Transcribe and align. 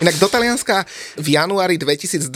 Inak 0.00 0.16
do 0.16 0.32
Talianska 0.32 0.88
v 1.20 1.36
januári 1.36 1.76
2020, 1.76 2.32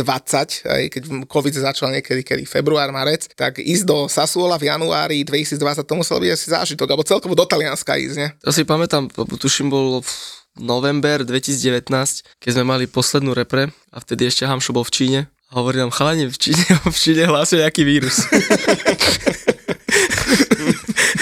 aj 0.68 0.82
keď 0.92 1.02
COVID 1.24 1.54
začal 1.64 1.88
niekedy, 1.96 2.20
kedy 2.20 2.44
február, 2.44 2.92
marec, 2.92 3.24
tak 3.32 3.56
ísť 3.56 3.84
do 3.88 4.04
Sassuola 4.04 4.60
v 4.60 4.68
januári 4.68 5.24
2020 5.24 5.80
to 5.80 5.94
muselo 5.96 6.20
byť 6.20 6.30
asi 6.36 6.46
zážitok, 6.52 6.92
alebo 6.92 7.08
celkovo 7.08 7.32
do 7.32 7.48
Talianska 7.48 7.96
ísť, 7.96 8.16
ne? 8.20 8.28
To 8.44 8.52
si 8.52 8.68
pamätám, 8.68 9.08
tuším 9.40 9.72
bol 9.72 10.04
v 10.04 10.12
november 10.60 11.24
2019, 11.24 11.88
keď 12.36 12.50
sme 12.52 12.68
mali 12.68 12.84
poslednú 12.84 13.32
repre 13.32 13.72
a 13.88 13.96
vtedy 13.96 14.28
ešte 14.28 14.44
Hamšo 14.44 14.76
bol 14.76 14.84
v 14.84 14.92
Číne 14.92 15.20
a 15.48 15.64
hovorí 15.64 15.80
nám, 15.80 15.88
chalani, 15.88 16.28
v 16.28 16.36
Číne, 16.36 16.68
v 16.84 16.98
Číne 17.00 17.24
hlásia 17.24 17.64
nejaký 17.64 17.80
vírus. 17.88 18.28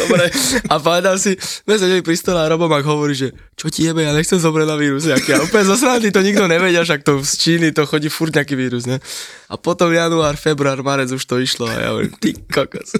Dobre. 0.02 0.26
A 0.68 0.74
pamätám 0.82 1.16
si, 1.18 1.38
sme 1.38 1.78
sedeli 1.78 2.02
pri 2.02 2.18
stole 2.18 2.42
a 2.42 2.50
Robomák 2.50 2.82
hovorí, 2.82 3.14
že 3.14 3.30
čo 3.54 3.70
ti 3.70 3.86
jebe, 3.86 4.02
ja 4.02 4.10
nechcem 4.10 4.42
zomrieť 4.42 4.68
na 4.68 4.76
vírus 4.76 5.06
nejaký. 5.06 5.38
A 5.38 5.44
úplne 5.46 5.70
zasranný, 5.70 6.10
to 6.10 6.20
nikto 6.24 6.44
nevedia, 6.50 6.82
však 6.82 7.06
to 7.06 7.22
z 7.22 7.32
Číny 7.38 7.68
to 7.70 7.86
chodí 7.86 8.10
furt 8.10 8.34
nejaký 8.34 8.58
vírus, 8.58 8.84
ne? 8.84 8.98
A 9.46 9.54
potom 9.54 9.92
január, 9.94 10.34
február, 10.34 10.82
marec 10.82 11.14
už 11.14 11.22
to 11.22 11.38
išlo 11.38 11.70
a 11.70 11.76
ja 11.78 11.88
hovorím, 11.94 12.14
ty 12.18 12.34
kokos. 12.34 12.98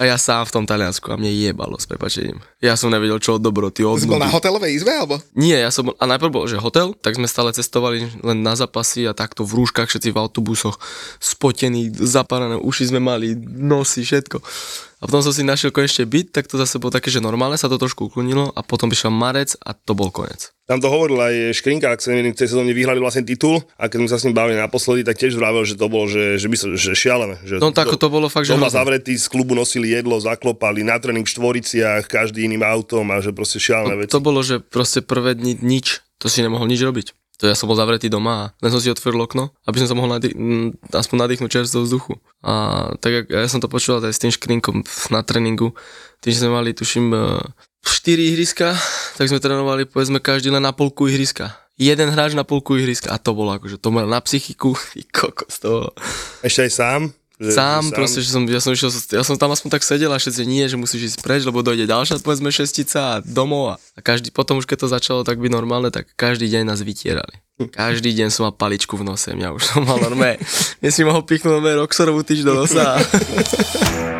A 0.00 0.08
ja 0.08 0.16
sám 0.16 0.48
v 0.48 0.54
tom 0.56 0.64
Taliansku 0.64 1.12
a 1.12 1.20
mne 1.20 1.28
jebalo 1.28 1.76
s 1.76 1.84
prepačením. 1.84 2.40
Ja 2.64 2.72
som 2.72 2.88
nevedel, 2.88 3.20
čo 3.20 3.36
od 3.36 3.44
dobroty, 3.44 3.84
od 3.84 4.00
Si 4.00 4.08
bol 4.08 4.16
na 4.16 4.32
hotelovej 4.32 4.72
izbe, 4.72 4.96
alebo? 4.96 5.20
Nie, 5.36 5.60
ja 5.60 5.68
som 5.68 5.92
bol, 5.92 5.94
a 6.00 6.08
najprv 6.08 6.32
bol, 6.32 6.44
že 6.48 6.56
hotel, 6.56 6.96
tak 7.04 7.20
sme 7.20 7.28
stále 7.28 7.52
cestovali 7.52 8.08
len 8.24 8.40
na 8.40 8.56
zapasy 8.56 9.04
a 9.04 9.12
takto 9.12 9.44
v 9.44 9.60
rúškach, 9.60 9.92
všetci 9.92 10.16
v 10.16 10.20
autobusoch, 10.24 10.80
spotení, 11.20 11.92
zapárané 11.92 12.56
uši 12.56 12.88
sme 12.88 12.96
mali, 12.96 13.36
nosy, 13.44 14.00
všetko. 14.08 14.40
A 15.00 15.08
potom 15.08 15.20
som 15.20 15.36
si 15.36 15.44
našiel 15.44 15.68
konečne 15.68 16.08
byt, 16.08 16.32
tak 16.32 16.48
to 16.48 16.56
zase 16.56 16.80
bolo 16.80 16.96
také, 16.96 17.12
že 17.12 17.20
normálne 17.20 17.60
sa 17.60 17.68
to 17.68 17.76
trošku 17.76 18.08
uklonilo 18.08 18.52
a 18.56 18.64
potom 18.64 18.88
prišiel 18.88 19.12
marec 19.12 19.52
a 19.60 19.76
to 19.76 19.92
bol 19.92 20.08
koniec. 20.08 20.52
Tam 20.70 20.78
to 20.78 20.86
hovoril 20.86 21.18
aj 21.18 21.50
Škrinka, 21.58 21.90
ak 21.90 21.98
sa 21.98 22.14
neviem, 22.14 22.30
v 22.30 22.38
tej 22.38 22.54
sezóne 22.54 22.70
vyhrali 22.70 23.02
vlastne 23.02 23.26
titul 23.26 23.58
a 23.74 23.90
keď 23.90 24.06
sme 24.06 24.10
sa 24.14 24.22
s 24.22 24.24
ním 24.30 24.38
bavili 24.38 24.54
naposledy, 24.54 25.02
tak 25.02 25.18
tiež 25.18 25.34
vravel, 25.34 25.66
že 25.66 25.74
to 25.74 25.90
bolo, 25.90 26.06
že, 26.06 26.38
že, 26.38 26.46
by 26.46 26.54
sa, 26.54 26.66
že 26.78 26.94
šialené. 26.94 27.42
Že 27.42 27.58
No 27.58 27.74
tak 27.74 27.90
to 27.90 28.06
bolo 28.06 28.30
fakt, 28.30 28.46
že 28.46 28.54
Doma 28.54 28.70
zavretí, 28.70 29.18
z 29.18 29.26
klubu 29.26 29.58
nosili 29.58 29.90
jedlo, 29.90 30.22
zaklopali, 30.22 30.86
na 30.86 30.94
tréning 31.02 31.26
v 31.26 31.34
štvoriciach, 31.34 32.06
každý 32.06 32.46
iným 32.46 32.62
autom 32.62 33.02
a 33.10 33.18
že 33.18 33.34
proste 33.34 33.58
šialené 33.58 34.06
veci. 34.06 34.14
To 34.14 34.22
bolo, 34.22 34.46
že 34.46 34.62
proste 34.62 35.02
prvé 35.02 35.34
dni 35.34 35.58
nič, 35.58 36.06
to 36.22 36.30
si 36.30 36.38
nemohol 36.38 36.70
nič 36.70 36.78
robiť. 36.86 37.18
To 37.42 37.50
ja 37.50 37.58
som 37.58 37.66
bol 37.66 37.74
zavretý 37.74 38.06
doma 38.06 38.32
a 38.38 38.44
len 38.62 38.70
som 38.70 38.78
si 38.78 38.94
otvoril 38.94 39.26
okno, 39.26 39.50
aby 39.66 39.82
som 39.82 39.90
sa 39.90 39.98
mohol 39.98 40.22
m, 40.22 40.76
aspoň 40.94 41.16
nadýchnuť 41.26 41.50
čerstvého 41.50 41.82
vzduchu. 41.82 42.22
A 42.46 42.86
tak 43.02 43.26
ja 43.26 43.48
som 43.50 43.58
to 43.58 43.66
počúval 43.66 44.06
aj 44.06 44.14
s 44.14 44.22
tým 44.22 44.30
škrinkom 44.30 44.86
na 45.10 45.26
tréningu, 45.26 45.74
tým, 46.22 46.30
že 46.30 46.46
sme 46.46 46.54
mali, 46.54 46.76
tuším, 46.76 47.10
4 47.80 48.28
ihriska, 48.36 48.76
tak 49.20 49.28
sme 49.28 49.36
trénovali 49.36 49.84
povedzme 49.84 50.16
každý 50.16 50.48
len 50.48 50.64
na 50.64 50.72
polku 50.72 51.04
ihriska. 51.04 51.52
Jeden 51.76 52.08
hráč 52.08 52.32
na 52.32 52.40
polku 52.40 52.80
ihriska 52.80 53.12
a 53.12 53.20
to 53.20 53.36
bolo 53.36 53.52
akože, 53.52 53.76
to 53.76 53.92
mal 53.92 54.08
na 54.08 54.16
psychiku, 54.24 54.72
ty 54.96 55.04
kokos, 55.04 55.60
to 55.60 55.68
bolo. 55.68 55.90
Ešte 56.40 56.64
aj 56.64 56.72
sám? 56.72 57.02
Že, 57.40 57.56
Sám, 57.56 57.84
že 57.88 57.96
proste, 57.96 58.18
že 58.20 58.28
som, 58.36 58.44
ja 58.44 58.60
som 58.60 58.76
išiel, 58.76 58.92
ja 59.16 59.24
som 59.24 59.32
tam 59.40 59.48
aspoň 59.48 59.76
tak 59.76 59.84
sedel 59.84 60.12
a 60.12 60.20
všetci 60.20 60.44
nie, 60.44 60.60
že 60.68 60.76
musíš 60.76 61.12
ísť 61.12 61.24
preč, 61.24 61.40
lebo 61.48 61.64
dojde 61.64 61.88
ďalšia, 61.88 62.20
povedzme, 62.20 62.52
šestica 62.52 63.16
a 63.16 63.20
domov 63.24 63.64
a, 63.72 63.74
a 63.96 64.00
každý, 64.04 64.28
potom 64.28 64.60
už 64.60 64.68
keď 64.68 64.84
to 64.84 64.92
začalo 64.92 65.20
tak 65.24 65.40
byť 65.40 65.48
normálne, 65.48 65.88
tak 65.88 66.04
každý 66.20 66.52
deň 66.52 66.68
nás 66.68 66.84
vytierali. 66.84 67.40
Každý 67.72 68.12
deň 68.12 68.28
som 68.28 68.44
mal 68.44 68.52
paličku 68.52 68.92
v 69.00 69.08
nose, 69.08 69.32
ja 69.32 69.56
už 69.56 69.64
som 69.64 69.88
mal 69.88 69.96
normálne, 70.04 70.36
mne 70.84 70.90
si 70.92 71.00
mohol 71.00 71.24
pichnúť 71.24 71.60
normálne 71.60 71.80
Roxorovú 71.80 72.20
tyč 72.28 72.44
do 72.44 72.52
nosa. 72.52 73.00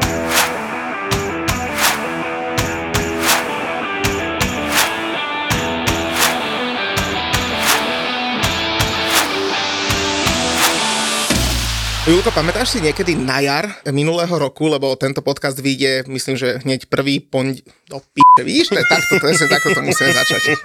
Julko, 12.10 12.34
pamätáš 12.34 12.74
si 12.74 12.82
niekedy 12.82 13.14
na 13.14 13.38
jar 13.38 13.70
minulého 13.86 14.34
roku, 14.34 14.66
lebo 14.66 14.98
tento 14.98 15.22
podcast 15.22 15.54
vyjde, 15.62 16.10
myslím, 16.10 16.34
že 16.34 16.58
hneď 16.66 16.90
prvý 16.90 17.22
pond... 17.22 17.54
No 17.86 18.02
p***e, 18.02 18.42
vidíš, 18.42 18.74
to 18.74 18.82
je 18.82 18.86
takto, 18.90 19.22
to 19.22 19.26
je 19.30 19.46
takto 19.46 19.70
to 19.70 19.78
musíme 19.78 20.10
začať. 20.10 20.58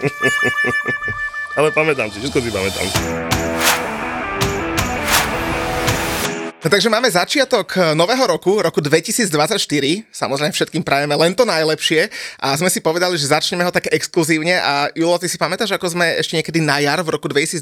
Ale 1.61 1.69
pamätám 1.69 2.09
si, 2.09 2.17
všetko 2.17 2.41
si 2.41 2.49
pamätám. 2.49 2.87
No, 6.65 6.73
takže 6.73 6.89
máme 6.89 7.05
začiatok 7.05 7.77
eh, 7.77 7.93
nového 7.93 8.25
roku, 8.25 8.57
roku 8.57 8.81
2024. 8.81 9.29
Samozrejme 10.09 10.49
všetkým 10.49 10.81
prajeme 10.81 11.13
len 11.13 11.37
to 11.37 11.45
najlepšie 11.45 12.09
a 12.41 12.57
sme 12.57 12.73
si 12.73 12.81
povedali, 12.81 13.13
že 13.21 13.29
začneme 13.29 13.61
ho 13.61 13.69
tak 13.69 13.85
exkluzívne 13.93 14.57
a 14.57 14.89
Julo, 14.97 15.13
ty 15.21 15.29
si 15.29 15.37
pamätáš, 15.37 15.77
ako 15.77 15.93
sme 15.93 16.17
ešte 16.17 16.41
niekedy 16.41 16.65
na 16.65 16.81
jar 16.81 17.05
v 17.05 17.13
roku 17.13 17.29
2023 17.29 17.61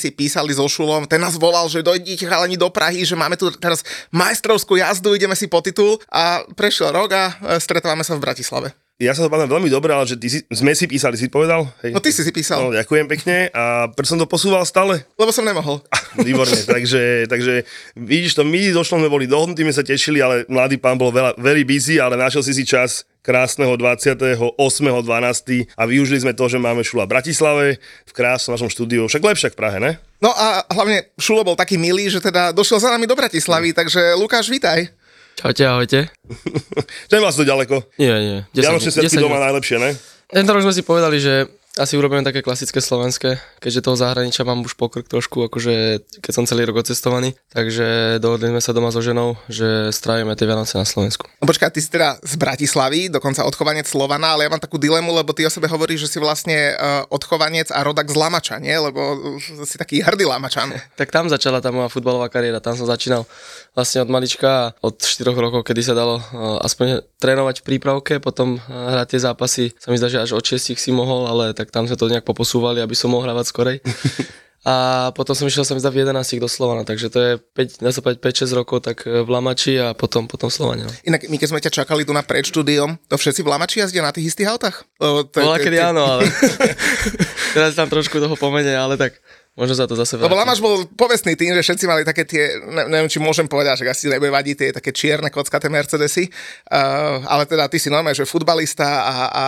si 0.00 0.08
písali 0.08 0.56
so 0.56 0.64
Šulom, 0.64 1.04
ten 1.04 1.20
nás 1.20 1.36
volal, 1.36 1.68
že 1.68 1.84
dojdite 1.84 2.24
chalani 2.24 2.56
do 2.56 2.72
Prahy, 2.72 3.04
že 3.04 3.20
máme 3.20 3.36
tu 3.36 3.52
teraz 3.52 3.84
majstrovskú 4.16 4.80
jazdu, 4.80 5.12
ideme 5.12 5.36
si 5.36 5.44
po 5.44 5.60
titul 5.60 6.00
a 6.08 6.40
prešiel 6.56 6.88
rok 6.88 7.12
a 7.12 7.24
eh, 7.28 7.60
stretávame 7.60 8.00
sa 8.00 8.16
v 8.16 8.24
Bratislave. 8.24 8.87
Ja 8.98 9.14
sa 9.14 9.22
to 9.22 9.30
pamätám 9.30 9.62
veľmi 9.62 9.70
dobre, 9.70 9.94
ale 9.94 10.10
že 10.10 10.18
ty 10.18 10.26
si, 10.26 10.42
sme 10.50 10.74
si 10.74 10.90
písali, 10.90 11.14
si 11.14 11.30
povedal? 11.30 11.70
Hej. 11.86 11.94
No 11.94 12.02
ty 12.02 12.10
si 12.10 12.26
si 12.26 12.34
písal, 12.34 12.66
No, 12.66 12.74
ďakujem 12.74 13.06
pekne 13.06 13.46
a 13.54 13.86
prečo 13.94 14.18
som 14.18 14.18
to 14.18 14.26
posúval 14.26 14.66
stále? 14.66 15.06
lebo 15.14 15.30
som 15.30 15.46
nemohol. 15.46 15.78
Výborne, 16.26 16.58
takže, 16.66 17.30
takže 17.30 17.62
vidíš 17.94 18.34
to, 18.34 18.42
my 18.42 18.74
došlo 18.74 18.98
sme 18.98 19.06
boli 19.06 19.30
dohodnutí, 19.30 19.62
sme 19.62 19.70
sa 19.70 19.86
tešili, 19.86 20.18
ale 20.18 20.42
mladý 20.50 20.82
pán 20.82 20.98
bol 20.98 21.14
veľa, 21.14 21.38
very 21.38 21.62
busy, 21.62 22.02
ale 22.02 22.18
našiel 22.18 22.42
si 22.42 22.50
si 22.50 22.66
čas 22.66 23.06
krásneho 23.22 23.78
28.12. 23.78 24.58
a 25.78 25.82
využili 25.86 26.18
sme 26.18 26.34
to, 26.34 26.50
že 26.50 26.58
máme 26.58 26.82
šula 26.82 27.06
v 27.06 27.14
Bratislave, 27.14 27.66
v 27.78 28.12
krásnom 28.12 28.58
našom 28.58 28.66
štúdiu, 28.66 29.06
však 29.06 29.22
lepšie 29.22 29.54
v 29.54 29.58
Prahe, 29.62 29.78
ne? 29.78 29.94
No 30.18 30.34
a 30.34 30.66
hlavne 30.74 31.14
Šulo 31.14 31.46
bol 31.46 31.54
taký 31.54 31.78
milý, 31.78 32.10
že 32.10 32.18
teda 32.18 32.50
došiel 32.50 32.82
za 32.82 32.90
nami 32.90 33.06
do 33.06 33.14
Bratislavy, 33.14 33.70
takže 33.70 34.18
Lukáš, 34.18 34.50
vítaj. 34.50 34.90
Čaute, 35.38 35.62
ahojte. 35.64 35.98
Je 37.08 37.20
vás 37.20 37.36
to 37.36 37.46
ďaleko. 37.46 37.86
Nie, 37.94 38.10
nie. 38.18 38.38
10 38.50 38.58
Vianočné 38.58 38.90
dní- 38.90 38.94
sviatky 38.98 39.16
10 39.16 39.22
doma 39.22 39.38
najlepšie, 39.40 39.76
ne? 39.78 39.90
Tento 40.28 40.50
rok 40.50 40.62
sme 40.62 40.74
si 40.74 40.82
povedali, 40.82 41.16
že 41.16 41.46
asi 41.78 41.94
urobíme 41.94 42.26
také 42.26 42.42
klasické 42.42 42.82
slovenské, 42.82 43.38
keďže 43.62 43.86
toho 43.86 43.96
zahraničia 43.96 44.42
mám 44.42 44.66
už 44.66 44.74
pokrk 44.74 45.06
trošku, 45.06 45.46
akože 45.46 46.02
keď 46.18 46.32
som 46.34 46.44
celý 46.44 46.66
rok 46.66 46.82
odcestovaný, 46.82 47.38
takže 47.54 48.18
dohodli 48.18 48.50
sme 48.50 48.58
sa 48.58 48.74
doma 48.74 48.90
so 48.90 48.98
ženou, 48.98 49.38
že 49.46 49.94
strávime 49.94 50.34
tie 50.34 50.44
Vianoce 50.44 50.74
na 50.74 50.84
Slovensku. 50.84 51.30
No 51.38 51.46
počkaj, 51.46 51.70
ty 51.70 51.78
si 51.78 51.88
teda 51.88 52.18
z 52.18 52.34
Bratislavy, 52.34 53.08
dokonca 53.08 53.46
odchovanec 53.46 53.86
Slovana, 53.86 54.34
ale 54.34 54.44
ja 54.44 54.52
mám 54.52 54.60
takú 54.60 54.76
dilemu, 54.76 55.14
lebo 55.14 55.30
ty 55.30 55.46
o 55.46 55.50
sebe 55.50 55.70
hovoríš, 55.70 56.10
že 56.10 56.10
si 56.10 56.18
vlastne 56.18 56.74
uh, 56.74 57.06
odchovanec 57.14 57.70
a 57.70 57.78
rodak 57.86 58.10
z 58.10 58.16
Lamača, 58.18 58.58
nie? 58.58 58.74
Lebo 58.74 59.38
si 59.62 59.78
taký 59.78 60.02
hrdý 60.02 60.26
Lamačan. 60.26 60.74
Tak 60.98 61.14
tam 61.14 61.30
začala 61.30 61.62
tá 61.62 61.70
moja 61.70 61.86
futbalová 61.86 62.26
kariéra, 62.26 62.58
tam 62.58 62.74
som 62.74 62.82
začínal 62.82 63.22
vlastne 63.70 64.02
od 64.02 64.10
malička 64.10 64.74
od 64.82 64.98
4 64.98 65.30
rokov, 65.30 65.62
kedy 65.62 65.80
sa 65.84 65.94
dalo 65.94 66.18
uh, 66.18 66.58
aspoň 66.66 67.06
trénovať 67.22 67.62
v 67.62 67.66
prípravke, 67.70 68.18
potom 68.18 68.58
uh, 68.58 68.98
hrať 68.98 69.14
tie 69.14 69.20
zápasy, 69.22 69.64
sa 69.78 69.94
mi 69.94 70.00
zdá, 70.00 70.10
že 70.10 70.18
až 70.18 70.34
od 70.34 70.42
6 70.42 70.74
si 70.74 70.90
mohol, 70.90 71.30
ale 71.30 71.54
tak 71.54 71.67
tam 71.68 71.84
sme 71.86 71.96
to 71.96 72.10
nejak 72.10 72.26
poposúvali, 72.26 72.82
aby 72.82 72.96
som 72.96 73.12
mohol 73.12 73.28
hravať 73.28 73.46
skorej. 73.48 73.76
A 74.66 75.08
potom 75.14 75.38
som 75.38 75.46
išiel 75.46 75.62
sa 75.62 75.72
mi 75.72 75.80
zdá 75.80 75.88
v 75.88 76.02
11 76.02 76.18
do 76.42 76.50
Slovana, 76.50 76.82
takže 76.82 77.08
to 77.08 77.18
je 77.22 77.32
5, 77.38 77.78
dá 77.78 77.94
sa 77.94 78.02
povedať 78.02 78.42
5-6 78.42 78.58
rokov 78.58 78.82
tak 78.82 79.06
e, 79.06 79.22
v 79.22 79.28
Lamači 79.30 79.78
a 79.78 79.94
potom, 79.94 80.26
potom 80.26 80.50
Slovane. 80.50 80.82
No. 80.82 80.90
Inak 81.06 81.30
my 81.30 81.36
keď 81.38 81.48
sme 81.48 81.62
ťa 81.62 81.72
čakali 81.72 82.02
tu 82.02 82.10
na 82.10 82.26
pred 82.26 82.42
štúdiom, 82.42 82.98
to 83.06 83.14
všetci 83.14 83.46
v 83.46 83.48
Lamači 83.48 83.78
jazdia 83.78 84.02
na 84.02 84.10
tých 84.10 84.34
istých 84.34 84.50
autách? 84.50 84.82
Bola 84.98 85.56
kedy 85.62 85.78
áno, 85.78 86.02
ale 86.02 86.26
teraz 87.56 87.78
tam 87.78 87.86
trošku 87.86 88.18
toho 88.18 88.34
pomene, 88.34 88.74
ale 88.74 88.98
tak 88.98 89.22
možno 89.58 89.74
sa 89.74 89.90
to 89.90 89.98
zase 89.98 90.14
Lebo 90.14 90.30
vráti. 90.30 90.38
Lamaš 90.46 90.58
bol 90.62 90.86
povestný 90.94 91.34
tým, 91.34 91.50
že 91.58 91.66
všetci 91.66 91.84
mali 91.90 92.06
také 92.06 92.22
tie, 92.22 92.62
ne, 92.62 92.86
neviem, 92.86 93.10
či 93.10 93.18
môžem 93.18 93.50
povedať, 93.50 93.82
že 93.82 93.90
asi 93.90 94.06
nebude 94.06 94.30
vadiť 94.30 94.54
tie 94.54 94.70
také 94.70 94.94
čierne 94.94 95.26
kockaté 95.34 95.66
Mercedesy, 95.66 96.30
uh, 96.30 97.26
ale 97.26 97.42
teda 97.50 97.66
ty 97.66 97.82
si 97.82 97.90
normálne, 97.90 98.14
že 98.14 98.22
futbalista 98.22 98.86
a, 98.86 99.14
a, 99.26 99.44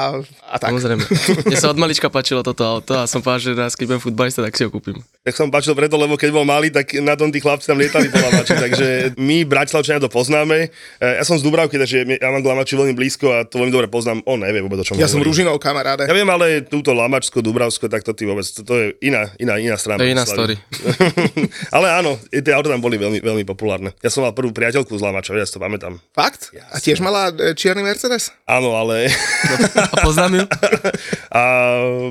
a 0.50 0.56
tak. 0.58 0.74
Samozrejme. 0.74 1.02
Mne 1.46 1.58
sa 1.62 1.70
od 1.70 1.78
malička 1.78 2.10
páčilo 2.10 2.42
toto 2.42 2.66
auto 2.66 2.98
a 2.98 3.06
som 3.06 3.22
povedal, 3.22 3.38
že 3.38 3.50
raz, 3.54 3.78
keď 3.78 3.94
budem 3.94 4.02
futbalista, 4.02 4.42
tak 4.42 4.58
si 4.58 4.66
ho 4.66 4.70
kúpim. 4.74 4.98
Tak 5.22 5.38
som 5.38 5.46
páčil 5.46 5.78
preto, 5.78 5.94
lebo 5.94 6.18
keď 6.18 6.34
bol 6.34 6.42
malý, 6.42 6.74
tak 6.74 6.90
na 6.98 7.14
tom 7.14 7.30
tí 7.30 7.38
chlapci 7.38 7.70
tam 7.70 7.78
lietali 7.78 8.10
po 8.10 8.18
Lamači, 8.18 8.58
takže 8.66 9.14
my 9.14 9.46
Bratislavčania 9.46 10.02
to 10.02 10.10
poznáme. 10.10 10.74
E, 10.98 11.06
Ja 11.20 11.22
som 11.22 11.38
z 11.38 11.46
Dubravky, 11.46 11.78
takže 11.78 12.18
ja 12.18 12.28
mám 12.34 12.42
Lamači 12.42 12.74
veľmi 12.74 12.98
blízko 12.98 13.30
a 13.30 13.46
to 13.46 13.62
veľmi 13.62 13.70
dobre 13.70 13.86
poznám. 13.86 14.26
On 14.26 14.42
nevie 14.42 14.58
vôbec, 14.58 14.82
o 14.82 14.84
čom 14.84 14.98
Ja 14.98 15.06
som 15.06 15.22
hovorí. 15.22 15.30
Ružinov 15.30 15.62
kamaráde. 15.62 16.10
Ja 16.10 16.14
viem, 16.16 16.26
ale 16.26 16.66
túto 16.66 16.90
Lamačsko, 16.90 17.38
Dubravsko, 17.44 17.86
tak 17.86 18.02
to 18.02 18.10
ty 18.10 18.26
vôbec, 18.26 18.42
to, 18.42 18.66
to 18.66 18.74
je 18.74 18.86
iná, 19.06 19.30
iná, 19.38 19.54
iná 19.60 19.76
strana 19.78 19.99
To 20.00 20.08
je 20.08 20.16
iná 20.16 20.24
Bratislavy. 20.24 20.56
Ale 21.76 21.86
áno, 21.92 22.16
tie 22.32 22.56
auta 22.56 22.72
tam 22.72 22.80
boli 22.80 22.96
veľmi, 22.96 23.20
veľmi 23.20 23.44
populárne. 23.44 23.92
Ja 24.00 24.08
som 24.08 24.24
mal 24.24 24.32
prvú 24.32 24.48
priateľku 24.48 24.96
z 24.96 25.02
Lamača, 25.04 25.36
ja 25.36 25.44
si 25.44 25.52
to 25.52 25.60
pamätám. 25.60 26.00
Fakt? 26.16 26.56
A 26.72 26.80
tiež 26.80 27.04
mala 27.04 27.28
e, 27.36 27.52
čierny 27.52 27.84
Mercedes? 27.84 28.32
Áno, 28.48 28.72
ale... 28.80 29.12
A 29.76 29.94
poznám 30.00 30.40
ju? 30.40 30.44
A 31.30 31.42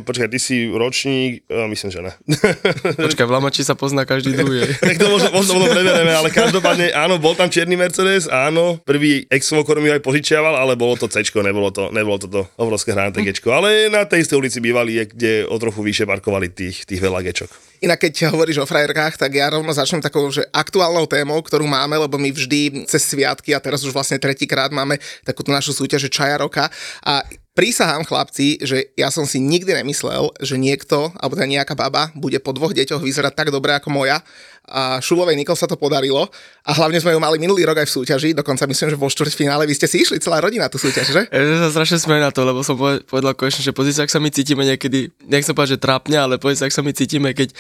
počkaj, 0.07 0.31
ty 0.31 0.39
si 0.39 0.71
ročník, 0.71 1.44
a 1.51 1.68
myslím, 1.68 1.91
že 1.91 2.00
ne. 2.00 2.13
Počkaj, 3.09 3.25
v 3.27 3.33
Lamači 3.36 3.68
sa 3.68 3.75
pozná 3.75 4.07
každý 4.07 4.31
druhý. 4.31 4.63
tak 4.80 4.95
to 4.95 5.12
možno, 5.12 5.27
možno, 5.35 5.68
preberieme, 5.68 6.15
ale 6.15 6.31
každopádne 6.31 6.95
áno, 6.95 7.19
bol 7.19 7.35
tam 7.35 7.51
čierny 7.51 7.75
Mercedes, 7.75 8.31
áno, 8.31 8.80
prvý 8.80 9.27
ex 9.27 9.51
mi 9.51 9.92
aj 9.92 10.00
požičiaval, 10.00 10.56
ale 10.56 10.80
bolo 10.80 10.95
to 10.95 11.12
C, 11.12 11.19
nebolo 11.44 11.68
to, 11.68 11.92
nebolo 11.92 12.15
to 12.15 12.31
to 12.31 12.47
obrovské 12.56 12.95
hrané 12.95 13.12
ale 13.51 13.92
na 13.92 14.07
tej 14.07 14.24
istej 14.24 14.39
ulici 14.39 14.63
bývali, 14.63 15.03
kde 15.03 15.44
o 15.51 15.56
trochu 15.59 15.83
vyššie 15.83 16.07
parkovali 16.07 16.47
tých, 16.47 16.88
tých 16.88 17.03
veľa 17.03 17.19
Gčok. 17.19 17.69
Inak 17.79 18.03
keď 18.03 18.35
hovoríš 18.35 18.59
o 18.59 18.67
frajerkách, 18.67 19.15
tak 19.15 19.31
ja 19.35 19.47
rovno 19.47 19.71
začnem 19.71 20.03
takou, 20.03 20.27
že 20.27 20.43
aktuálnou 20.51 21.07
témou, 21.07 21.39
ktorú 21.39 21.63
máme, 21.63 21.95
lebo 21.95 22.19
my 22.19 22.31
vždy 22.31 22.83
cez 22.91 23.07
sviatky 23.07 23.55
a 23.55 23.63
teraz 23.63 23.83
už 23.87 23.95
vlastne 23.95 24.19
tretíkrát 24.19 24.71
máme 24.71 24.99
takúto 25.23 25.51
našu 25.55 25.71
súťaž 25.71 26.07
že 26.07 26.15
Čaja 26.15 26.39
roka 26.39 26.71
a 27.03 27.23
Prísahám 27.59 28.07
chlapci, 28.07 28.55
že 28.63 28.95
ja 28.95 29.11
som 29.11 29.27
si 29.27 29.35
nikdy 29.35 29.83
nemyslel, 29.83 30.31
že 30.39 30.55
niekto, 30.55 31.11
alebo 31.19 31.35
teda 31.35 31.59
nejaká 31.59 31.75
baba, 31.75 32.07
bude 32.15 32.39
po 32.39 32.55
dvoch 32.55 32.71
deťoch 32.71 33.03
vyzerať 33.03 33.35
tak 33.35 33.51
dobre 33.51 33.75
ako 33.75 33.91
moja. 33.91 34.23
A 34.69 35.01
Šulovej 35.01 35.33
Nikol 35.36 35.57
sa 35.57 35.66
to 35.66 35.75
podarilo. 35.75 36.30
A 36.63 36.71
hlavne 36.77 37.01
sme 37.01 37.12
ju 37.12 37.19
mali 37.19 37.42
minulý 37.42 37.66
rok 37.66 37.81
aj 37.81 37.89
v 37.89 37.95
súťaži, 38.01 38.30
dokonca 38.38 38.69
myslím, 38.69 38.94
že 38.94 38.98
vo 38.98 39.10
štvrťfinále 39.10 39.66
vy 39.66 39.74
ste 39.74 39.89
si 39.89 40.06
išli 40.06 40.21
celá 40.21 40.38
rodina 40.38 40.69
tú 40.69 40.77
súťaž, 40.77 41.10
že? 41.10 41.21
Ja 41.33 41.68
sa 41.68 41.74
strašne 41.74 41.98
smejem 41.98 42.21
na 42.21 42.30
to, 42.30 42.45
lebo 42.45 42.62
som 42.62 42.77
poved- 42.77 43.01
povedal 43.10 43.33
konečne, 43.33 43.66
že 43.66 43.74
pozri 43.74 43.92
sa, 43.92 44.06
ak 44.06 44.13
sa 44.13 44.21
my 44.21 44.30
cítime 44.30 44.62
niekedy, 44.62 45.10
nechcem 45.25 45.57
povedať, 45.57 45.75
že 45.75 45.83
trápne, 45.83 46.18
ale 46.21 46.38
povedz 46.38 46.62
sa, 46.62 46.69
ak 46.69 46.75
sa 46.77 46.86
my 46.86 46.94
cítime, 46.94 47.33
keď 47.33 47.51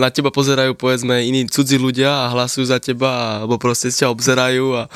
na 0.00 0.08
teba 0.08 0.32
pozerajú 0.32 0.72
povedzme 0.74 1.20
iní 1.20 1.44
cudzí 1.46 1.76
ľudia 1.76 2.24
a 2.24 2.32
hlasujú 2.32 2.64
za 2.64 2.80
teba, 2.80 3.44
alebo 3.44 3.60
proste 3.60 3.92
ťa 3.92 4.08
obzerajú 4.08 4.80
a 4.80 4.88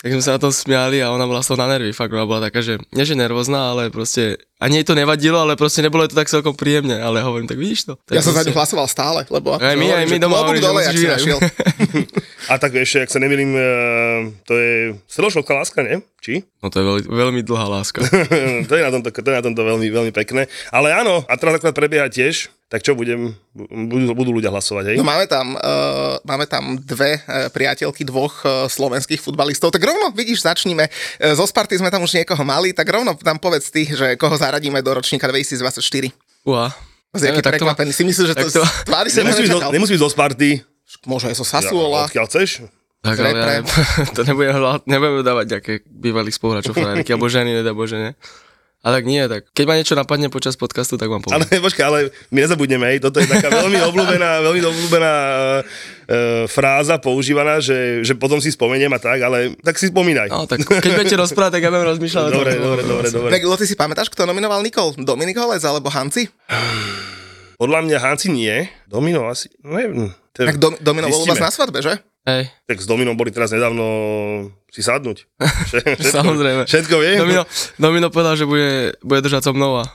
tak 0.00 0.16
sme 0.16 0.24
sa 0.24 0.36
na 0.36 0.40
tom 0.40 0.48
smiali 0.48 1.04
a 1.04 1.12
ona 1.12 1.28
bola 1.28 1.44
z 1.44 1.52
toho 1.52 1.60
na 1.60 1.68
nervy, 1.68 1.92
fakt 1.92 2.16
ona 2.16 2.24
bola 2.24 2.48
taká, 2.48 2.64
že 2.64 2.80
nie 2.96 3.04
že 3.04 3.12
nervózna, 3.12 3.76
ale 3.76 3.92
proste 3.92 4.40
ani 4.60 4.76
jej 4.76 4.84
to 4.84 4.92
nevadilo, 4.92 5.40
ale 5.40 5.56
proste 5.56 5.80
nebolo 5.80 6.04
to 6.04 6.12
tak 6.12 6.28
celkom 6.28 6.52
príjemne, 6.52 6.94
ale 6.94 7.24
hovorím, 7.24 7.48
tak 7.48 7.56
vidíš 7.56 7.88
to. 7.88 7.92
Tak 7.98 8.12
Ja 8.12 8.20
som 8.20 8.30
za 8.30 8.44
proste- 8.44 8.52
ňu 8.52 8.56
hlasoval 8.56 8.86
stále, 8.86 9.20
lebo 9.26 9.56
Aj 9.56 9.72
my, 9.72 9.86
aj 9.88 9.88
hovorím, 9.90 10.04
my 10.04 10.12
že 10.12 10.20
doma 10.20 10.36
hovorím, 10.38 10.60
že 10.60 10.66
dole, 10.68 10.80
si 10.82 10.96
vyhrať. 10.98 11.20
A 12.48 12.56
tak 12.56 12.72
ešte, 12.72 13.02
ak 13.02 13.10
sa 13.10 13.18
nemýlim, 13.18 13.52
eh, 13.52 14.18
to 14.46 14.54
je 14.54 14.72
stredoškolská 15.04 15.52
láska, 15.52 15.84
nie? 15.84 16.00
Či? 16.20 16.46
No 16.60 16.70
to 16.70 16.80
je 16.80 16.84
veľmi, 16.84 17.02
veľmi 17.04 17.40
dlhá 17.42 17.66
láska. 17.66 18.00
to, 18.68 18.72
je 18.72 18.82
na 18.82 18.90
tomto, 18.90 19.10
to 19.10 19.28
je 19.28 19.36
na 19.36 19.44
tomto 19.44 19.60
veľmi, 19.60 19.86
veľmi 19.88 20.12
pekné. 20.14 20.48
Ale 20.70 20.92
áno, 20.92 21.24
a 21.24 21.34
teraz 21.36 21.58
akorát 21.58 21.74
prebieha 21.74 22.06
tiež, 22.06 22.48
tak 22.70 22.80
čo 22.80 22.94
budem, 22.94 23.34
budú, 23.52 24.14
budú 24.14 24.30
ľudia 24.30 24.48
hlasovať, 24.48 24.94
hej? 24.94 24.96
No 24.96 25.02
máme 25.02 25.26
tam, 25.26 25.58
uh, 25.58 26.22
máme 26.22 26.46
tam 26.46 26.78
dve 26.78 27.18
uh, 27.18 27.50
priateľky 27.50 28.06
dvoch 28.06 28.44
uh, 28.44 28.70
slovenských 28.70 29.18
futbalistov. 29.18 29.74
Tak 29.74 29.82
rovno, 29.82 30.14
vidíš, 30.14 30.46
začníme. 30.46 30.86
Uh, 30.86 31.34
zo 31.34 31.44
Sparty 31.44 31.76
sme 31.76 31.90
tam 31.90 32.06
už 32.06 32.14
niekoho 32.14 32.44
mali, 32.46 32.70
tak 32.70 32.86
rovno 32.86 33.18
tam 33.18 33.42
povedz 33.42 33.68
ty, 33.68 33.84
že 33.84 34.14
koho 34.14 34.38
zaradíme 34.38 34.78
do 34.80 34.94
ročníka 34.94 35.26
2024. 35.26 36.14
Uá. 36.46 36.70
Si 37.10 37.26
aký 37.26 37.42
tak 37.42 37.58
to 37.58 37.66
má- 37.66 37.74
prekvapený. 37.74 37.90
Si 37.90 38.06
myslíš, 38.06 38.26
že 38.28 38.34
to, 38.38 38.46
to- 38.46 38.62
z 38.62 38.86
tvári 38.86 39.10
sa 39.10 39.26
Nemusí 39.26 39.42
byť, 39.42 39.50
do, 39.50 39.58
nečakal. 39.58 39.70
nemusí 39.74 39.92
byť 39.98 40.02
zo 40.04 40.10
Sparty. 40.14 40.50
Môže 41.06 41.30
aj 41.30 41.36
zo 41.38 41.46
Ja, 41.46 41.50
Sassuola. 41.58 42.10
odkiaľ 42.10 42.26
chceš? 42.26 42.50
Tak 43.00 43.16
ale 43.16 43.28
ja, 43.32 43.34
reprem. 43.34 43.62
to 44.16 44.20
nebudem, 44.28 44.54
hľa- 44.60 44.84
nebudem 44.84 45.24
dávať 45.24 45.46
nejaké 45.56 45.72
bývalých 45.88 46.36
spoluhráčov 46.36 46.76
frajerky, 46.76 47.16
alebo 47.16 47.32
ženy, 47.32 47.50
nedá 47.56 47.72
bože, 47.72 47.96
ne? 47.96 48.12
A 48.80 48.96
tak 48.96 49.04
nie, 49.04 49.20
tak 49.28 49.44
keď 49.52 49.64
ma 49.68 49.76
niečo 49.76 49.92
napadne 49.92 50.32
počas 50.32 50.56
podcastu, 50.56 50.96
tak 50.96 51.12
vám 51.12 51.20
poviem. 51.20 51.44
Ale 51.44 51.44
počkaj, 51.68 51.84
ale 51.84 51.98
my 52.32 52.38
nezabudneme, 52.48 52.96
hej, 52.96 53.04
toto 53.04 53.20
je 53.20 53.28
taká 53.28 53.52
veľmi 53.52 53.76
obľúbená, 53.92 54.40
veľmi 54.40 54.60
obľúbená 54.64 55.12
e, 55.20 55.60
fráza 56.48 56.96
používaná, 56.96 57.60
že, 57.60 58.00
že 58.00 58.16
potom 58.16 58.40
si 58.40 58.48
spomeniem 58.48 58.88
a 58.96 59.00
tak, 59.00 59.20
ale 59.20 59.52
tak 59.60 59.76
si 59.76 59.92
spomínaj. 59.92 60.32
No, 60.32 60.48
tak 60.48 60.64
keď 60.64 60.96
budete 60.96 61.16
rozprávať, 61.20 61.60
tak 61.60 61.62
ja 61.68 61.70
budem 61.72 61.88
rozmýšľať. 61.92 62.24
dobre, 62.32 62.56
dobre, 62.56 62.82
dobre, 62.88 63.08
dobre. 63.12 63.30
Tak 63.36 63.44
ty 63.60 63.66
si 63.68 63.76
pamätáš, 63.76 64.08
kto 64.08 64.24
nominoval 64.24 64.64
Nikol? 64.64 64.96
Dominik 64.96 65.36
Holec 65.36 65.60
alebo 65.60 65.92
Hanci? 65.92 66.24
Podľa 67.60 67.84
mňa 67.84 67.96
Hanci 68.00 68.32
nie, 68.32 68.56
Domino 68.88 69.28
asi, 69.28 69.52
neviem. 69.60 70.08
To 70.32 70.38
je- 70.40 70.48
Tak 70.48 70.56
Dom, 70.56 70.72
Domino 70.80 71.06
bol 71.06 71.20
u 71.20 71.28
vás 71.28 71.36
na 71.38 71.52
svadbe, 71.52 71.84
že? 71.84 72.00
Hej, 72.20 72.52
Tak 72.64 72.78
s 72.78 72.86
Dominom 72.86 73.16
boli 73.16 73.28
teraz 73.28 73.48
nedávno 73.48 73.84
si 74.68 74.80
sadnúť. 74.80 75.24
Všetko, 75.68 76.04
samozrejme. 76.04 76.62
Všetko 76.64 76.94
vie? 76.96 77.16
Domino, 77.16 77.42
Domino 77.76 78.08
povedal, 78.08 78.36
že 78.36 78.44
bude, 78.44 78.96
bude 79.00 79.20
držať 79.20 79.40
so 79.42 79.52
mnou 79.52 79.76
a 79.76 79.88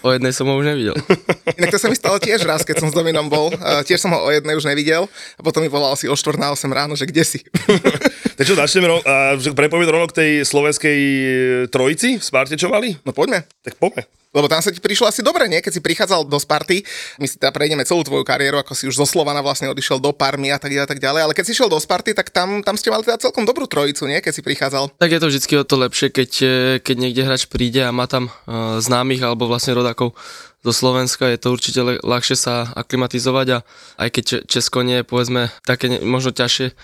o 0.00 0.08
jednej 0.08 0.32
som 0.32 0.44
ho 0.44 0.56
už 0.56 0.66
nevidel. 0.66 0.96
Inak 1.60 1.72
to 1.72 1.78
sa 1.78 1.88
mi 1.88 1.96
stalo 1.96 2.16
tiež 2.16 2.44
raz, 2.44 2.64
keď 2.64 2.80
som 2.80 2.88
s 2.88 2.96
Dominom 2.96 3.28
bol. 3.28 3.48
Uh, 3.50 3.80
tiež 3.80 3.96
som 3.98 4.08
ho 4.10 4.20
o 4.20 4.30
jednej 4.30 4.52
už 4.52 4.64
nevidel. 4.64 5.04
A 5.36 5.40
potom 5.40 5.60
mi 5.60 5.68
volal 5.68 5.92
asi 5.92 6.04
o 6.04 6.12
4 6.12 6.36
na 6.36 6.48
8 6.50 6.64
ráno, 6.66 6.92
že 6.92 7.04
kde 7.04 7.22
si? 7.22 7.40
Tak 8.36 8.44
čo, 8.44 8.52
začneme 8.52 8.84
ro- 8.86 9.00
a 9.00 9.32
že 9.32 9.48
prepovieme 9.50 9.88
rovno 9.88 10.04
k 10.06 10.16
tej 10.16 10.30
slovenskej 10.42 10.98
e, 11.00 11.24
trojici 11.72 12.20
v 12.20 12.22
Sparte, 12.22 12.52
čo 12.52 12.68
mali? 12.68 12.92
No 13.00 13.08
poďme. 13.10 13.48
Tak 13.64 13.80
poďme. 13.80 14.04
Lebo 14.36 14.52
tam 14.52 14.60
sa 14.60 14.68
ti 14.68 14.84
prišlo 14.84 15.08
asi 15.08 15.24
dobre, 15.24 15.48
nie? 15.48 15.64
Keď 15.64 15.72
si 15.72 15.80
prichádzal 15.80 16.28
do 16.28 16.36
Sparty, 16.36 16.84
my 17.16 17.24
si 17.24 17.40
teda 17.40 17.56
prejdeme 17.56 17.88
celú 17.88 18.04
tvoju 18.04 18.20
kariéru, 18.20 18.60
ako 18.60 18.76
si 18.76 18.84
už 18.84 19.00
zo 19.00 19.08
Slovana 19.08 19.40
vlastne 19.40 19.72
odišiel 19.72 19.96
do 19.96 20.12
Parmy 20.12 20.52
a 20.52 20.60
tak 20.60 20.76
ďalej, 20.76 20.84
a 20.84 20.90
tak 20.92 21.00
ďalej. 21.00 21.20
Ale 21.24 21.32
keď 21.32 21.44
si 21.48 21.56
šiel 21.56 21.72
do 21.72 21.80
Sparty, 21.80 22.12
tak 22.12 22.28
tam, 22.28 22.60
tam 22.60 22.76
ste 22.76 22.92
mali 22.92 23.00
teda 23.00 23.16
celkom 23.16 23.48
dobrú 23.48 23.64
trojicu, 23.64 24.04
nie? 24.04 24.20
Keď 24.20 24.32
si 24.36 24.44
prichádzal. 24.44 24.92
Tak 25.00 25.08
je 25.08 25.20
to 25.24 25.30
vždycky 25.32 25.52
o 25.56 25.64
to 25.64 25.80
lepšie, 25.80 26.12
keď, 26.12 26.30
eh, 26.44 26.50
keď 26.84 26.96
niekde 27.00 27.24
hráč 27.24 27.48
príde 27.48 27.80
a 27.80 27.96
má 27.96 28.04
tam 28.04 28.28
uh, 28.28 28.76
známych 28.76 29.24
alebo 29.24 29.48
vlastne 29.48 29.72
rodákov 29.72 30.12
zo 30.66 30.72
Slovenska, 30.74 31.30
je 31.30 31.38
to 31.38 31.54
určite 31.54 31.80
le- 31.80 32.02
ľahšie 32.02 32.34
sa 32.34 32.74
aklimatizovať 32.74 33.46
a 33.54 33.58
aj 34.02 34.08
keď 34.10 34.22
Če- 34.26 34.44
Česko 34.50 34.82
nie 34.82 35.00
je 35.00 35.08
povedzme 35.08 35.48
také 35.62 36.02
možno 36.02 36.34
ťažšie, 36.34 36.74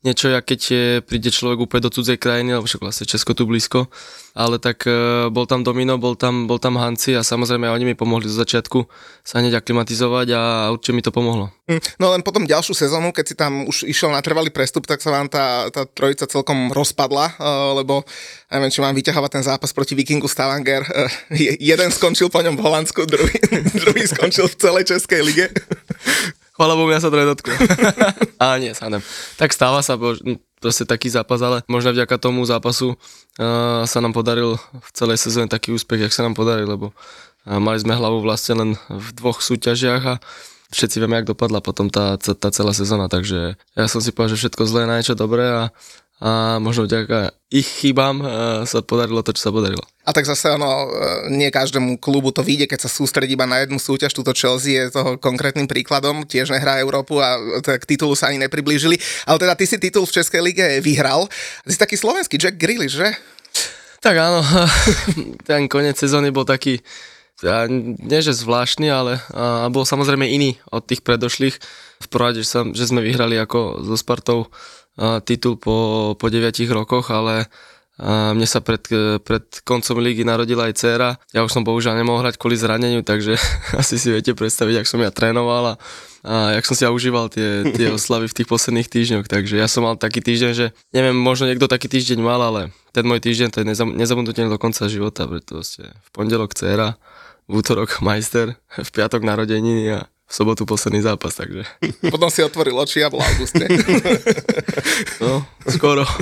niečo, 0.00 0.32
jak 0.32 0.44
keď 0.44 0.60
je, 0.60 0.84
príde 1.04 1.28
človek 1.28 1.60
úplne 1.60 1.84
do 1.84 1.92
cudzej 1.92 2.16
krajiny, 2.16 2.56
lebo 2.56 2.64
však 2.64 2.80
vlastne 2.80 3.04
Česko 3.04 3.36
tu 3.36 3.44
blízko, 3.44 3.84
ale 4.32 4.56
tak 4.56 4.88
e, 4.88 5.28
bol 5.28 5.44
tam 5.44 5.60
Domino, 5.60 6.00
bol 6.00 6.16
tam, 6.16 6.48
bol 6.48 6.56
tam 6.56 6.80
Hanci 6.80 7.12
a 7.12 7.20
samozrejme 7.20 7.68
oni 7.68 7.84
mi 7.84 7.94
pomohli 7.94 8.24
zo 8.24 8.40
začiatku 8.40 8.88
sa 9.20 9.44
hneď 9.44 9.60
aklimatizovať 9.60 10.28
a 10.32 10.40
určite 10.72 10.96
mi 10.96 11.04
to 11.04 11.12
pomohlo. 11.12 11.52
Hm, 11.68 12.00
No 12.00 12.16
len 12.16 12.24
potom 12.24 12.48
ďalšiu 12.48 12.72
sezónu, 12.72 13.12
keď 13.12 13.24
si 13.28 13.34
tam 13.36 13.68
už 13.68 13.84
išiel 13.84 14.08
na 14.08 14.24
trvalý 14.24 14.48
prestup, 14.48 14.88
tak 14.88 15.04
sa 15.04 15.12
vám 15.12 15.28
tá, 15.28 15.68
tá 15.68 15.84
trojica 15.84 16.24
celkom 16.24 16.72
rozpadla, 16.72 17.36
uh, 17.36 17.76
lebo 17.76 18.00
ja 18.48 18.56
neviem, 18.56 18.72
či 18.72 18.80
mám 18.80 18.96
vyťahovať 18.96 19.30
ten 19.30 19.44
zápas 19.44 19.70
proti 19.70 19.92
Vikingu 19.92 20.26
Stavanger. 20.26 20.82
Je- 21.30 21.60
jeden 21.60 21.92
skončil 21.92 22.32
po 22.32 22.40
ňom 22.40 22.56
v 22.56 22.64
Holandsku, 22.64 23.04
druhý, 23.04 23.36
druhý 23.84 24.08
skončil 24.08 24.48
v 24.48 24.56
celej 24.56 24.84
Českej 24.90 25.20
lige. 25.22 25.46
Chvala 26.60 26.76
Bohu, 26.76 26.92
mňa 26.92 27.00
sa 27.00 27.08
to 27.08 27.16
nedotklo. 27.16 27.56
a 28.44 28.60
nie, 28.60 28.76
sa 28.76 28.92
nem. 28.92 29.00
Tak 29.40 29.56
stáva 29.56 29.80
sa, 29.80 29.96
hm, 29.96 30.36
proste 30.60 30.84
taký 30.84 31.08
zápas, 31.08 31.40
ale 31.40 31.64
možno 31.72 31.96
vďaka 31.96 32.20
tomu 32.20 32.44
zápasu 32.44 33.00
uh, 33.40 33.88
sa 33.88 33.98
nám 34.04 34.12
podaril 34.12 34.60
v 34.60 34.90
celej 34.92 35.24
sezóne 35.24 35.48
taký 35.48 35.72
úspech, 35.72 36.04
jak 36.04 36.12
sa 36.12 36.20
nám 36.20 36.36
podaril, 36.36 36.68
lebo 36.68 36.92
uh, 36.92 37.56
mali 37.56 37.80
sme 37.80 37.96
hlavu 37.96 38.20
vlastne 38.20 38.60
len 38.60 38.70
v 38.92 39.08
dvoch 39.16 39.40
súťažiach 39.40 40.04
a 40.04 40.14
všetci 40.68 41.00
vieme, 41.00 41.16
jak 41.24 41.32
dopadla 41.32 41.64
potom 41.64 41.88
tá, 41.88 42.20
tá 42.20 42.52
celá 42.52 42.76
sezóna, 42.76 43.08
takže 43.08 43.56
ja 43.56 43.86
som 43.88 44.04
si 44.04 44.12
povedal, 44.12 44.36
že 44.36 44.44
všetko 44.44 44.68
zlé 44.68 44.84
na 44.84 45.00
niečo 45.00 45.16
dobré 45.16 45.48
a, 45.48 45.72
a 46.20 46.60
možno 46.60 46.84
vďaka 46.84 47.32
ich 47.48 47.66
chybám 47.66 48.20
uh, 48.20 48.28
sa 48.68 48.84
podarilo 48.84 49.24
to, 49.24 49.32
čo 49.32 49.48
sa 49.48 49.50
podarilo. 49.50 49.82
A 50.04 50.12
tak 50.12 50.26
zase 50.26 50.50
ono, 50.50 50.66
e, 50.66 50.88
nie 51.30 51.54
každému 51.54 52.02
klubu 52.02 52.34
to 52.34 52.42
vyjde, 52.42 52.66
keď 52.66 52.82
sa 52.82 52.90
sústredí 52.90 53.38
iba 53.38 53.46
na 53.46 53.62
jednu 53.62 53.78
súťaž. 53.78 54.10
Tuto 54.10 54.34
Chelsea 54.34 54.74
je 54.74 54.90
toho 54.90 55.20
konkrétnym 55.22 55.70
príkladom, 55.70 56.26
tiež 56.26 56.50
nehrá 56.50 56.82
Európu 56.82 57.22
a 57.22 57.38
tak 57.62 57.86
k 57.86 57.94
titulu 57.94 58.18
sa 58.18 58.32
ani 58.32 58.42
nepriblížili. 58.42 58.98
Ale 59.28 59.38
teda 59.38 59.54
ty 59.54 59.70
si 59.70 59.78
titul 59.78 60.08
v 60.08 60.14
Českej 60.18 60.42
lige 60.42 60.66
vyhral. 60.82 61.30
Ty 61.62 61.70
si 61.70 61.78
taký 61.78 61.94
slovenský 61.94 62.42
Jack 62.42 62.58
Grealish, 62.58 62.98
že? 62.98 63.14
Tak 64.02 64.16
áno, 64.18 64.40
ten 65.48 65.68
koniec 65.68 66.00
sezóny 66.00 66.32
bol 66.32 66.48
taký, 66.48 66.80
ja, 67.44 67.68
nie 67.70 68.20
že 68.24 68.34
zvláštny, 68.34 68.88
ale 68.88 69.20
a, 69.30 69.68
bol 69.70 69.84
samozrejme 69.84 70.26
iný 70.26 70.56
od 70.74 70.80
tých 70.90 71.04
predošlých. 71.04 71.54
V 72.00 72.06
prvom 72.08 72.32
rade, 72.32 72.40
že, 72.42 72.50
sa, 72.50 72.60
že 72.66 72.88
sme 72.88 73.04
vyhrali 73.04 73.36
ako 73.36 73.84
so 73.84 73.94
Spartou 73.94 74.48
titul 75.24 75.56
po, 75.56 76.12
po 76.14 76.26
9 76.28 76.52
rokoch, 76.72 77.08
ale 77.08 77.48
a 78.00 78.32
mne 78.32 78.48
sa 78.48 78.64
pred, 78.64 78.80
pred 79.20 79.44
koncom 79.60 80.00
lígy 80.00 80.24
narodila 80.24 80.72
aj 80.72 80.74
dcéra. 80.80 81.20
Ja 81.36 81.44
už 81.44 81.52
som 81.52 81.68
bohužiaľ 81.68 82.00
nemohol 82.00 82.24
hrať 82.24 82.40
kvôli 82.40 82.56
zraneniu, 82.56 83.04
takže 83.04 83.36
asi 83.80 84.00
si 84.00 84.08
viete 84.08 84.32
predstaviť, 84.32 84.80
ak 84.80 84.88
som 84.88 85.04
ja 85.04 85.12
trénoval 85.12 85.64
a, 85.68 85.74
a 86.24 86.34
jak 86.56 86.64
som 86.64 86.74
si 86.80 86.82
ja 86.88 86.90
užíval 86.96 87.28
tie, 87.28 87.68
tie 87.76 87.92
oslavy 87.96 88.32
v 88.32 88.36
tých 88.40 88.48
posledných 88.48 88.88
týždňoch. 88.88 89.28
Takže 89.28 89.60
ja 89.60 89.68
som 89.68 89.84
mal 89.84 90.00
taký 90.00 90.24
týždeň, 90.24 90.50
že 90.56 90.72
neviem, 90.96 91.12
možno 91.12 91.44
niekto 91.44 91.68
taký 91.68 91.92
týždeň 91.92 92.24
mal, 92.24 92.40
ale 92.40 92.72
ten 92.96 93.04
môj 93.04 93.20
týždeň 93.20 93.48
to 93.52 93.60
je 93.60 93.66
nezam, 93.68 93.92
nezabudnutelné 93.92 94.48
do 94.48 94.56
konca 94.56 94.88
života, 94.88 95.28
pretože 95.28 95.84
v 95.84 96.08
pondelok 96.16 96.56
dcéra, 96.56 96.96
v 97.52 97.60
útorok 97.60 98.00
majster, 98.00 98.56
v 98.88 98.90
piatok 98.96 99.20
narodeniny 99.28 99.92
a 99.92 100.08
v 100.30 100.32
sobotu 100.32 100.62
posledný 100.62 101.02
zápas, 101.02 101.34
takže 101.34 101.66
Potom 102.14 102.30
si 102.30 102.46
otvoril 102.46 102.78
oči 102.78 103.02
a 103.02 103.10
bol 103.10 103.18
Auguste. 103.18 103.66
no, 105.22 105.42
skoro. 105.66 106.06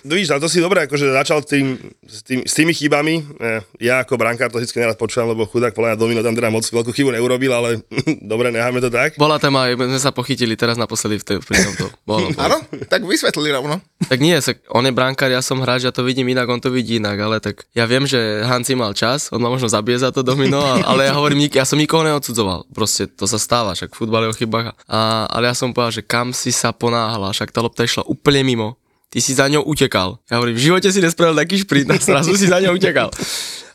No 0.00 0.16
Víš, 0.16 0.32
a 0.32 0.40
to 0.40 0.48
si 0.48 0.64
dobre, 0.64 0.88
akože 0.88 1.12
začal 1.12 1.44
tým, 1.44 1.76
s, 2.08 2.24
tým, 2.24 2.40
s 2.40 2.56
tými 2.56 2.72
chybami. 2.72 3.20
Eh, 3.36 3.60
Ja 3.84 4.00
ako 4.00 4.16
brankár 4.16 4.48
to 4.48 4.56
vždy 4.56 4.80
nerad 4.80 4.96
počúvam, 4.96 5.36
lebo 5.36 5.44
chudák 5.44 5.76
podľa 5.76 5.92
mňa 5.92 5.98
Domino 6.00 6.20
tam 6.24 6.32
teda 6.32 6.48
moc 6.48 6.64
veľkú 6.64 6.88
chybu 6.88 7.12
neurobil, 7.12 7.52
ale 7.52 7.84
dobre, 8.24 8.48
necháme 8.48 8.80
to 8.80 8.88
tak. 8.88 9.20
Bola 9.20 9.36
téma, 9.36 9.68
aj 9.68 9.76
sme 9.76 10.00
sa 10.00 10.08
pochytili 10.08 10.56
teraz 10.56 10.80
naposledy 10.80 11.20
v 11.20 11.24
tej, 11.28 11.36
pri 11.44 11.60
tomto. 11.60 11.92
Bolo, 12.08 12.32
bolo. 12.32 12.40
Áno? 12.40 12.56
Tak 12.88 13.04
vysvetlili 13.04 13.52
rovno. 13.52 13.84
Tak 14.08 14.18
nie, 14.24 14.40
sa, 14.40 14.56
on 14.72 14.88
je 14.88 14.92
brankár, 14.96 15.28
ja 15.28 15.44
som 15.44 15.60
hráč, 15.60 15.84
ja 15.84 15.92
to 15.92 16.00
vidím 16.00 16.32
inak, 16.32 16.48
on 16.48 16.64
to 16.64 16.72
vidí 16.72 16.96
inak, 16.96 17.20
ale 17.20 17.36
tak 17.44 17.68
ja 17.76 17.84
viem, 17.84 18.08
že 18.08 18.40
Hanci 18.48 18.72
mal 18.72 18.96
čas, 18.96 19.28
on 19.36 19.44
ma 19.44 19.52
možno 19.52 19.68
zabije 19.68 20.00
za 20.00 20.08
to 20.08 20.24
domino, 20.24 20.64
ale 20.64 21.04
ja 21.04 21.12
hovorím, 21.12 21.44
ja 21.52 21.68
som 21.68 21.76
nikoho 21.76 22.08
neodsudzoval, 22.08 22.72
proste 22.72 23.09
to 23.14 23.26
sa 23.26 23.38
stáva, 23.38 23.74
však 23.74 23.94
v 23.94 23.98
futbale 23.98 24.28
je 24.28 24.32
o 24.32 24.38
chybách, 24.38 24.74
a, 24.86 25.26
ale 25.30 25.50
ja 25.50 25.54
som 25.54 25.74
povedal, 25.74 26.00
že 26.00 26.06
kam 26.06 26.30
si 26.30 26.54
sa 26.54 26.70
ponáhla, 26.70 27.34
však 27.34 27.50
tá 27.50 27.60
lopta 27.60 27.86
išla 27.86 28.06
úplne 28.06 28.42
mimo, 28.46 28.68
ty 29.10 29.18
si 29.18 29.34
za 29.34 29.50
ňou 29.50 29.66
utekal. 29.66 30.22
Ja 30.30 30.38
hovorím, 30.38 30.56
v 30.56 30.64
živote 30.70 30.88
si 30.88 31.02
nespravil 31.02 31.34
taký 31.34 31.66
šprint 31.66 31.90
a 31.90 31.98
zrazu 31.98 32.38
si 32.38 32.46
za 32.46 32.62
ňou 32.62 32.78
utekal. 32.78 33.10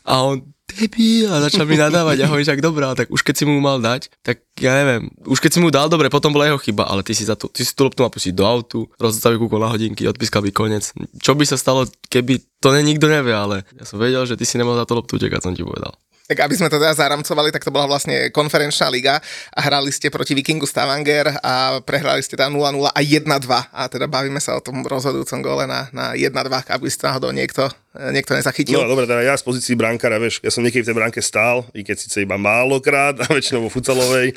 A 0.06 0.22
on, 0.22 0.40
debil, 0.70 1.28
a 1.30 1.44
začal 1.44 1.64
mi 1.68 1.76
nadávať, 1.76 2.16
ja 2.20 2.26
hovorím, 2.26 2.48
tak 2.48 2.64
dobrá, 2.64 2.94
tak 2.96 3.12
už 3.12 3.20
keď 3.22 3.34
si 3.36 3.44
mu 3.44 3.58
mal 3.60 3.78
dať, 3.78 4.10
tak 4.24 4.42
ja 4.58 4.72
neviem, 4.82 5.12
už 5.28 5.38
keď 5.38 5.50
si 5.56 5.60
mu 5.62 5.68
dal, 5.70 5.86
dobre, 5.86 6.08
potom 6.08 6.32
bola 6.32 6.48
jeho 6.48 6.60
chyba, 6.60 6.88
ale 6.88 7.04
ty 7.04 7.12
si, 7.12 7.26
za 7.26 7.36
to, 7.38 7.52
ty 7.52 7.62
si 7.62 7.72
tú 7.72 7.86
loptu 7.86 8.02
mal 8.02 8.12
pustiť 8.12 8.34
do 8.34 8.44
autu, 8.44 8.78
rozstaviť 8.98 9.38
kúkol 9.38 9.62
na 9.62 9.70
hodinky, 9.70 10.08
odpískal 10.08 10.42
by 10.42 10.50
koniec. 10.50 10.90
Čo 11.22 11.36
by 11.36 11.44
sa 11.46 11.56
stalo, 11.58 11.86
keby, 12.08 12.42
to 12.60 12.72
ne, 12.74 12.82
nikto 12.82 13.06
nevie, 13.06 13.34
ale 13.34 13.62
ja 13.76 13.84
som 13.84 14.00
vedel, 14.00 14.24
že 14.24 14.38
ty 14.38 14.48
si 14.48 14.58
nemal 14.58 14.74
za 14.74 14.88
to 14.88 14.96
loptu 14.96 15.18
utekať, 15.20 15.40
som 15.42 15.54
ti 15.54 15.62
povedal. 15.62 15.94
Tak 16.26 16.42
aby 16.42 16.58
sme 16.58 16.66
to 16.66 16.82
teda 16.82 16.90
zaramcovali, 16.90 17.54
tak 17.54 17.62
to 17.62 17.70
bola 17.70 17.86
vlastne 17.86 18.34
konferenčná 18.34 18.90
liga 18.90 19.22
a 19.54 19.60
hrali 19.62 19.94
ste 19.94 20.10
proti 20.10 20.34
Vikingu 20.34 20.66
Stavanger 20.66 21.38
a 21.38 21.78
prehrali 21.78 22.18
ste 22.18 22.34
tam 22.34 22.58
0-0 22.58 22.82
a 22.90 22.98
1-2 22.98 23.46
a 23.70 23.82
teda 23.86 24.10
bavíme 24.10 24.42
sa 24.42 24.58
o 24.58 24.60
tom 24.60 24.82
rozhodujúcom 24.82 25.38
gole 25.38 25.70
na, 25.70 25.86
na 25.94 26.18
1-2, 26.18 26.34
aby 26.66 26.86
ste 26.90 27.06
náhodou 27.06 27.30
niekto, 27.30 27.70
niekto 28.12 28.36
nezachytil. 28.36 28.78
No 28.78 28.88
dobre, 28.88 29.08
teda 29.08 29.22
ja 29.24 29.34
z 29.36 29.44
pozícii 29.44 29.74
brankára, 29.74 30.20
vieš, 30.20 30.40
ja 30.44 30.52
som 30.52 30.62
niekedy 30.62 30.84
v 30.84 30.88
tej 30.92 30.98
bránke 30.98 31.20
stál, 31.24 31.64
i 31.72 31.80
keď 31.82 31.96
síce 31.96 32.22
iba 32.22 32.36
málokrát, 32.36 33.16
a 33.22 33.26
väčšinou 33.30 33.66
vo 33.66 33.70
futsalovej, 33.72 34.36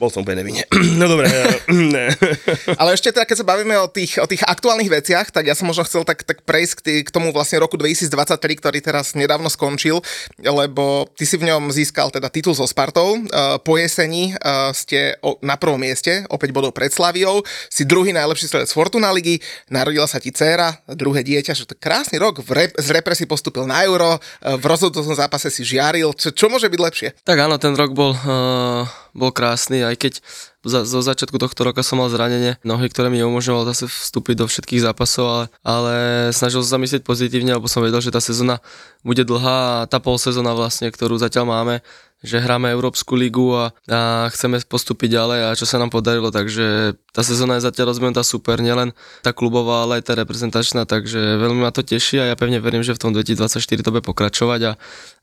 bol 0.00 0.08
som 0.08 0.24
úplne 0.24 0.40
nevinne. 0.44 0.64
No 1.00 1.08
dobre, 1.08 1.32
ne. 1.94 2.12
Ale 2.80 2.92
ešte 2.92 3.12
teda, 3.14 3.24
keď 3.24 3.36
sa 3.40 3.46
bavíme 3.46 3.72
o 3.80 3.88
tých, 3.88 4.20
o 4.20 4.26
tých 4.28 4.44
aktuálnych 4.44 4.90
veciach, 4.90 5.32
tak 5.32 5.48
ja 5.48 5.54
som 5.56 5.68
možno 5.68 5.86
chcel 5.86 6.04
tak, 6.04 6.24
tak 6.24 6.44
prejsť 6.44 6.72
k, 6.76 6.80
tý, 6.80 6.94
k 7.06 7.10
tomu 7.10 7.32
vlastne 7.32 7.60
roku 7.62 7.80
2023, 7.80 8.36
ktorý 8.60 8.78
teraz 8.84 9.16
nedávno 9.16 9.48
skončil, 9.48 10.04
lebo 10.40 11.08
ty 11.16 11.24
si 11.24 11.40
v 11.40 11.48
ňom 11.48 11.72
získal 11.72 12.12
teda 12.12 12.28
titul 12.28 12.52
so 12.52 12.68
Spartou. 12.68 13.16
Uh, 13.16 13.56
po 13.64 13.80
jeseni 13.80 14.36
uh, 14.36 14.72
ste 14.76 15.16
na 15.40 15.56
prvom 15.56 15.80
mieste, 15.80 16.24
opäť 16.28 16.52
bodov 16.52 16.76
pred 16.76 16.92
Slaviou, 16.92 17.40
si 17.72 17.88
druhý 17.88 18.12
najlepší 18.12 18.50
strelec 18.50 18.70
Fortuna 18.72 19.08
ligy, 19.14 19.40
narodila 19.72 20.04
sa 20.04 20.20
ti 20.20 20.28
dcéra, 20.28 20.84
druhé 20.92 21.24
dieťa, 21.24 21.56
že 21.56 21.64
to 21.64 21.78
krásny 21.80 22.20
rok, 22.20 22.44
v 22.44 22.50
rep, 22.52 22.72
z 22.76 22.88
repre 22.92 22.99
si 23.16 23.24
postupil 23.26 23.64
na 23.64 23.82
euro, 23.82 24.16
uh, 24.16 24.56
v 24.56 24.64
rozhodujúcom 24.64 25.16
zápase 25.16 25.48
si 25.48 25.64
žiaril, 25.64 26.12
čo, 26.14 26.30
čo 26.30 26.46
môže 26.52 26.68
byť 26.68 26.80
lepšie? 26.80 27.08
Tak 27.24 27.38
áno, 27.40 27.56
ten 27.56 27.72
rok 27.74 27.96
bol, 27.96 28.12
uh, 28.12 28.84
bol 29.16 29.30
krásny, 29.32 29.82
aj 29.82 29.96
keď 29.96 30.12
za, 30.60 30.84
zo 30.84 31.00
začiatku 31.00 31.40
tohto 31.40 31.64
roka 31.64 31.80
som 31.80 32.04
mal 32.04 32.12
zranenie 32.12 32.60
nohy, 32.60 32.92
ktoré 32.92 33.08
mi 33.08 33.16
neumožňovalo 33.24 33.64
zase 33.72 33.88
vstúpiť 33.88 34.44
do 34.44 34.46
všetkých 34.46 34.84
zápasov, 34.84 35.24
ale, 35.24 35.44
ale 35.64 35.94
snažil 36.36 36.60
som 36.60 36.76
sa 36.76 36.82
myslieť 36.84 37.00
pozitívne, 37.00 37.56
lebo 37.56 37.64
som 37.64 37.80
vedel, 37.80 38.04
že 38.04 38.12
tá 38.12 38.20
sezóna 38.20 38.60
bude 39.00 39.24
dlhá 39.24 39.84
a 39.84 39.88
tá 39.88 39.96
polsezóna 39.96 40.52
vlastne, 40.52 40.92
ktorú 40.92 41.16
zatiaľ 41.16 41.48
máme, 41.48 41.74
že 42.20 42.36
hráme 42.36 42.68
Európsku 42.68 43.16
ligu 43.16 43.56
a, 43.56 43.72
a 43.88 44.28
chceme 44.28 44.60
postúpiť 44.68 45.16
ďalej 45.16 45.40
a 45.40 45.56
čo 45.56 45.64
sa 45.64 45.80
nám 45.80 45.88
podarilo, 45.88 46.28
takže 46.28 46.94
tá 47.16 47.24
sezóna 47.24 47.56
je 47.56 47.66
zatiaľ 47.66 47.96
rozbehnutá 47.96 48.20
super, 48.20 48.60
nielen 48.60 48.92
tá 49.24 49.32
klubová, 49.32 49.88
ale 49.88 50.00
aj 50.00 50.12
tá 50.12 50.12
reprezentačná, 50.14 50.84
takže 50.84 51.40
veľmi 51.40 51.64
ma 51.64 51.72
to 51.72 51.80
teší 51.80 52.20
a 52.20 52.28
ja 52.28 52.36
pevne 52.36 52.60
verím, 52.60 52.84
že 52.84 52.92
v 52.92 53.02
tom 53.02 53.10
2024 53.16 53.60
to 53.80 53.90
bude 53.90 54.04
pokračovať 54.04 54.60
a, 54.68 54.72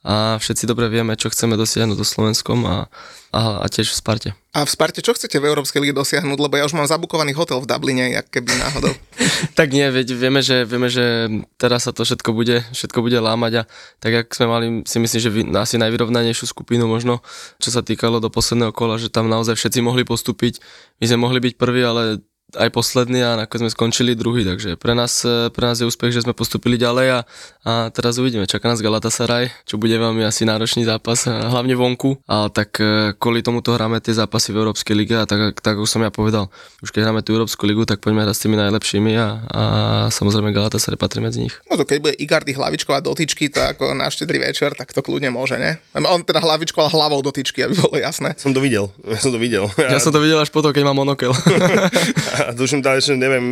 a 0.07 0.39
všetci 0.39 0.63
dobre 0.71 0.87
vieme, 0.87 1.19
čo 1.19 1.27
chceme 1.27 1.59
dosiahnuť 1.59 1.99
do 1.99 2.07
Slovenskom 2.07 2.63
a, 2.63 2.87
a, 3.35 3.41
a 3.59 3.65
tiež 3.67 3.91
v 3.91 3.97
Sparte. 3.99 4.29
A 4.55 4.63
v 4.63 4.71
Sparte 4.71 5.03
čo 5.03 5.11
chcete 5.11 5.35
v 5.35 5.51
Európskej 5.51 5.83
lige 5.83 5.91
dosiahnuť? 5.91 6.39
Lebo 6.39 6.55
ja 6.55 6.63
už 6.63 6.79
mám 6.79 6.87
zabukovaný 6.87 7.35
hotel 7.35 7.59
v 7.59 7.67
Dubline, 7.67 8.15
jak 8.15 8.31
keby 8.31 8.55
náhodou. 8.55 8.95
tak 9.59 9.75
nie, 9.75 9.83
veď 9.83 10.07
vieme, 10.15 10.39
že, 10.39 10.63
vieme, 10.63 10.87
že 10.87 11.27
teraz 11.59 11.83
sa 11.83 11.91
to 11.91 12.07
všetko 12.07 12.31
bude, 12.31 12.63
všetko 12.71 13.03
bude 13.03 13.19
lámať 13.19 13.53
a 13.59 13.63
tak 13.99 14.11
jak 14.15 14.27
sme 14.31 14.47
mali, 14.47 14.65
si 14.87 14.95
myslím, 14.95 15.19
že 15.19 15.27
vy, 15.27 15.41
asi 15.59 15.75
najvyrovnanejšiu 15.75 16.55
skupinu 16.55 16.87
možno, 16.87 17.19
čo 17.59 17.75
sa 17.75 17.83
týkalo 17.83 18.23
do 18.23 18.31
posledného 18.31 18.71
kola, 18.71 18.95
že 18.95 19.11
tam 19.11 19.27
naozaj 19.27 19.59
všetci 19.59 19.83
mohli 19.83 20.07
postúpiť. 20.07 20.63
My 21.03 21.11
sme 21.11 21.19
mohli 21.19 21.43
byť 21.43 21.53
prví, 21.59 21.83
ale 21.83 22.23
aj 22.55 22.71
posledný 22.71 23.19
a 23.27 23.35
nakoniec 23.35 23.67
sme 23.67 23.75
skončili 23.75 24.15
druhý, 24.15 24.47
takže 24.47 24.79
pre 24.79 24.95
nás, 24.95 25.27
pre 25.51 25.65
nás 25.67 25.83
je 25.83 25.89
úspech, 25.89 26.15
že 26.15 26.23
sme 26.23 26.31
postupili 26.31 26.79
ďalej 26.79 27.07
a, 27.11 27.19
a 27.67 27.71
teraz 27.91 28.15
uvidíme. 28.23 28.47
Čaká 28.47 28.71
nás 28.71 28.79
Galatasaray, 28.79 29.51
čo 29.67 29.75
bude 29.75 29.91
veľmi 29.91 30.23
asi 30.23 30.47
náročný 30.47 30.87
zápas, 30.87 31.27
hlavne 31.27 31.75
vonku, 31.75 32.23
ale 32.23 32.47
tak 32.55 32.79
e, 32.79 33.11
kvôli 33.19 33.43
tomuto 33.43 33.75
hráme 33.75 33.99
tie 33.99 34.15
zápasy 34.15 34.55
v 34.55 34.63
Európskej 34.63 34.95
lige 34.95 35.19
a 35.19 35.27
tak, 35.27 35.59
tak 35.59 35.75
ako 35.75 35.83
som 35.83 35.99
ja 35.99 36.07
povedal, 36.07 36.47
už 36.79 36.95
keď 36.95 37.11
hráme 37.11 37.19
tú 37.19 37.35
Európsku 37.35 37.67
ligu, 37.67 37.83
tak 37.83 37.99
poďme 37.99 38.23
hrať 38.23 38.35
s 38.39 38.43
tými 38.47 38.55
najlepšími 38.55 39.11
a, 39.19 39.27
a 39.51 39.61
samozrejme 40.07 40.55
Galatasaray 40.55 40.95
patrí 40.95 41.19
medzi 41.19 41.43
nich. 41.43 41.55
No 41.67 41.75
to 41.75 41.83
keď 41.83 41.99
bude 41.99 42.15
Igardy 42.15 42.55
hlavičkovať 42.55 43.01
dotyčky, 43.03 43.51
to 43.51 43.59
ako 43.59 43.91
na 43.91 44.07
štedrý 44.07 44.39
večer, 44.39 44.71
tak 44.71 44.95
to 44.95 45.03
kľudne 45.03 45.35
môže, 45.35 45.59
ne? 45.59 45.83
On 45.99 46.23
teda 46.23 46.39
hlavičkoval 46.39 46.95
hlavou 46.95 47.19
dotyčky, 47.19 47.67
aby 47.67 47.75
bolo 47.75 47.99
jasné. 47.99 48.39
Som 48.39 48.55
to 48.55 48.63
videl, 48.63 48.95
ja 49.11 49.19
som 49.19 49.35
to 49.35 49.39
videl. 49.41 49.67
Ja 49.75 49.99
som 49.99 50.15
to 50.15 50.23
videl 50.23 50.39
až 50.39 50.47
potom, 50.47 50.71
keď 50.71 50.87
mám 50.87 51.03
monokel. 51.03 51.35
A 52.37 52.53
tuším, 52.53 52.85
tam 52.85 52.93
ešte, 52.93 53.17
neviem, 53.17 53.45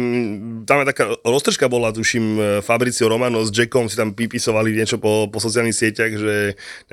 tam 0.69 0.83
je 0.83 0.85
taká 0.93 1.17
roztržka 1.25 1.65
bola, 1.65 1.89
tuším, 1.89 2.59
Fabricio 2.61 3.09
Romano 3.09 3.41
s 3.41 3.49
Jackom 3.49 3.89
si 3.89 3.97
tam 3.97 4.13
pípisovali 4.13 4.75
niečo 4.77 5.01
po, 5.01 5.25
po 5.31 5.41
sociálnych 5.41 5.73
sieťach, 5.73 6.13
že 6.13 6.35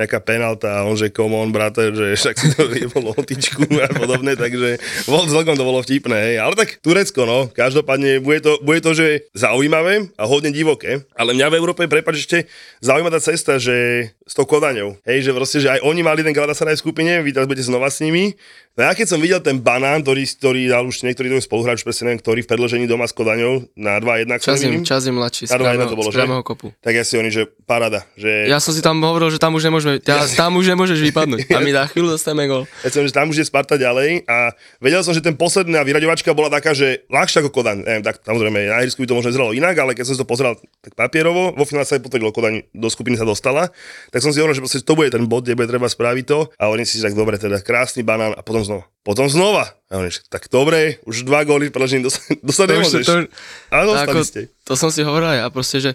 nejaká 0.01 0.25
penalta 0.25 0.81
a 0.81 0.85
on, 0.89 0.97
že 0.97 1.13
come 1.13 1.37
on, 1.37 1.53
brate, 1.53 1.93
že 1.93 2.17
však 2.17 2.35
si 2.39 2.49
to 2.57 2.65
jebol 2.89 3.13
lotičku 3.13 3.69
a 3.83 3.91
podobne, 3.93 4.33
takže 4.39 4.81
bol, 5.05 5.29
celkom 5.29 5.59
to 5.59 5.65
bolo 5.67 5.85
vtipné, 5.85 6.33
hej. 6.33 6.37
Ale 6.41 6.57
tak 6.57 6.81
Turecko, 6.81 7.29
no, 7.29 7.39
každopádne 7.53 8.25
bude 8.25 8.41
to, 8.41 8.57
bude 8.65 8.81
to, 8.81 8.97
že 8.97 9.29
zaujímavé 9.37 10.09
a 10.17 10.25
hodne 10.25 10.49
divoké, 10.55 11.05
ale 11.13 11.37
mňa 11.37 11.53
v 11.53 11.59
Európe, 11.61 11.85
prepáč, 11.91 12.25
ešte 12.25 12.49
zaujíma 12.81 13.13
tá 13.13 13.21
cesta, 13.21 13.61
že 13.61 14.09
s 14.25 14.33
tou 14.33 14.49
Kodaňou, 14.49 14.97
hej, 15.05 15.29
že 15.29 15.31
proste, 15.37 15.59
že 15.61 15.69
aj 15.69 15.81
oni 15.85 16.01
mali 16.01 16.25
ten 16.25 16.33
Galatasaray 16.33 16.79
v 16.79 16.83
skupine, 16.83 17.13
vy 17.21 17.37
teraz 17.37 17.45
budete 17.45 17.69
znova 17.69 17.93
s 17.93 18.01
nimi, 18.01 18.33
No 18.73 18.89
ja 18.89 18.97
keď 18.97 19.05
som 19.05 19.21
videl 19.21 19.37
ten 19.45 19.61
banán, 19.61 20.01
ktorý, 20.01 20.25
ktorý 20.25 20.65
dal 20.73 20.89
už 20.89 21.05
niektorý 21.05 21.29
tvoj 21.29 21.45
spoluhráč, 21.45 21.85
presne 21.85 22.09
neviem, 22.09 22.25
ktorý 22.25 22.41
v 22.41 22.49
predložení 22.49 22.89
doma 22.89 23.05
s 23.05 23.13
Kodaňou 23.13 23.69
na 23.77 24.01
2-1. 24.01 24.33
ak 24.33 24.41
sa 24.41 24.57
Čazím, 24.57 24.81
nemýlim. 24.81 24.89
čazím 24.89 25.15
mladší, 25.21 25.45
z 25.45 25.53
Na 25.53 25.57
2-1 25.61 25.61
to 25.61 25.69
priamého, 25.69 25.93
bolo, 25.93 26.09
z 26.09 26.09
že? 26.09 26.17
priamého 26.17 26.41
kopu. 26.41 26.67
Tak 26.81 26.93
ja 26.97 27.05
si 27.05 27.15
oni, 27.21 27.29
že 27.29 27.45
parada. 27.69 28.01
Že... 28.17 28.49
Ja 28.49 28.65
som 28.65 28.73
si 28.73 28.81
tam 28.81 28.97
hovoril, 29.05 29.29
že 29.29 29.37
tam 29.37 29.53
už 29.53 29.69
nemôžeme, 29.69 30.01
ja, 30.09 30.25
tam 30.25 30.57
už 30.57 30.73
nemôžeš 30.73 31.05
vypadnúť. 31.05 31.53
A 31.53 31.61
my 31.61 31.69
na 31.69 31.85
chvíľu 31.85 32.17
dostaneme 32.17 32.49
gol. 32.49 32.65
Ja 32.81 32.89
som, 32.89 33.05
že 33.05 33.13
tam 33.13 33.29
už 33.29 33.45
je 33.45 33.47
Sparta 33.53 33.77
ďalej 33.77 34.25
a 34.25 34.57
vedel 34.81 35.05
som, 35.05 35.13
že 35.13 35.21
ten 35.21 35.37
posledná 35.37 35.85
vyraďovačka 35.85 36.33
bola 36.33 36.49
taká, 36.49 36.73
že 36.73 37.05
ľahšia 37.13 37.45
ako 37.45 37.53
Kodaň. 37.53 37.85
Neviem, 37.85 38.01
tak 38.09 38.25
samozrejme 38.25 38.73
na 38.73 38.81
ihrisku 38.81 39.05
by 39.05 39.09
to 39.13 39.17
možno 39.21 39.29
vyzeralo 39.37 39.53
inak, 39.53 39.77
ale 39.77 39.93
keď 39.93 40.09
som 40.09 40.17
to 40.17 40.25
pozeral 40.25 40.57
tak 40.81 40.97
papierovo, 40.97 41.53
vo 41.53 41.65
finále 41.69 41.85
sa 41.85 42.01
aj 42.01 42.09
potvrdilo, 42.09 42.33
Kodaň 42.33 42.65
do 42.73 42.89
skupiny 42.89 43.21
sa 43.21 43.29
dostala, 43.29 43.69
tak 44.09 44.25
som 44.25 44.33
si 44.33 44.41
hovoril, 44.41 44.57
že 44.57 44.81
to 44.81 44.97
bude 44.97 45.13
ten 45.13 45.29
bod, 45.29 45.45
kde 45.45 45.61
bude 45.61 45.69
treba 45.69 45.93
spraviť 45.93 46.25
to 46.25 46.49
a 46.57 46.73
oni 46.73 46.89
si 46.89 47.05
tak 47.05 47.13
dobre, 47.13 47.37
teda 47.37 47.61
krásny 47.61 48.01
banán 48.01 48.33
a 48.33 48.41
potom 48.41 48.62
znova. 48.65 48.85
Potom 49.01 49.27
znova. 49.27 49.75
A 49.87 49.99
oni, 49.99 50.11
tak 50.27 50.47
dobre, 50.47 51.03
už 51.05 51.23
dva 51.23 51.43
góly 51.43 51.69
predložení 51.69 52.03
dostať, 52.03 52.39
dostať 52.49 52.65
To 52.65 52.71
už- 52.71 52.77
nemôžeš. 52.77 53.05
to- 53.05 53.29
Ale 53.69 53.83
dostali 53.85 54.09
Ako, 54.09 54.19
ste. 54.23 54.41
to 54.63 54.73
som 54.75 54.89
si 54.89 55.01
hovoril 55.01 55.29
aj 55.29 55.39
ja 55.39 55.49
proste, 55.49 55.79
že 55.81 55.91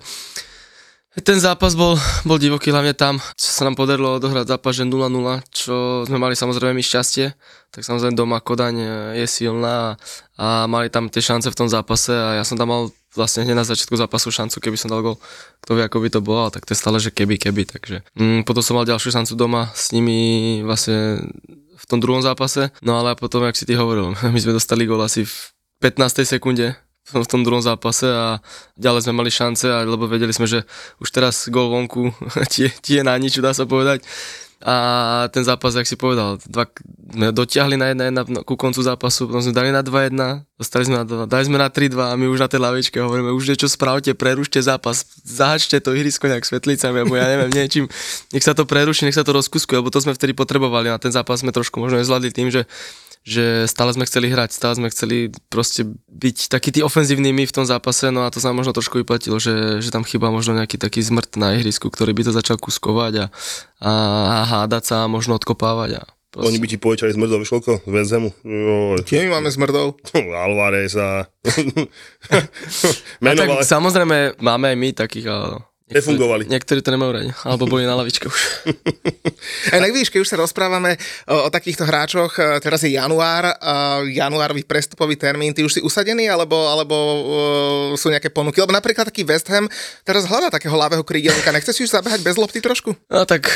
ten 1.18 1.34
zápas 1.36 1.74
bol, 1.74 1.98
bol 2.24 2.38
divoký, 2.38 2.70
hlavne 2.70 2.94
tam, 2.94 3.18
čo 3.34 3.50
sa 3.50 3.66
nám 3.66 3.74
podarilo 3.74 4.22
odohrať 4.22 4.54
zápas, 4.54 4.70
že 4.72 4.86
0-0, 4.86 5.10
čo 5.50 5.74
sme 6.06 6.14
mali 6.16 6.38
samozrejme 6.38 6.72
my 6.72 6.84
šťastie, 6.84 7.34
tak 7.68 7.82
samozrejme 7.82 8.14
doma 8.14 8.38
Kodaň 8.38 8.76
e, 8.78 8.88
je 9.18 9.28
silná 9.28 9.98
a, 10.38 10.38
a 10.38 10.46
mali 10.68 10.94
tam 10.94 11.10
tie 11.10 11.18
šance 11.20 11.50
v 11.50 11.58
tom 11.58 11.66
zápase 11.66 12.14
a 12.14 12.38
ja 12.38 12.46
som 12.46 12.54
tam 12.54 12.70
mal 12.70 12.82
vlastne 13.18 13.42
hneď 13.42 13.58
na 13.58 13.66
začiatku 13.66 13.98
zápasu 13.98 14.30
šancu, 14.30 14.62
keby 14.62 14.78
som 14.78 14.94
dal 14.94 15.02
gol, 15.02 15.18
kto 15.66 15.72
vie, 15.74 15.84
ako 15.84 15.98
by 15.98 16.10
to 16.12 16.22
bolo, 16.22 16.54
tak 16.54 16.70
to 16.70 16.78
je 16.78 16.82
stále, 16.86 17.02
že 17.02 17.10
keby, 17.10 17.42
keby, 17.42 17.66
takže 17.66 18.06
mm, 18.14 18.46
potom 18.46 18.62
som 18.62 18.78
mal 18.78 18.86
ďalšiu 18.86 19.10
šancu 19.10 19.34
doma 19.34 19.74
s 19.74 19.90
nimi 19.90 20.22
vlastne 20.62 21.26
v 21.78 21.86
tom 21.86 22.02
druhom 22.02 22.20
zápase, 22.20 22.74
no 22.82 22.98
ale 22.98 23.14
potom, 23.14 23.46
jak 23.46 23.54
si 23.54 23.64
ty 23.64 23.78
hovoril, 23.78 24.18
my 24.34 24.40
sme 24.40 24.52
dostali 24.52 24.84
gol 24.84 25.00
asi 25.00 25.24
v 25.24 25.36
15. 25.80 26.26
sekunde 26.26 26.74
v 27.08 27.24
tom 27.24 27.40
druhom 27.40 27.64
zápase 27.64 28.04
a 28.04 28.44
ďalej 28.76 29.08
sme 29.08 29.16
mali 29.16 29.32
šance, 29.32 29.64
lebo 29.64 30.12
vedeli 30.12 30.36
sme, 30.36 30.44
že 30.44 30.68
už 31.00 31.08
teraz 31.08 31.48
gol 31.48 31.72
vonku 31.72 32.12
ti, 32.52 32.68
je- 32.68 32.76
ti 32.82 32.92
je 32.98 33.04
na 33.06 33.16
nič, 33.16 33.40
dá 33.40 33.54
sa 33.54 33.64
povedať. 33.64 34.04
A 34.58 35.30
ten 35.30 35.46
zápas, 35.46 35.78
jak 35.78 35.86
si 35.86 35.94
povedal, 35.94 36.42
dva, 36.50 36.66
sme 37.14 37.30
dotiahli 37.30 37.78
na 37.78 37.94
1-1 37.94 38.26
no, 38.34 38.42
ku 38.42 38.58
koncu 38.58 38.82
zápasu, 38.82 39.30
potom 39.30 39.38
sme 39.38 39.54
dali 39.54 39.70
na 39.70 39.86
2-1, 39.86 40.18
dostali 40.58 40.90
sme 40.90 40.98
na 40.98 41.06
2, 41.06 41.30
dali 41.30 41.44
sme 41.46 41.62
na 41.62 41.70
3-2 41.70 41.94
a 41.94 42.18
my 42.18 42.26
už 42.26 42.42
na 42.42 42.50
tej 42.50 42.66
lavičke 42.66 42.98
hovoríme, 42.98 43.30
už 43.38 43.54
niečo 43.54 43.70
spravte, 43.70 44.18
prerušte 44.18 44.58
zápas, 44.58 45.06
zahačte 45.22 45.78
to 45.78 45.94
ihrisko 45.94 46.26
nejak 46.26 46.42
svetlicami, 46.42 47.06
alebo 47.06 47.14
ja 47.14 47.30
neviem, 47.30 47.54
niečím, 47.54 47.86
nech 48.34 48.42
sa 48.42 48.58
to 48.58 48.66
preruší, 48.66 49.06
nech 49.06 49.14
sa 49.14 49.22
to 49.22 49.38
rozkuskuje, 49.38 49.78
lebo 49.78 49.94
to 49.94 50.02
sme 50.02 50.18
vtedy 50.18 50.34
potrebovali 50.34 50.90
a 50.90 50.98
ten 50.98 51.14
zápas 51.14 51.46
sme 51.46 51.54
trošku 51.54 51.78
možno 51.78 52.02
nezvládli 52.02 52.34
tým, 52.34 52.50
že 52.50 52.66
že 53.28 53.68
stále 53.68 53.92
sme 53.92 54.08
chceli 54.08 54.32
hrať, 54.32 54.56
stále 54.56 54.80
sme 54.80 54.88
chceli 54.88 55.36
proste 55.52 55.84
byť 56.08 56.48
taký 56.48 56.72
tí 56.72 56.80
ofenzívni 56.80 57.36
my 57.36 57.44
v 57.44 57.52
tom 57.52 57.68
zápase, 57.68 58.08
no 58.08 58.24
a 58.24 58.32
to 58.32 58.40
sa 58.40 58.56
možno 58.56 58.72
trošku 58.72 59.04
vyplatilo, 59.04 59.36
že, 59.36 59.84
že 59.84 59.92
tam 59.92 60.08
chýba 60.08 60.32
možno 60.32 60.56
nejaký 60.56 60.80
taký 60.80 61.04
zmrt 61.04 61.36
na 61.36 61.60
ihrisku, 61.60 61.92
ktorý 61.92 62.16
by 62.16 62.24
to 62.24 62.32
začal 62.32 62.56
kuskovať 62.56 63.14
a, 63.20 63.26
a, 63.84 63.92
a 64.32 64.38
hádať 64.48 64.84
sa 64.88 64.96
a 65.04 65.12
možno 65.12 65.36
odkopávať. 65.36 66.00
A 66.00 66.02
proste. 66.32 66.56
Oni 66.56 66.58
by 66.64 66.68
ti 66.72 66.78
povedali 66.80 67.12
zmrdov, 67.12 67.44
vieš 67.44 67.52
koľko? 67.60 67.84
Vezemu. 67.84 68.32
Tie 69.04 69.28
my 69.28 69.44
máme 69.44 69.52
zmrdov. 69.52 70.00
Alvarez 70.48 70.96
a... 70.96 71.28
a 72.32 72.36
Menoval. 73.20 73.60
tak 73.60 73.68
samozrejme 73.68 74.40
máme 74.40 74.72
aj 74.72 74.78
my 74.80 74.90
takých, 74.96 75.28
ale 75.28 75.68
Nefungovali. 75.88 76.52
Niektorí 76.52 76.84
to 76.84 76.92
nemajú 76.92 77.12
radi, 77.16 77.30
alebo 77.48 77.64
boli 77.64 77.88
na 77.88 77.96
lavičke 77.96 78.28
už. 78.28 78.42
Aj 79.72 79.80
tak 79.80 79.92
vidíš, 79.96 80.12
keď 80.12 80.20
už 80.20 80.30
sa 80.36 80.36
rozprávame 80.36 81.00
o, 81.32 81.48
o 81.48 81.50
takýchto 81.50 81.88
hráčoch, 81.88 82.36
e, 82.36 82.60
teraz 82.60 82.84
je 82.84 82.92
január, 82.92 83.56
uh, 83.56 84.04
januárový 84.04 84.68
prestupový 84.68 85.16
termín, 85.16 85.56
ty 85.56 85.64
už 85.64 85.80
si 85.80 85.82
usadený, 85.82 86.28
alebo, 86.28 86.60
alebo 86.68 86.96
uh, 86.96 87.96
sú 87.96 88.12
nejaké 88.12 88.28
ponuky? 88.36 88.60
Lebo 88.60 88.76
napríklad 88.76 89.08
taký 89.08 89.24
West 89.24 89.48
Ham 89.48 89.72
teraz 90.04 90.28
hľadá 90.28 90.52
takého 90.52 90.76
ľavého 90.76 91.08
krídelníka, 91.08 91.56
nechce 91.56 91.72
si 91.72 91.88
už 91.88 91.96
zabehať 91.96 92.20
bez 92.20 92.36
lopty 92.36 92.60
trošku? 92.60 92.92
No 93.08 93.24
tak, 93.24 93.48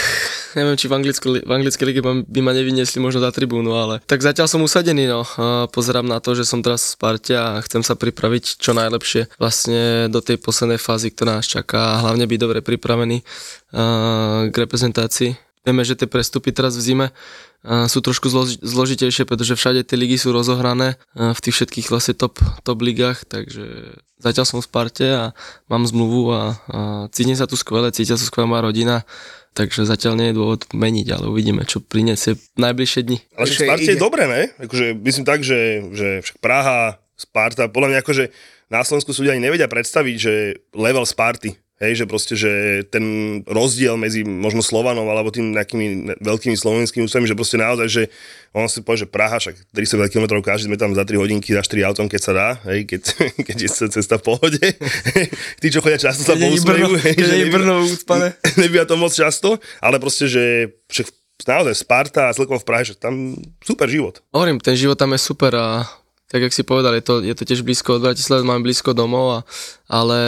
neviem, 0.55 0.79
či 0.79 0.87
v, 0.87 1.03
anglicku, 1.03 1.27
v 1.35 1.51
anglickej 1.51 1.83
lige 1.83 1.99
by 2.07 2.39
ma 2.39 2.55
nevyniesli 2.55 3.03
možno 3.03 3.19
za 3.19 3.35
tribúnu, 3.35 3.75
ale 3.75 3.99
tak 4.07 4.23
zatiaľ 4.23 4.47
som 4.47 4.63
usadený, 4.63 5.03
no. 5.03 5.27
A 5.35 5.67
pozerám 5.67 6.07
na 6.07 6.23
to, 6.23 6.31
že 6.31 6.47
som 6.47 6.63
teraz 6.63 6.79
v 6.87 6.91
Sparte 6.95 7.35
a 7.35 7.59
chcem 7.59 7.83
sa 7.83 7.99
pripraviť 7.99 8.55
čo 8.55 8.71
najlepšie 8.71 9.35
vlastne 9.35 10.07
do 10.07 10.23
tej 10.23 10.39
poslednej 10.39 10.79
fázy, 10.79 11.11
ktorá 11.11 11.43
nás 11.43 11.51
čaká 11.51 11.99
a 11.99 12.20
hlavne 12.21 12.29
byť 12.29 12.39
dobre 12.45 12.59
pripravený 12.61 13.17
k 14.53 14.55
reprezentácii. 14.55 15.33
Vieme, 15.61 15.85
že 15.85 15.97
tie 15.97 16.09
prestupy 16.09 16.53
teraz 16.53 16.77
v 16.77 16.85
zime 16.85 17.07
sú 17.65 18.01
trošku 18.01 18.29
zlož, 18.29 18.61
zložitejšie, 18.61 19.25
pretože 19.29 19.53
všade 19.53 19.85
tie 19.85 19.97
ligy 19.97 20.17
sú 20.17 20.33
rozohrané 20.33 20.97
v 21.13 21.39
tých 21.41 21.61
všetkých 21.61 21.89
vlastne 21.93 22.17
top, 22.17 22.41
top 22.65 22.81
ligách, 22.81 23.25
takže 23.29 23.97
zatiaľ 24.17 24.45
som 24.45 24.57
v 24.57 24.65
Sparte 24.65 25.05
a 25.05 25.23
mám 25.69 25.85
zmluvu 25.85 26.33
a, 26.33 26.41
a 26.69 26.79
cítim 27.13 27.37
sa 27.37 27.45
tu 27.45 27.53
skvele, 27.53 27.93
cítia 27.93 28.17
sa 28.17 28.25
skvelá 28.25 28.49
moja 28.49 28.65
rodina, 28.65 29.05
takže 29.53 29.85
zatiaľ 29.85 30.17
nie 30.17 30.27
je 30.33 30.37
dôvod 30.41 30.65
meniť, 30.73 31.07
ale 31.13 31.29
uvidíme, 31.29 31.61
čo 31.69 31.77
prinesie 31.77 32.41
v 32.41 32.57
najbližšie 32.57 33.01
dni. 33.05 33.17
Ale 33.37 33.45
však 33.45 33.61
Sparte 33.69 33.91
je 33.93 34.01
dobré, 34.01 34.25
ne? 34.25 34.49
Akože, 34.57 34.97
myslím 34.97 35.25
tak, 35.29 35.45
že, 35.45 35.85
že 35.93 36.25
však 36.25 36.41
Praha, 36.41 36.97
Sparta, 37.13 37.69
podľa 37.69 37.93
mňa 37.93 37.99
akože 38.01 38.25
na 38.73 38.81
Slovensku 38.81 39.13
sú 39.13 39.21
ľudia 39.21 39.37
ani 39.37 39.45
nevedia 39.45 39.69
predstaviť, 39.69 40.15
že 40.17 40.33
level 40.73 41.05
Sparty 41.05 41.53
Hej, 41.81 41.93
že 41.97 42.05
proste, 42.05 42.37
že 42.37 42.85
ten 42.93 43.03
rozdiel 43.49 43.97
medzi 43.97 44.21
možno 44.21 44.61
Slovanom 44.61 45.09
alebo 45.09 45.33
tým 45.33 45.49
nejakými 45.49 46.13
veľkými 46.21 46.53
slovenskými 46.53 47.09
ústavami, 47.09 47.25
že 47.25 47.33
proste 47.33 47.57
naozaj, 47.57 47.87
že 47.89 48.03
on 48.53 48.69
si 48.69 48.85
povie, 48.85 49.01
že 49.01 49.09
Praha, 49.09 49.41
však 49.41 49.73
300 49.73 50.13
km 50.13 50.45
každý 50.45 50.69
sme 50.69 50.77
tam 50.77 50.93
za 50.93 51.01
3 51.01 51.17
hodinky, 51.17 51.57
za 51.57 51.65
4 51.65 51.89
autom, 51.89 52.05
keď 52.05 52.21
sa 52.21 52.33
dá, 52.37 52.49
hej, 52.69 52.85
keď, 52.85 53.01
keď 53.49 53.57
je 53.57 53.69
cesta 53.97 54.21
v 54.21 54.23
pohode. 54.29 54.61
Tí, 55.61 55.67
čo 55.73 55.81
chodia 55.81 55.97
často 55.97 56.21
sa 56.21 56.37
pousmejú. 56.37 57.01
Keď 57.01 57.17
je 57.17 57.49
Brno 57.49 57.81
úcpané. 57.89 58.37
Nebýva 58.61 58.85
to 58.85 58.93
moc 59.01 59.09
často, 59.17 59.57
ale 59.81 59.97
proste, 59.97 60.29
že 60.29 60.69
však 60.85 61.09
naozaj 61.49 61.73
Sparta 61.81 62.29
a 62.29 62.35
celkovo 62.37 62.61
v 62.61 62.67
Prahe, 62.69 62.85
že 62.85 62.93
tam 62.93 63.33
super 63.65 63.89
život. 63.89 64.21
Hovorím, 64.29 64.61
ten 64.61 64.77
život 64.77 65.01
tam 65.01 65.17
je 65.17 65.19
super 65.25 65.49
a 65.57 65.89
tak 66.31 66.47
jak 66.47 66.55
si 66.55 66.63
povedal, 66.63 66.95
je 66.95 67.03
to, 67.03 67.19
je 67.19 67.35
to 67.35 67.43
tiež 67.43 67.67
blízko 67.67 67.99
od 67.99 68.07
Bratislavy, 68.07 68.47
máme 68.47 68.63
blízko 68.63 68.95
domov, 68.95 69.35
a, 69.35 69.39
ale 69.91 70.19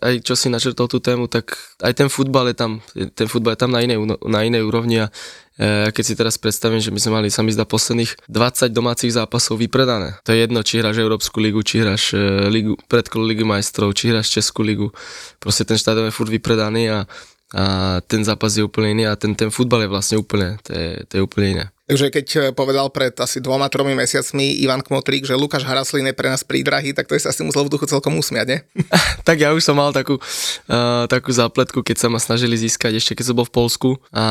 aj 0.00 0.24
čo 0.24 0.32
si 0.32 0.48
načrtol 0.48 0.88
tú 0.88 1.04
tému, 1.04 1.28
tak 1.28 1.52
aj 1.84 1.92
ten 1.92 2.08
futbal 2.08 2.48
je 2.48 2.56
tam, 2.56 2.80
ten 3.12 3.28
futbal 3.28 3.52
je 3.52 3.60
tam 3.60 3.76
na 3.76 3.84
inej, 3.84 4.00
na 4.24 4.40
inej 4.40 4.64
úrovni 4.64 5.04
a 5.04 5.12
e, 5.60 5.92
keď 5.92 6.04
si 6.08 6.16
teraz 6.16 6.40
predstavím, 6.40 6.80
že 6.80 6.88
my 6.88 6.96
sme 6.96 7.12
mali, 7.20 7.28
sa 7.28 7.44
mi 7.44 7.52
posledných 7.52 8.24
20 8.24 8.72
domácich 8.72 9.12
zápasov 9.12 9.60
vypredané. 9.60 10.16
To 10.24 10.32
je 10.32 10.48
jedno, 10.48 10.64
či 10.64 10.80
hráš 10.80 11.04
Európsku 11.04 11.44
ligu, 11.44 11.60
či 11.60 11.84
hráš 11.84 12.16
e, 12.16 12.48
ligu, 12.48 12.80
predkolo 12.88 13.28
ligy 13.28 13.44
majstrov, 13.44 13.92
či 13.92 14.16
hráš 14.16 14.32
Českú 14.32 14.64
ligu. 14.64 14.96
Proste 15.36 15.68
ten 15.68 15.76
štadión 15.76 16.08
je 16.08 16.16
furt 16.16 16.32
vypredaný 16.32 16.88
a, 16.88 17.04
a 17.52 18.00
ten 18.04 18.24
zápas 18.24 18.56
je 18.56 18.64
úplne 18.64 18.96
iný 18.96 19.04
a 19.08 19.16
ten, 19.16 19.36
ten 19.36 19.52
futbal 19.52 19.84
je 19.84 19.92
vlastne 19.92 20.16
úplne, 20.16 20.56
to 20.64 20.72
je, 20.72 20.88
to 21.08 21.12
je 21.20 21.22
úplne 21.22 21.48
iné. 21.60 21.66
Takže 21.92 22.08
keď 22.08 22.26
eh, 22.32 22.42
povedal 22.56 22.88
pred 22.88 23.12
asi 23.20 23.44
dvoma, 23.44 23.68
tromi 23.68 23.92
mesiacmi 23.92 24.64
Ivan 24.64 24.80
Kmotrík, 24.80 25.28
že 25.28 25.36
Lukáš 25.36 25.68
Haraslín 25.68 26.08
je 26.08 26.16
pre 26.16 26.32
nás 26.32 26.40
prídrahý, 26.40 26.96
tak 26.96 27.04
to 27.04 27.12
sa 27.20 27.28
asi 27.34 27.44
musel 27.44 27.68
v 27.68 27.72
duchu 27.76 27.84
celkom 27.84 28.16
usmiať, 28.16 28.46
nie? 28.48 28.60
tak 29.28 29.36
ja 29.36 29.52
už 29.52 29.60
som 29.60 29.76
mal 29.76 29.92
takú, 29.92 30.16
uh, 30.16 31.04
takú 31.04 31.28
zápletku, 31.28 31.84
keď 31.84 31.96
sa 32.00 32.08
ma 32.08 32.16
snažili 32.16 32.56
získať, 32.56 32.96
ešte 32.96 33.12
keď 33.20 33.24
som 33.28 33.36
bol 33.36 33.44
v 33.44 33.54
Polsku 33.54 33.90
a, 34.08 34.24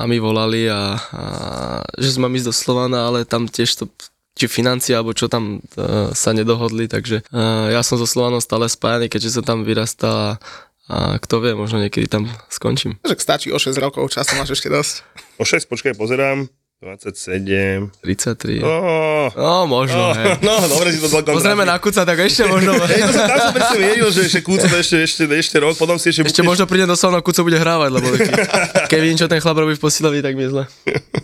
a 0.00 0.04
mi 0.04 0.20
volali 0.20 0.68
a, 0.68 1.00
a 1.00 1.24
že 1.96 2.20
sme 2.20 2.28
ísť 2.28 2.52
do 2.52 2.54
Slovana, 2.54 3.08
ale 3.08 3.24
tam 3.24 3.48
tiež 3.48 3.72
to 3.80 3.88
či 4.38 4.46
financie, 4.46 4.94
alebo 4.94 5.10
čo 5.16 5.26
tam 5.26 5.58
uh, 5.58 6.14
sa 6.14 6.30
nedohodli, 6.30 6.86
takže 6.86 7.26
uh, 7.34 7.74
ja 7.74 7.82
som 7.82 7.98
so 7.98 8.06
Slovanom 8.06 8.38
stále 8.38 8.70
spájany, 8.70 9.10
keďže 9.10 9.40
som 9.40 9.44
tam 9.48 9.66
vyrastal 9.66 10.14
a, 10.14 10.30
a 10.88 11.20
kto 11.20 11.44
vie, 11.44 11.52
možno 11.52 11.84
niekedy 11.84 12.08
tam 12.08 12.24
skončím. 12.48 12.96
Že 13.04 13.20
stačí 13.20 13.48
o 13.52 13.60
6 13.60 13.76
rokov, 13.76 14.08
času 14.08 14.40
máš 14.40 14.56
ešte 14.56 14.72
dosť. 14.72 15.04
O 15.36 15.44
6, 15.44 15.68
počkaj, 15.68 15.92
pozerám. 15.94 16.48
27. 16.78 17.90
33. 18.06 18.62
Oh, 18.62 19.26
no, 19.34 19.66
možno, 19.66 19.98
oh, 19.98 20.14
hej. 20.14 20.38
No, 20.46 20.62
dobre 20.62 20.94
si 20.94 21.02
to 21.02 21.10
celkom 21.10 21.34
Pozrieme 21.34 21.66
na 21.66 21.74
Kuca, 21.82 22.06
tak 22.06 22.22
ešte 22.22 22.46
možno. 22.46 22.78
hej, 22.86 23.02
to 23.02 23.18
som, 23.18 23.26
tam 23.26 23.38
som 23.42 23.50
presne 23.50 23.78
vedel, 23.82 24.08
že 24.14 24.20
ešte 24.30 24.40
Kuco 24.46 24.62
to 24.62 24.76
ešte, 24.78 24.96
ešte, 25.02 25.22
ešte 25.26 25.56
rok, 25.58 25.74
potom 25.74 25.98
si 25.98 26.14
ešte... 26.14 26.30
Ešte 26.30 26.46
budeš... 26.46 26.50
možno 26.54 26.64
príde 26.70 26.86
do 26.86 26.94
Solno, 26.94 27.18
Kuco 27.18 27.42
bude 27.42 27.58
hrávať, 27.58 27.90
lebo 27.98 28.06
taký, 28.14 28.30
keď 28.94 28.98
vidím, 29.02 29.18
čo 29.18 29.26
ten 29.26 29.42
chlap 29.42 29.58
robí 29.58 29.74
v 29.74 29.82
posilovi, 29.82 30.22
tak 30.22 30.38
mi 30.38 30.46
je 30.46 30.50
zle. 30.54 30.64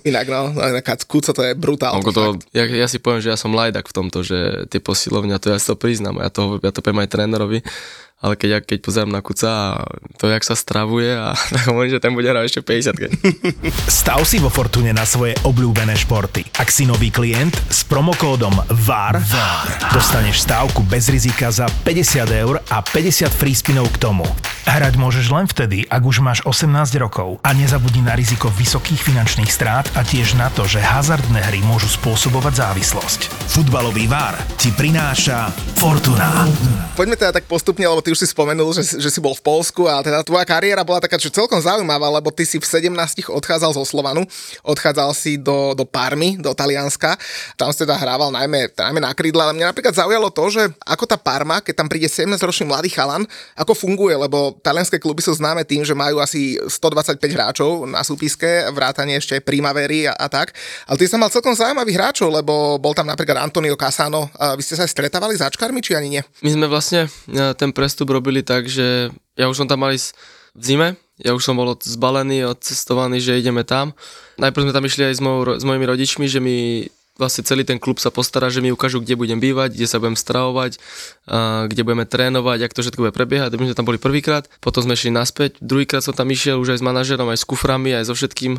Inak 0.03 0.27
no, 0.27 0.59
Kuco 1.07 1.31
to 1.31 1.42
je 1.46 1.55
brutálne. 1.55 2.03
To, 2.03 2.35
ja, 2.50 2.66
ja, 2.66 2.90
si 2.90 2.98
poviem, 2.98 3.22
že 3.22 3.31
ja 3.31 3.38
som 3.38 3.55
lajdak 3.55 3.87
v 3.87 3.94
tomto, 3.94 4.27
že 4.27 4.66
tie 4.66 4.83
posilovňa, 4.83 5.38
to 5.38 5.55
ja 5.55 5.62
si 5.62 5.70
to 5.70 5.79
priznám, 5.79 6.18
ja 6.18 6.35
to, 6.35 6.59
ja 6.66 6.74
to 6.74 6.83
poviem 6.83 7.07
aj 7.07 7.14
trénerovi, 7.14 7.62
ale 8.24 8.40
keď, 8.40 8.48
ja, 8.48 8.59
keď 8.64 8.79
pozerám 8.81 9.12
na 9.12 9.20
Kuca 9.20 9.50
a 9.50 9.68
to, 10.16 10.33
jak 10.33 10.40
sa 10.46 10.57
stravuje 10.57 11.12
a 11.12 11.37
tak 11.55 11.68
hovorím, 11.68 11.92
že 11.92 12.00
ten 12.00 12.16
bude 12.16 12.31
hrať 12.31 12.46
ešte 12.48 12.61
50 12.64 12.96
Stav 14.00 14.24
si 14.24 14.40
vo 14.40 14.48
Fortune 14.48 14.96
na 14.96 15.05
svoje 15.05 15.37
obľúbené 15.44 15.92
športy. 15.92 16.46
Ak 16.57 16.72
si 16.72 16.88
nový 16.88 17.12
klient, 17.12 17.53
s 17.68 17.85
promokódom 17.85 18.57
VAR, 18.88 19.20
VAR. 19.20 19.68
dostaneš 19.92 20.40
stávku 20.46 20.81
bez 20.88 21.12
rizika 21.12 21.53
za 21.53 21.68
50 21.85 22.24
eur 22.33 22.64
a 22.72 22.81
50 22.81 23.29
free 23.29 23.53
spinov 23.53 23.92
k 23.92 24.00
tomu. 24.00 24.24
Hrať 24.64 24.96
môžeš 24.96 25.29
len 25.29 25.44
vtedy, 25.44 25.85
ak 25.85 26.00
už 26.00 26.24
máš 26.24 26.40
18 26.48 26.72
rokov 26.96 27.37
a 27.44 27.53
nezabudni 27.53 28.00
na 28.00 28.16
riziko 28.16 28.48
vysokých 28.48 29.05
finančných 29.05 29.53
strát 29.53 29.85
a 29.92 30.00
tiež 30.00 30.40
na 30.40 30.48
to, 30.48 30.64
že 30.64 30.81
hazardné 30.81 31.44
hry 31.53 31.61
môžu 31.61 31.92
spôsobovať 31.92 32.64
závislosť. 32.64 33.29
Futbalový 33.53 34.09
VAR 34.09 34.40
ti 34.57 34.72
prináša 34.72 35.53
Fortuna. 35.77 36.48
Poďme 36.96 37.20
teda 37.20 37.37
tak 37.37 37.44
postupne, 37.44 37.85
lebo 37.85 38.00
ty 38.00 38.13
už 38.14 38.22
si 38.22 38.31
spomenul, 38.31 38.70
že, 38.70 39.03
že 39.03 39.11
si 39.11 39.18
bol 39.18 39.35
v 39.35 39.42
Polsku 39.42 39.90
a 39.90 39.98
teda 39.98 40.22
tvoja 40.22 40.46
kariéra 40.46 40.87
bola 40.87 41.03
taká 41.03 41.18
čo 41.18 41.35
celkom 41.35 41.59
zaujímavá, 41.59 42.07
lebo 42.14 42.31
ty 42.31 42.46
si 42.46 42.62
v 42.62 42.64
17 42.64 42.94
odchádzal 43.27 43.74
zo 43.74 43.83
Slovanu, 43.83 44.22
odchádzal 44.62 45.11
si 45.18 45.35
do, 45.35 45.74
do 45.74 45.83
Parmy, 45.83 46.38
do 46.38 46.55
Talianska, 46.55 47.18
tam 47.59 47.74
si 47.74 47.83
teda 47.83 47.98
hrával 47.98 48.31
najmä, 48.31 48.70
najmä 48.70 49.00
na 49.03 49.11
krídle, 49.11 49.42
ale 49.42 49.59
mňa 49.59 49.74
napríklad 49.74 49.98
zaujalo 49.98 50.31
to, 50.31 50.44
že 50.55 50.62
ako 50.87 51.11
tá 51.11 51.18
Parma, 51.18 51.59
keď 51.59 51.74
tam 51.83 51.90
príde 51.90 52.07
17-ročný 52.07 52.70
mladý 52.70 52.94
chalan, 52.94 53.27
ako 53.59 53.74
funguje, 53.74 54.14
lebo 54.14 54.55
talianské 54.62 55.03
kluby 55.03 55.18
sú 55.18 55.35
známe 55.35 55.66
tým, 55.66 55.83
že 55.83 55.98
majú 55.98 56.22
asi 56.22 56.55
125 56.62 57.18
hráčov 57.18 57.90
na 57.90 58.07
súpiske, 58.07 58.70
vrátanie 58.70 59.18
ešte 59.18 59.42
Primavery 59.42 60.07
a, 60.07 60.14
a 60.14 60.31
tak, 60.31 60.55
ale 60.87 60.96
ty 61.03 61.11
sa 61.11 61.18
mal 61.18 61.35
celkom 61.35 61.59
zaujímavých 61.59 61.98
hráčov, 61.98 62.31
lebo 62.31 62.79
bol 62.79 62.94
tam 62.94 63.11
napríklad 63.11 63.42
Antonio 63.42 63.74
Casano, 63.74 64.31
vy 64.55 64.62
ste 64.62 64.79
sa 64.79 64.87
stretávali 64.87 65.35
s 65.35 65.42
Ačkarmi, 65.42 65.83
či 65.83 65.98
ani 65.98 66.20
nie? 66.20 66.22
My 66.44 66.50
sme 66.55 66.66
vlastne 66.70 67.11
e, 67.27 67.57
ten 67.57 67.72
prestup 67.94 68.11
robili 68.11 68.42
tak, 68.42 68.66
že 68.66 69.14
ja 69.38 69.46
už 69.46 69.54
som 69.54 69.70
tam 69.70 69.87
mal 69.87 69.94
ísť 69.94 70.18
v 70.59 70.62
zime, 70.66 70.88
ja 71.22 71.30
už 71.30 71.46
som 71.46 71.54
bol 71.54 71.78
zbalený, 71.78 72.42
odcestovaný, 72.50 73.22
že 73.22 73.38
ideme 73.38 73.62
tam. 73.62 73.94
Najprv 74.42 74.66
sme 74.66 74.74
tam 74.74 74.83
išli 74.83 75.07
aj 75.07 75.14
s, 75.14 75.22
mojou, 75.22 75.54
s 75.54 75.62
mojimi 75.62 75.87
rodičmi, 75.87 76.26
že 76.26 76.42
mi 76.42 76.90
vlastne 77.14 77.46
celý 77.46 77.62
ten 77.62 77.78
klub 77.78 78.02
sa 78.02 78.11
postará, 78.11 78.50
že 78.50 78.59
mi 78.59 78.74
ukážu, 78.74 78.98
kde 78.98 79.14
budem 79.14 79.38
bývať, 79.38 79.78
kde 79.78 79.87
sa 79.87 80.02
budem 80.02 80.18
stravovať, 80.18 80.83
kde 81.70 81.83
budeme 81.87 82.02
trénovať, 82.02 82.66
ak 82.66 82.74
to 82.74 82.83
všetko 82.83 83.07
bude 83.07 83.14
prebiehať. 83.14 83.54
My 83.54 83.70
sme 83.70 83.78
tam 83.78 83.87
boli 83.87 84.02
prvýkrát, 84.02 84.50
potom 84.59 84.83
sme 84.83 84.98
šli 84.98 85.14
naspäť, 85.14 85.62
druhýkrát 85.62 86.02
som 86.02 86.18
tam 86.18 86.26
išiel 86.35 86.59
už 86.59 86.74
aj 86.74 86.83
s 86.83 86.87
manažerom, 86.90 87.30
aj 87.30 87.38
s 87.38 87.46
kuframi, 87.46 87.94
aj 87.94 88.11
so 88.11 88.18
všetkým, 88.18 88.59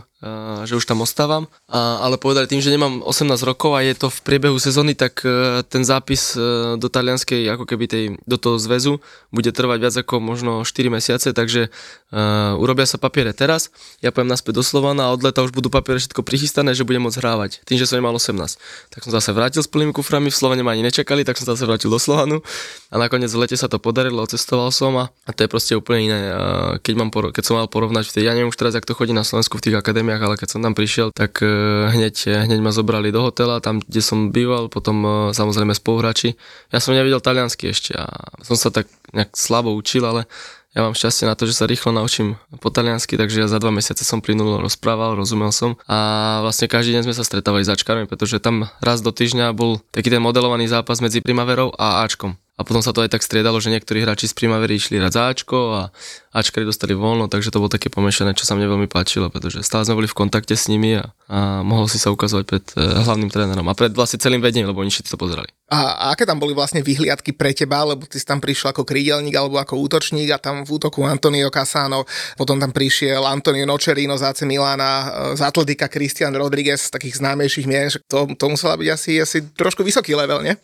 že 0.66 0.74
už 0.74 0.86
tam 0.90 1.06
ostávam, 1.06 1.46
a, 1.70 2.02
ale 2.02 2.18
povedali 2.18 2.50
tým, 2.50 2.60
že 2.60 2.74
nemám 2.74 3.06
18 3.06 3.38
rokov 3.46 3.78
a 3.78 3.86
je 3.86 3.94
to 3.94 4.10
v 4.10 4.20
priebehu 4.26 4.58
sezóny, 4.58 4.98
tak 4.98 5.22
uh, 5.22 5.62
ten 5.62 5.86
zápis 5.86 6.34
uh, 6.34 6.76
do 6.82 6.90
talianskej, 6.90 7.46
ako 7.54 7.70
keby 7.70 7.86
tej, 7.86 8.04
do 8.26 8.38
toho 8.42 8.58
zväzu, 8.58 8.98
bude 9.30 9.54
trvať 9.54 9.78
viac 9.80 9.96
ako 10.02 10.18
možno 10.18 10.52
4 10.66 10.90
mesiace, 10.90 11.30
takže 11.32 11.70
uh, 11.70 12.58
urobia 12.58 12.90
sa 12.90 12.98
papiere 12.98 13.38
teraz, 13.38 13.70
ja 14.02 14.10
poviem 14.10 14.34
naspäť 14.34 14.60
do 14.60 14.64
Slovana 14.66 15.08
a 15.08 15.14
od 15.14 15.22
leta 15.22 15.46
už 15.46 15.54
budú 15.54 15.70
papiere 15.70 16.02
všetko 16.02 16.26
prichystané, 16.26 16.74
že 16.74 16.82
budem 16.82 17.06
môcť 17.06 17.22
hrávať, 17.22 17.62
tým, 17.64 17.78
že 17.78 17.86
som 17.86 18.02
nemal 18.02 18.18
18. 18.18 18.34
Tak 18.90 19.00
som 19.06 19.14
zase 19.14 19.30
vrátil 19.30 19.62
s 19.62 19.70
plnými 19.70 19.94
kuframi, 19.94 20.34
v 20.34 20.38
Slovane 20.38 20.66
ma 20.66 20.74
ani 20.74 20.82
nečakali, 20.82 21.22
tak 21.22 21.38
som 21.38 21.46
zase 21.46 21.70
vrátil 21.70 21.94
do 21.94 22.02
Slovanu 22.02 22.42
a 22.90 22.96
nakoniec 22.98 23.30
v 23.30 23.46
lete 23.46 23.56
sa 23.56 23.70
to 23.70 23.78
podarilo, 23.78 24.26
cestoval 24.26 24.74
som 24.74 24.98
a, 24.98 25.06
a 25.28 25.32
to 25.32 25.46
je 25.46 25.50
proste 25.52 25.74
úplne 25.78 26.10
iné. 26.10 26.20
Keď, 26.82 26.94
mám, 26.98 27.14
keď 27.14 27.44
som 27.46 27.62
mal 27.62 27.70
porovnať 27.70 28.16
ja 28.22 28.32
neviem 28.32 28.50
už 28.50 28.58
teraz, 28.58 28.74
jak 28.78 28.88
to 28.88 28.96
chodí 28.96 29.12
na 29.12 29.28
Slovensku 29.28 29.60
v 29.60 29.70
tých 29.70 29.76
akadémiách, 29.76 30.15
ale 30.22 30.40
keď 30.40 30.48
som 30.56 30.62
tam 30.64 30.78
prišiel, 30.78 31.12
tak 31.16 31.40
uh, 31.42 31.92
hneď, 31.92 32.46
hneď 32.48 32.60
ma 32.62 32.72
zobrali 32.72 33.10
do 33.10 33.24
hotela, 33.24 33.64
tam, 33.64 33.82
kde 33.82 34.02
som 34.04 34.30
býval, 34.30 34.72
potom 34.72 34.98
uh, 35.04 35.12
samozrejme 35.36 35.76
spoluhráči. 35.76 36.38
Ja 36.72 36.80
som 36.80 36.96
nevedel 36.96 37.20
taliansky 37.20 37.72
ešte 37.72 37.96
a 37.96 38.08
som 38.44 38.56
sa 38.56 38.70
tak 38.72 38.88
nejak 39.12 39.36
slabo 39.36 39.74
učil, 39.74 40.06
ale 40.06 40.30
ja 40.76 40.84
mám 40.84 40.92
šťastie 40.92 41.24
na 41.24 41.40
to, 41.40 41.48
že 41.48 41.56
sa 41.56 41.72
rýchlo 41.72 41.96
naučím 41.96 42.36
po 42.60 42.68
taliansky, 42.68 43.16
takže 43.16 43.40
ja 43.40 43.48
za 43.48 43.64
dva 43.64 43.72
mesiace 43.72 44.04
som 44.04 44.20
plynulo 44.20 44.60
rozprával, 44.60 45.16
rozumel 45.16 45.56
som 45.56 45.80
a 45.88 46.40
vlastne 46.44 46.68
každý 46.68 47.00
deň 47.00 47.08
sme 47.08 47.16
sa 47.16 47.24
stretávali 47.24 47.64
s 47.64 47.72
Ačkami, 47.72 48.04
pretože 48.12 48.44
tam 48.44 48.68
raz 48.84 49.00
do 49.00 49.16
týždňa 49.16 49.56
bol 49.56 49.80
taký 49.96 50.12
ten 50.12 50.20
modelovaný 50.20 50.68
zápas 50.68 51.00
medzi 51.00 51.24
Primaverou 51.24 51.72
a 51.80 52.04
Ačkom 52.04 52.36
a 52.56 52.62
potom 52.64 52.80
sa 52.80 52.96
to 52.96 53.04
aj 53.04 53.12
tak 53.12 53.24
striedalo, 53.24 53.60
že 53.60 53.68
niektorí 53.68 54.04
hráči 54.04 54.32
z 54.32 54.36
Primavery 54.36 54.80
išli 54.80 54.96
hrať 54.96 55.12
záčko 55.12 55.60
a 55.76 55.82
Ačkari 56.36 56.68
dostali 56.68 56.92
voľno, 56.92 57.32
takže 57.32 57.48
to 57.48 57.64
bolo 57.64 57.72
také 57.72 57.88
pomiešané, 57.88 58.36
čo 58.36 58.44
sa 58.44 58.60
mne 58.60 58.68
veľmi 58.68 58.92
páčilo, 58.92 59.32
pretože 59.32 59.64
stále 59.64 59.88
sme 59.88 60.04
boli 60.04 60.12
v 60.12 60.20
kontakte 60.20 60.52
s 60.52 60.68
nimi 60.68 61.00
a, 61.00 61.08
a 61.32 61.64
mohol 61.64 61.88
si 61.88 61.96
sa 61.96 62.12
ukazovať 62.12 62.44
pred 62.44 62.66
e, 62.76 62.84
hlavným 62.84 63.32
trénerom 63.32 63.64
a 63.72 63.72
pred 63.72 63.96
vlastne 63.96 64.20
celým 64.20 64.44
vedením, 64.44 64.68
lebo 64.68 64.84
oni 64.84 64.92
všetci 64.92 65.16
to 65.16 65.16
pozerali. 65.16 65.48
A, 65.72 65.96
a 65.96 66.04
aké 66.12 66.28
tam 66.28 66.36
boli 66.36 66.52
vlastne 66.52 66.84
vyhliadky 66.84 67.32
pre 67.32 67.56
teba, 67.56 67.88
lebo 67.88 68.04
ty 68.04 68.20
si 68.20 68.28
tam 68.28 68.44
prišiel 68.44 68.76
ako 68.76 68.84
krídelník 68.84 69.32
alebo 69.32 69.64
ako 69.64 69.80
útočník 69.80 70.28
a 70.36 70.38
tam 70.38 70.68
v 70.68 70.76
útoku 70.76 71.08
Antonio 71.08 71.48
Casano, 71.48 72.04
potom 72.36 72.60
tam 72.60 72.76
prišiel 72.76 73.24
Antonio 73.24 73.64
Nocerino 73.64 74.20
z 74.20 74.28
AC 74.28 74.44
Milana, 74.44 74.92
e, 75.32 75.40
z 75.40 75.42
Atletika 75.42 75.88
Christian 75.88 76.36
Rodriguez, 76.36 76.92
takých 76.92 77.24
známejších 77.24 77.64
mien, 77.64 77.88
to, 78.12 78.28
to 78.36 78.46
musela 78.52 78.76
byť 78.76 78.90
asi, 78.92 79.24
asi 79.24 79.38
trošku 79.56 79.88
vysoký 79.88 80.12
level, 80.20 80.44
nie? 80.44 80.60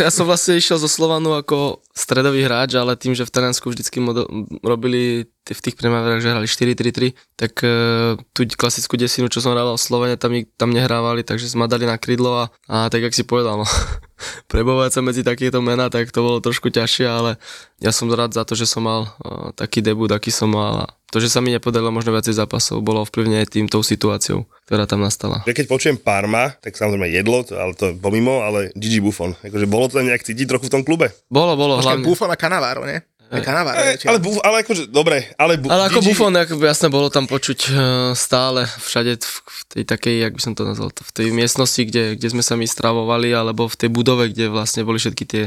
Ja 0.00 0.08
som 0.08 0.24
vlastne 0.24 0.56
išiel 0.56 0.80
zo 0.80 0.88
Slovanu 0.88 1.36
ako 1.36 1.84
stredový 1.92 2.42
hráč, 2.42 2.74
ale 2.74 2.96
tým, 2.96 3.14
že 3.14 3.28
v 3.28 3.30
Taliansku 3.30 3.68
vždycky 3.68 4.00
model, 4.00 4.26
robili 4.64 5.28
v 5.50 5.64
tých 5.64 5.74
primaverách, 5.74 6.22
že 6.22 6.30
hrali 6.30 6.46
4-3-3, 6.46 7.18
tak 7.34 7.52
uh, 7.66 8.14
tú 8.30 8.46
klasickú 8.54 8.94
desinu, 8.94 9.26
čo 9.26 9.42
som 9.42 9.50
hrával 9.50 9.74
v 9.74 9.82
Slovene, 9.82 10.14
tam, 10.14 10.30
tam 10.54 10.70
nehrávali, 10.70 11.26
takže 11.26 11.50
sme 11.50 11.66
dali 11.66 11.82
na 11.82 11.98
krydlo 11.98 12.46
a, 12.46 12.54
a 12.70 12.86
tak, 12.86 13.02
jak 13.02 13.14
si 13.14 13.26
povedal, 13.26 13.58
no, 13.58 13.66
prebovať 14.52 14.90
sa 14.94 15.00
medzi 15.02 15.26
takéto 15.26 15.58
mená, 15.58 15.90
tak 15.90 16.14
to 16.14 16.22
bolo 16.22 16.38
trošku 16.38 16.70
ťažšie, 16.70 17.06
ale 17.10 17.42
ja 17.82 17.90
som 17.90 18.06
rád 18.06 18.38
za 18.38 18.46
to, 18.46 18.54
že 18.54 18.70
som 18.70 18.86
mal 18.86 19.10
uh, 19.26 19.50
taký 19.58 19.82
debut, 19.82 20.10
aký 20.14 20.30
som 20.30 20.54
mal 20.54 20.86
a 20.86 20.94
to, 21.12 21.20
že 21.20 21.28
sa 21.28 21.44
mi 21.44 21.52
nepodarilo 21.52 21.92
možno 21.92 22.16
viacej 22.16 22.40
zápasov, 22.40 22.80
bolo 22.80 23.04
ovplyvnené 23.04 23.44
tým 23.44 23.68
tou 23.68 23.84
situáciou, 23.84 24.48
ktorá 24.64 24.88
tam 24.88 25.04
nastala. 25.04 25.44
Keď 25.44 25.68
počujem 25.68 26.00
Parma, 26.00 26.56
tak 26.64 26.72
samozrejme 26.72 27.12
jedlo, 27.12 27.44
ale 27.52 27.76
to 27.76 27.92
pomimo, 28.00 28.40
ale 28.40 28.72
Gigi 28.72 29.04
Buffon. 29.04 29.36
Akože 29.44 29.68
bolo 29.68 29.92
to 29.92 30.00
nejak 30.00 30.24
cítiť 30.24 30.48
trochu 30.48 30.72
v 30.72 30.80
tom 30.80 30.82
klube? 30.88 31.12
Bolo, 31.28 31.52
bolo, 31.52 31.76
Počkej, 31.76 32.00
hlavne. 32.00 32.04
Buffon 32.08 32.32
a 32.32 32.40
Cannavaro, 32.40 32.88
nie? 32.88 33.04
Kanavár, 33.40 33.72
ale, 33.72 33.96
ale, 33.96 34.18
buf, 34.20 34.36
ale 34.44 34.60
akože, 34.60 34.92
dobre, 34.92 35.32
ale... 35.40 35.56
Bu, 35.56 35.72
ale 35.72 35.88
ako 35.88 36.04
Gigi... 36.04 36.12
Buffon, 36.12 36.36
ako 36.36 36.60
jasne 36.60 36.92
bolo 36.92 37.08
tam 37.08 37.24
počuť 37.24 37.58
uh, 37.72 37.76
stále 38.12 38.68
všade 38.68 39.24
v, 39.24 39.36
v 39.40 39.60
tej 39.72 39.84
takej, 39.88 40.14
jak 40.28 40.32
by 40.36 40.42
som 40.44 40.52
to 40.52 40.68
nazval, 40.68 40.92
v 40.92 41.12
tej 41.16 41.32
miestnosti, 41.32 41.80
kde, 41.80 42.20
kde 42.20 42.28
sme 42.28 42.44
sa 42.44 42.60
my 42.60 42.68
stravovali, 42.68 43.32
alebo 43.32 43.64
v 43.64 43.78
tej 43.80 43.88
budove, 43.88 44.28
kde 44.28 44.52
vlastne 44.52 44.84
boli 44.84 45.00
všetky 45.00 45.24
tie 45.24 45.44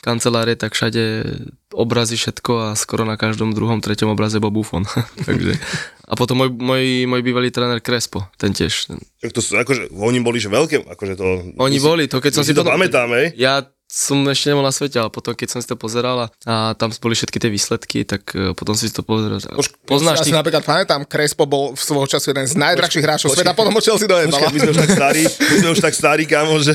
kancelárie, 0.00 0.56
tak 0.56 0.72
všade 0.72 1.28
obrazy 1.76 2.16
všetko 2.16 2.72
a 2.72 2.78
skoro 2.78 3.04
na 3.04 3.20
každom 3.20 3.52
druhom, 3.52 3.84
treťom 3.84 4.16
obraze 4.16 4.40
bol 4.40 4.48
Buffon. 4.48 4.88
Takže 5.28 5.60
a 6.06 6.14
potom 6.14 6.38
môj, 6.38 6.54
môj, 6.54 6.84
môj 7.10 7.22
bývalý 7.26 7.50
tréner 7.50 7.82
Crespo, 7.82 8.30
ten 8.38 8.54
tiež. 8.54 8.86
Ten... 8.86 9.02
Tak 9.18 9.34
to 9.34 9.42
sú, 9.42 9.58
akože, 9.58 9.90
oni 9.90 10.22
boli 10.22 10.38
že 10.38 10.46
veľké, 10.46 10.86
akože 10.86 11.14
to... 11.18 11.26
Oni 11.58 11.82
boli, 11.82 12.06
to 12.06 12.22
keď 12.22 12.32
som 12.32 12.44
si 12.46 12.54
to 12.54 12.62
pamätáme. 12.62 13.34
Ja 13.34 13.66
som 13.86 14.18
ešte 14.26 14.50
nebol 14.50 14.66
na 14.66 14.74
svete, 14.74 14.98
ale 14.98 15.14
potom 15.14 15.32
keď 15.32 15.48
som 15.56 15.60
si 15.62 15.70
to 15.70 15.78
pozeral 15.78 16.26
a, 16.26 16.28
a 16.42 16.54
tam 16.74 16.90
boli 16.98 17.14
všetky 17.14 17.38
tie 17.38 17.50
výsledky, 17.50 18.02
tak 18.02 18.22
uh, 18.34 18.50
potom 18.52 18.74
si 18.74 18.90
to 18.90 19.06
pozeral. 19.06 19.38
Poznáš 19.86 20.20
ja 20.20 20.22
tých... 20.26 20.34
si 20.34 20.38
napríklad 20.38 20.66
pamätám, 20.66 21.06
Crespo 21.06 21.46
bol 21.46 21.72
v 21.72 21.80
svojho 21.80 22.10
času 22.10 22.34
jeden 22.34 22.46
z 22.50 22.58
najdrahších 22.58 23.04
hráčov 23.06 23.30
sveta, 23.32 23.54
potom 23.54 23.70
ho 23.70 23.80
Chelsea 23.80 24.10
dojebala. 24.10 24.50
My 24.50 24.58
sme 24.58 24.70
už 24.74 24.80
tak 24.82 24.92
starí, 24.92 25.22
my 25.26 25.56
sme 25.62 25.70
už 25.70 25.80
tak 25.80 25.94
starí, 25.94 26.22
kámo, 26.26 26.58
že, 26.58 26.74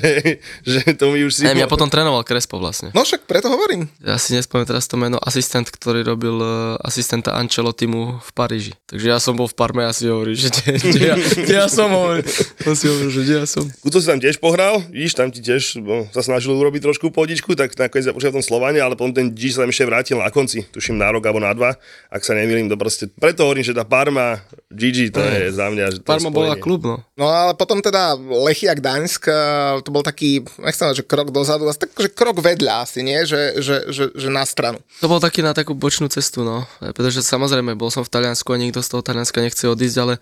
že 0.64 0.82
to 0.96 1.12
mi 1.12 1.28
už 1.28 1.32
si... 1.36 1.42
Ne, 1.44 1.56
ja 1.60 1.68
potom 1.68 1.92
trénoval 1.92 2.24
Crespo 2.24 2.58
vlastne. 2.58 2.96
No 2.96 3.04
však 3.04 3.28
preto 3.28 3.52
hovorím. 3.52 3.92
Ja 4.00 4.16
si 4.16 4.32
nespomínam 4.32 4.72
teraz 4.72 4.88
to 4.88 4.96
meno, 4.96 5.20
asistent, 5.20 5.68
ktorý 5.68 6.08
robil 6.08 6.40
uh, 6.40 6.80
asistenta 6.80 7.36
Ancelottimu 7.36 8.24
v 8.24 8.30
Paríži. 8.32 8.74
Takže 8.88 9.08
ja 9.12 9.20
som 9.20 9.36
bol 9.36 9.52
v 9.52 9.56
Parme 9.56 9.84
a 9.84 9.92
si 9.92 10.08
hovorí, 10.08 10.36
že 10.36 10.48
kde, 10.52 10.80
kde, 10.80 11.02
ja, 11.12 11.16
kde 11.16 11.56
ja 11.60 11.68
som 11.68 11.92
hovoril. 11.92 12.24
On 12.68 12.76
si 12.76 12.88
hovoril, 12.88 13.12
že 13.12 13.22
kde 13.28 13.36
ja 13.44 13.46
som. 13.48 13.68
Kuto 13.84 14.00
si 14.00 14.08
tam 14.08 14.20
tiež 14.20 14.40
pohral, 14.40 14.80
vidíš, 14.92 15.14
tam 15.16 15.28
ti 15.28 15.44
tiež 15.44 15.82
no, 15.82 16.08
sa 16.16 16.24
snažil 16.24 16.54
urobiť 16.56 16.82
trošku 16.88 17.01
podičku, 17.10 17.58
tak 17.58 17.74
nakoniec 17.74 18.06
započal 18.06 18.36
v 18.36 18.38
tom 18.38 18.46
Slovane, 18.46 18.78
ale 18.78 18.94
potom 18.94 19.16
ten 19.16 19.34
G 19.34 19.50
sa 19.50 19.66
ešte 19.66 19.88
vrátil 19.90 20.22
na 20.22 20.30
konci, 20.30 20.68
tuším 20.70 21.02
na 21.02 21.10
rok 21.10 21.26
alebo 21.26 21.42
na 21.42 21.56
dva, 21.56 21.74
ak 22.14 22.22
sa 22.22 22.38
nemýlim, 22.38 22.70
to 22.70 22.78
proste, 22.78 23.10
preto 23.18 23.48
hovorím, 23.48 23.66
že 23.66 23.74
tá 23.74 23.88
Parma, 23.88 24.44
Gigi, 24.70 25.10
to 25.10 25.24
je 25.24 25.50
za 25.50 25.72
mňa, 25.72 25.86
že 25.96 25.98
to 26.04 26.08
Parma 26.08 26.30
bola 26.30 26.60
klub, 26.60 26.86
no. 26.86 27.02
No 27.18 27.32
ale 27.32 27.58
potom 27.58 27.82
teda 27.82 28.20
Lechia 28.20 28.76
Gdaňsk, 28.76 29.24
eh, 29.26 29.82
to 29.82 29.90
bol 29.90 30.04
taký, 30.06 30.44
nechcem 30.62 30.92
že 30.92 31.08
krok 31.08 31.32
dozadu, 31.32 31.66
ale 31.66 31.78
tak, 31.78 31.96
že 31.96 32.12
krok 32.12 32.44
vedľa 32.44 32.84
asi, 32.84 33.00
nie? 33.02 33.24
Že, 33.24 33.42
že, 33.64 33.76
že, 33.94 34.04
že 34.12 34.30
na 34.30 34.44
stranu. 34.44 34.84
To 35.00 35.08
bol 35.08 35.24
taký 35.24 35.46
na 35.46 35.56
takú 35.56 35.72
bočnú 35.72 36.12
cestu, 36.12 36.44
no. 36.44 36.68
Pretože 36.82 37.24
samozrejme, 37.24 37.78
bol 37.80 37.94
som 37.94 38.04
v 38.04 38.12
Taliansku 38.12 38.50
a 38.52 38.58
nikto 38.60 38.84
z 38.84 38.90
toho 38.92 39.06
Talianska 39.06 39.40
nechce 39.40 39.64
odísť, 39.70 39.98
ale, 40.02 40.16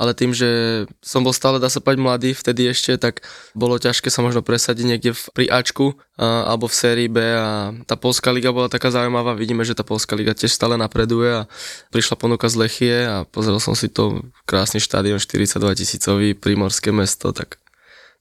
ale 0.00 0.10
tým, 0.16 0.34
že 0.34 0.48
som 1.04 1.20
bol 1.22 1.36
stále, 1.36 1.62
dá 1.62 1.70
sa 1.70 1.78
povedať, 1.78 2.00
mladý 2.02 2.30
vtedy 2.32 2.72
ešte, 2.72 2.96
tak 2.96 3.22
bolo 3.52 3.76
ťažké 3.76 4.08
sa 4.08 4.24
možno 4.24 4.40
presadiť 4.40 4.84
niekde 4.84 5.10
v, 5.12 5.22
pri 5.36 5.46
Ačku 5.52 5.94
a, 6.16 6.25
alebo 6.46 6.66
v 6.66 6.74
sérii 6.74 7.08
B 7.08 7.18
a 7.22 7.72
tá 7.86 7.94
Polská 7.94 8.30
liga 8.34 8.50
bola 8.50 8.70
taká 8.70 8.90
zaujímavá, 8.90 9.32
vidíme, 9.38 9.64
že 9.64 9.76
tá 9.76 9.86
Polská 9.86 10.16
liga 10.18 10.34
tiež 10.34 10.52
stále 10.52 10.74
napreduje 10.74 11.44
a 11.44 11.48
prišla 11.94 12.18
ponuka 12.18 12.46
z 12.50 12.56
Lechie 12.60 12.98
a 13.06 13.24
pozrel 13.26 13.58
som 13.62 13.72
si 13.72 13.86
to, 13.90 14.22
krásny 14.44 14.82
štadión, 14.82 15.18
42 15.18 15.58
tisícový, 15.78 16.34
primorské 16.34 16.90
mesto, 16.90 17.30
tak 17.30 17.58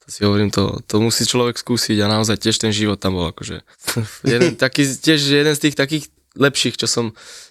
to 0.06 0.14
si 0.14 0.22
hovorím, 0.22 0.54
to, 0.54 0.80
to 0.86 1.02
musí 1.02 1.26
človek 1.26 1.58
skúsiť 1.58 1.98
a 2.06 2.12
naozaj 2.12 2.38
tiež 2.38 2.62
ten 2.62 2.70
život 2.70 3.02
tam 3.02 3.18
bol 3.18 3.30
akože 3.34 3.66
jeden, 4.32 4.54
taký, 4.56 4.86
tiež 4.86 5.20
jeden 5.22 5.54
z 5.54 5.62
tých 5.70 5.76
takých 5.76 6.06
lepších, 6.36 6.76
čo 6.76 6.88
som, 6.88 7.06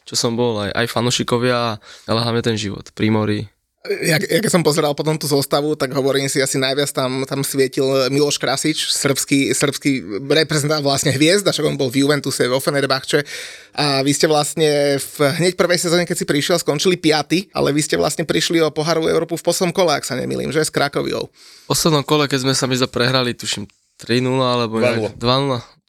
čo 0.04 0.14
som 0.14 0.36
bol, 0.36 0.60
aj, 0.60 0.70
aj 0.76 0.86
fanušikovia, 0.92 1.80
ale 2.06 2.18
hlavne 2.20 2.44
ten 2.44 2.56
život, 2.60 2.92
Primory, 2.92 3.48
ja, 3.84 4.16
ja 4.16 4.40
keď 4.40 4.48
som 4.48 4.64
pozeral 4.64 4.96
potom 4.96 5.20
tú 5.20 5.28
zostavu, 5.28 5.76
tak 5.76 5.92
hovorím 5.92 6.24
si 6.32 6.40
asi 6.40 6.56
najviac 6.56 6.88
tam, 6.88 7.28
tam 7.28 7.44
svietil 7.44 7.84
Miloš 8.08 8.40
Krasič, 8.40 8.88
srbský, 8.88 9.52
srbský 9.52 10.24
reprezentant 10.24 10.80
vlastne 10.80 11.12
hviezda, 11.12 11.52
však 11.52 11.68
on 11.68 11.76
bol 11.76 11.92
v 11.92 12.00
Juventuse, 12.00 12.48
vo 12.48 12.64
Fenerbahče 12.64 13.28
a 13.76 14.00
vy 14.00 14.12
ste 14.16 14.24
vlastne 14.24 14.96
v 14.96 15.16
hneď 15.36 15.60
prvej 15.60 15.84
sezóne, 15.84 16.08
keď 16.08 16.16
si 16.16 16.24
prišiel, 16.24 16.56
skončili 16.56 16.96
piaty, 16.96 17.52
ale 17.52 17.76
vy 17.76 17.84
ste 17.84 18.00
vlastne 18.00 18.24
prišli 18.24 18.64
o 18.64 18.72
poharu 18.72 19.04
Európu 19.04 19.36
v 19.36 19.44
poslednom 19.44 19.76
kole, 19.76 19.92
ak 19.92 20.08
sa 20.08 20.16
nemýlim, 20.16 20.48
že 20.48 20.64
s 20.64 20.72
Krakoviou. 20.72 21.28
V 21.28 21.68
poslednom 21.68 22.06
kole, 22.08 22.24
keď 22.24 22.48
sme 22.48 22.56
sa 22.56 22.64
my 22.64 22.80
prehrali, 22.88 23.36
tuším 23.36 23.68
3-0 24.00 24.24
alebo 24.40 24.80
2-0. 24.80 25.20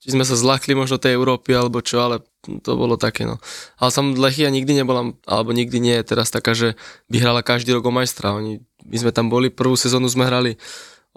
Či 0.06 0.13
sme 0.13 0.22
sa 0.22 0.38
zlakli 0.38 0.78
možno 0.78 1.02
tej 1.02 1.18
Európy 1.18 1.58
alebo 1.58 1.82
čo, 1.82 1.98
ale 1.98 2.22
to 2.62 2.78
bolo 2.78 2.94
také, 2.94 3.26
no. 3.26 3.41
Ale 3.82 3.89
sam 3.89 4.13
Lechia 4.13 4.54
nikdy 4.54 4.78
nebola, 4.78 5.18
alebo 5.26 5.50
nikdy 5.50 5.82
nie 5.82 5.98
je 5.98 6.06
teraz 6.06 6.30
taká, 6.30 6.54
že 6.54 6.78
by 7.10 7.26
hrala 7.26 7.41
každý 7.41 7.74
rok 7.74 7.89
o 7.89 7.91
majstra. 7.91 8.38
Oni, 8.38 8.62
my 8.86 8.98
sme 9.02 9.10
tam 9.10 9.34
boli, 9.34 9.50
prvú 9.50 9.74
sezónu 9.74 10.06
sme 10.06 10.30
hrali 10.30 10.62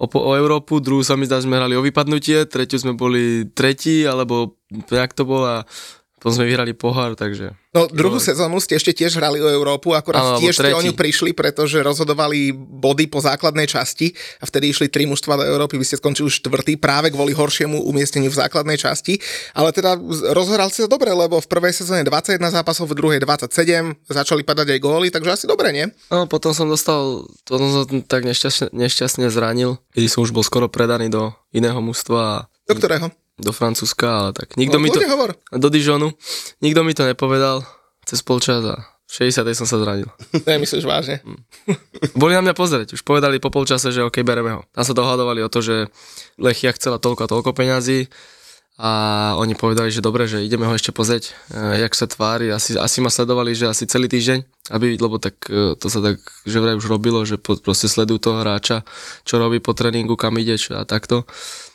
o, 0.00 0.08
o 0.08 0.32
Európu, 0.32 0.80
druhú 0.80 1.04
sa 1.04 1.20
mi 1.20 1.28
zdá, 1.28 1.36
sme 1.36 1.60
hrali 1.60 1.76
o 1.76 1.84
vypadnutie, 1.84 2.48
tretiu 2.48 2.80
sme 2.80 2.96
boli 2.96 3.44
tretí, 3.52 4.08
alebo 4.08 4.56
nejak 4.72 5.12
to 5.12 5.28
bolo 5.28 5.44
a 5.44 5.68
potom 6.18 6.34
sme 6.34 6.50
vyhrali 6.50 6.74
pohár, 6.74 7.14
takže... 7.14 7.54
No 7.70 7.86
druhú 7.86 8.18
sezónu 8.18 8.58
ste 8.58 8.74
ešte 8.74 8.90
tiež 8.90 9.22
hrali 9.22 9.38
o 9.38 9.46
Európu, 9.46 9.94
akorát 9.94 10.34
ano, 10.34 10.42
tiež 10.42 10.58
ste 10.58 10.74
o 10.74 10.82
ňu 10.82 10.98
prišli, 10.98 11.30
pretože 11.30 11.78
rozhodovali 11.78 12.50
body 12.58 13.06
po 13.06 13.22
základnej 13.22 13.70
časti 13.70 14.10
a 14.42 14.44
vtedy 14.50 14.74
išli 14.74 14.90
tri 14.90 15.06
mužstva 15.06 15.38
do 15.38 15.44
Európy, 15.46 15.78
vy 15.78 15.86
ste 15.86 16.00
skončili 16.02 16.26
už 16.26 16.42
štvrtý 16.42 16.74
práve 16.82 17.14
kvôli 17.14 17.30
horšiemu 17.38 17.86
umiestneniu 17.86 18.34
v 18.34 18.40
základnej 18.40 18.82
časti, 18.82 19.22
ale 19.54 19.70
teda 19.70 19.94
rozhoral 20.34 20.74
si 20.74 20.82
to 20.82 20.90
dobre, 20.90 21.14
lebo 21.14 21.38
v 21.38 21.46
prvej 21.46 21.76
sezóne 21.76 22.02
21 22.02 22.40
zápasov, 22.50 22.90
v 22.90 22.98
druhej 22.98 23.20
27, 23.22 24.10
začali 24.10 24.42
padať 24.42 24.74
aj 24.74 24.80
góly, 24.82 25.14
takže 25.14 25.38
asi 25.38 25.44
dobre, 25.46 25.70
nie? 25.70 25.86
No 26.10 26.26
potom 26.26 26.50
som 26.50 26.66
dostal, 26.66 27.30
potom 27.46 27.68
som 27.70 27.84
tak 28.02 28.26
nešťastne, 28.26 28.74
nešťastne 28.74 29.30
zranil, 29.30 29.78
kedy 29.94 30.10
som 30.10 30.26
už 30.26 30.34
bol 30.34 30.42
skoro 30.42 30.66
predaný 30.66 31.12
do 31.12 31.30
iného 31.54 31.78
mužstva. 31.78 32.50
Do 32.66 32.74
ktorého? 32.74 33.14
Do 33.38 33.52
Francúzska, 33.54 34.06
ale 34.06 34.30
tak 34.34 34.58
nikto 34.58 34.76
no, 34.76 34.82
mi 34.82 34.90
to... 34.90 34.98
Hovor. 35.00 35.38
Do 35.54 35.70
Dijonu. 35.70 36.12
Nikto 36.60 36.82
mi 36.82 36.92
to 36.92 37.06
nepovedal 37.06 37.62
cez 38.04 38.20
polčas 38.20 38.60
a 38.66 38.76
V 39.08 39.32
60. 39.32 39.40
som 39.56 39.64
sa 39.64 39.80
zranil. 39.80 40.10
Nemyslíš 40.48 40.84
vážne? 40.84 41.24
Boli 42.12 42.36
na 42.36 42.44
mňa 42.44 42.52
pozrieť, 42.52 42.92
už 42.92 43.00
povedali 43.08 43.40
po 43.40 43.48
polčase, 43.48 43.88
že 43.88 44.04
OK, 44.04 44.20
bereme 44.20 44.60
ho. 44.60 44.60
Tam 44.76 44.84
sa 44.84 44.92
dohadovali 44.92 45.40
o 45.40 45.48
to, 45.48 45.64
že 45.64 45.88
Lechia 46.36 46.76
chcela 46.76 47.00
toľko 47.00 47.24
a 47.24 47.32
toľko 47.32 47.50
peňazí 47.56 48.12
a 48.78 48.92
oni 49.34 49.58
povedali, 49.58 49.90
že 49.90 49.98
dobre, 49.98 50.30
že 50.30 50.46
ideme 50.46 50.62
ho 50.62 50.70
ešte 50.70 50.94
pozrieť, 50.94 51.34
e, 51.50 51.82
jak 51.82 51.98
sa 51.98 52.06
tvári. 52.06 52.46
Asi, 52.54 52.78
asi 52.78 53.02
ma 53.02 53.10
sledovali, 53.10 53.50
že 53.50 53.66
asi 53.66 53.90
celý 53.90 54.06
týždeň, 54.06 54.70
aby, 54.70 54.94
lebo 54.94 55.18
tak 55.18 55.34
e, 55.50 55.74
to 55.74 55.90
sa 55.90 55.98
tak, 55.98 56.22
že 56.46 56.62
vraj 56.62 56.78
už 56.78 56.86
robilo, 56.86 57.26
že 57.26 57.42
po, 57.42 57.58
proste 57.58 57.90
sledujú 57.90 58.22
toho 58.22 58.38
hráča, 58.46 58.86
čo 59.26 59.42
robí 59.42 59.58
po 59.58 59.74
tréningu, 59.74 60.14
kam 60.14 60.38
ide 60.38 60.54
čo 60.54 60.78
a 60.78 60.86
takto. 60.86 61.26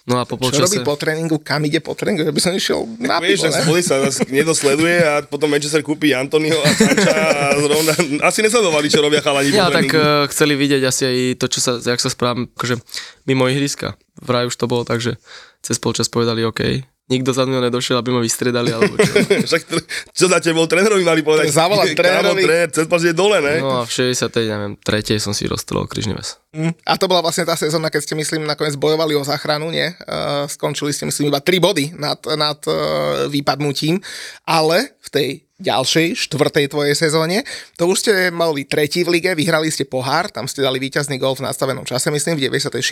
No 0.03 0.19
a 0.19 0.27
po 0.27 0.35
Čo 0.35 0.59
robí 0.59 0.83
polčase... 0.83 0.83
po 0.83 0.99
tréningu, 0.99 1.39
kam 1.39 1.63
ide 1.63 1.79
po 1.79 1.95
tréningu, 1.95 2.27
že 2.27 2.35
by 2.35 2.41
som 2.43 2.51
išiel 2.51 2.83
na 2.99 3.23
Vieš, 3.23 3.39
pivo, 3.39 3.43
tak 3.47 3.53
ne? 3.55 3.61
spoli 3.63 3.81
sa 3.81 3.95
nedosleduje 4.27 4.97
a 4.99 5.23
potom 5.23 5.47
Manchester 5.47 5.79
kúpi 5.79 6.11
Antonio 6.11 6.59
a 6.59 6.67
Sancha 6.75 7.15
a 7.15 7.55
zrovna, 7.55 7.95
asi 8.27 8.43
nesledovali, 8.43 8.91
čo 8.91 8.99
robia 8.99 9.23
chalani 9.23 9.55
Ja 9.55 9.71
po 9.71 9.79
tak 9.79 9.87
tréningu. 9.87 10.03
uh, 10.03 10.27
chceli 10.27 10.53
vidieť 10.59 10.83
asi 10.83 11.03
aj 11.07 11.17
to, 11.39 11.45
čo 11.47 11.59
sa, 11.63 11.71
jak 11.79 12.03
sa 12.03 12.11
správam, 12.11 12.51
akože 12.51 12.83
mimo 13.31 13.47
ihriska. 13.47 13.95
Vraj 14.19 14.51
už 14.51 14.59
to 14.59 14.67
bolo 14.67 14.83
tak, 14.83 14.99
že 14.99 15.15
cez 15.63 15.79
polčas 15.79 16.11
povedali 16.11 16.43
OK. 16.43 16.83
Nikto 17.13 17.29
za 17.29 17.45
mňa 17.45 17.69
nedošiel, 17.69 18.01
aby 18.01 18.09
ma 18.09 18.21
vystriedali, 18.25 18.73
alebo 18.73 18.97
čo. 18.97 19.13
Však 19.53 19.61
čo 20.09 20.25
za 20.25 20.41
tebou 20.41 20.65
trénerovi 20.65 21.05
mali 21.05 21.21
povedať? 21.21 21.53
Zavolať 21.53 21.93
trénerovi. 21.99 22.41
tréner, 22.41 22.69
cez 22.73 22.89
je 22.89 23.13
dole, 23.13 23.37
ne? 23.37 23.61
No 23.61 23.81
a 23.81 23.85
v 23.85 23.91
60. 23.93 24.33
neviem, 24.41 24.73
tretej 24.81 25.21
som 25.21 25.37
si 25.37 25.45
rozstrelil 25.45 25.85
križný 25.85 26.17
väz. 26.17 26.41
Mm. 26.57 26.73
A 26.89 26.97
to 26.97 27.05
bola 27.05 27.21
vlastne 27.21 27.45
tá 27.45 27.53
sezóna, 27.53 27.93
keď 27.93 28.01
ste, 28.09 28.13
myslím, 28.17 28.49
nakoniec 28.49 28.73
bojovali 28.73 29.13
o 29.13 29.21
záchranu, 29.21 29.69
nie? 29.69 29.93
Uh, 30.09 30.49
skončili 30.49 30.89
ste, 30.89 31.05
myslím, 31.05 31.29
iba 31.29 31.37
3 31.37 31.61
body 31.61 31.85
nad, 31.93 32.17
nad 32.33 32.57
uh, 32.65 33.29
vypadnutím, 33.29 34.01
ale 34.49 34.97
v 35.05 35.09
tej 35.13 35.27
ďalšej, 35.63 36.19
štvrtej 36.27 36.65
tvojej 36.67 36.95
sezóne, 36.99 37.47
to 37.79 37.87
už 37.87 38.03
ste 38.03 38.13
mali 38.29 38.67
tretí 38.67 39.07
v 39.07 39.17
lige, 39.17 39.31
vyhrali 39.31 39.71
ste 39.71 39.87
pohár, 39.87 40.27
tam 40.27 40.45
ste 40.45 40.59
dali 40.59 40.77
víťazný 40.77 41.15
gol 41.15 41.39
v 41.39 41.47
nastavenom 41.47 41.87
čase, 41.87 42.11
myslím, 42.11 42.35
v 42.35 42.51
96. 42.51 42.83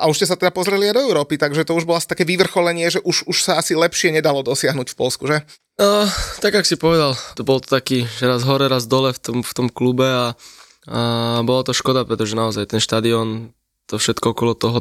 A 0.00 0.08
už 0.08 0.16
ste 0.16 0.26
sa 0.26 0.40
teda 0.40 0.50
pozreli 0.50 0.88
aj 0.88 0.96
do 0.96 1.04
Európy, 1.04 1.36
takže 1.36 1.68
to 1.68 1.76
už 1.76 1.84
bolo 1.84 2.00
asi 2.00 2.08
také 2.08 2.24
vyvrcholenie, 2.24 2.88
že 2.88 3.04
už, 3.04 3.28
už 3.28 3.36
sa 3.44 3.60
asi 3.60 3.76
lepšie 3.76 4.16
nedalo 4.16 4.40
dosiahnuť 4.40 4.88
v 4.90 4.96
Polsku, 4.96 5.28
že? 5.28 5.44
Uh, 5.76 6.08
tak, 6.40 6.56
ak 6.56 6.64
si 6.64 6.80
povedal, 6.80 7.18
to 7.36 7.44
bol 7.44 7.60
to 7.60 7.68
taký, 7.68 8.08
že 8.18 8.24
raz 8.24 8.46
hore, 8.48 8.64
raz 8.70 8.88
dole 8.88 9.12
v 9.12 9.20
tom, 9.20 9.38
v 9.44 9.52
tom 9.52 9.66
klube 9.68 10.06
a, 10.06 10.26
a 10.88 11.42
bolo 11.44 11.66
to 11.66 11.76
škoda, 11.76 12.08
pretože 12.08 12.38
naozaj 12.38 12.70
ten 12.70 12.80
štadión, 12.80 13.52
to 13.90 14.00
všetko 14.00 14.32
okolo 14.32 14.54
toho, 14.56 14.78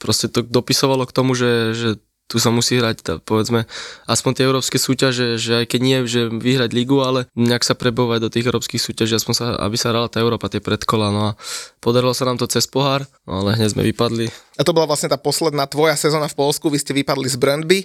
proste 0.00 0.32
to 0.32 0.40
dopisovalo 0.40 1.04
k 1.04 1.12
tomu, 1.12 1.36
že, 1.36 1.76
že 1.76 1.88
tu 2.30 2.38
sa 2.38 2.54
musí 2.54 2.78
hrať, 2.78 2.96
tá, 3.02 3.14
povedzme, 3.18 3.66
aspoň 4.06 4.32
tie 4.38 4.46
európske 4.46 4.78
súťaže, 4.78 5.34
že 5.34 5.66
aj 5.66 5.66
keď 5.66 5.80
nie, 5.82 5.98
že 6.06 6.30
vyhrať 6.30 6.70
ligu, 6.70 7.02
ale 7.02 7.26
nejak 7.34 7.66
sa 7.66 7.74
prebovať 7.74 8.18
do 8.22 8.30
tých 8.30 8.46
európskych 8.46 8.78
súťaží, 8.78 9.18
aspoň 9.18 9.34
sa, 9.34 9.46
aby 9.58 9.74
sa 9.74 9.90
hrala 9.90 10.06
tá 10.06 10.22
Európa, 10.22 10.46
tie 10.46 10.62
predkola, 10.62 11.10
no 11.10 11.34
a 11.34 11.36
podarilo 11.82 12.14
sa 12.14 12.30
nám 12.30 12.38
to 12.38 12.46
cez 12.46 12.70
pohár, 12.70 13.02
no 13.26 13.42
ale 13.42 13.58
hneď 13.58 13.74
sme 13.74 13.82
vypadli, 13.82 14.30
A 14.54 14.62
to 14.62 14.70
bola 14.70 14.86
vlastne 14.86 15.10
tá 15.10 15.18
posledná 15.18 15.66
tvoja 15.66 15.98
sezóna 15.98 16.30
v 16.30 16.38
Polsku, 16.38 16.70
vy 16.70 16.78
ste 16.78 16.94
vypadli 16.94 17.26
z 17.26 17.40
Brøndby 17.40 17.78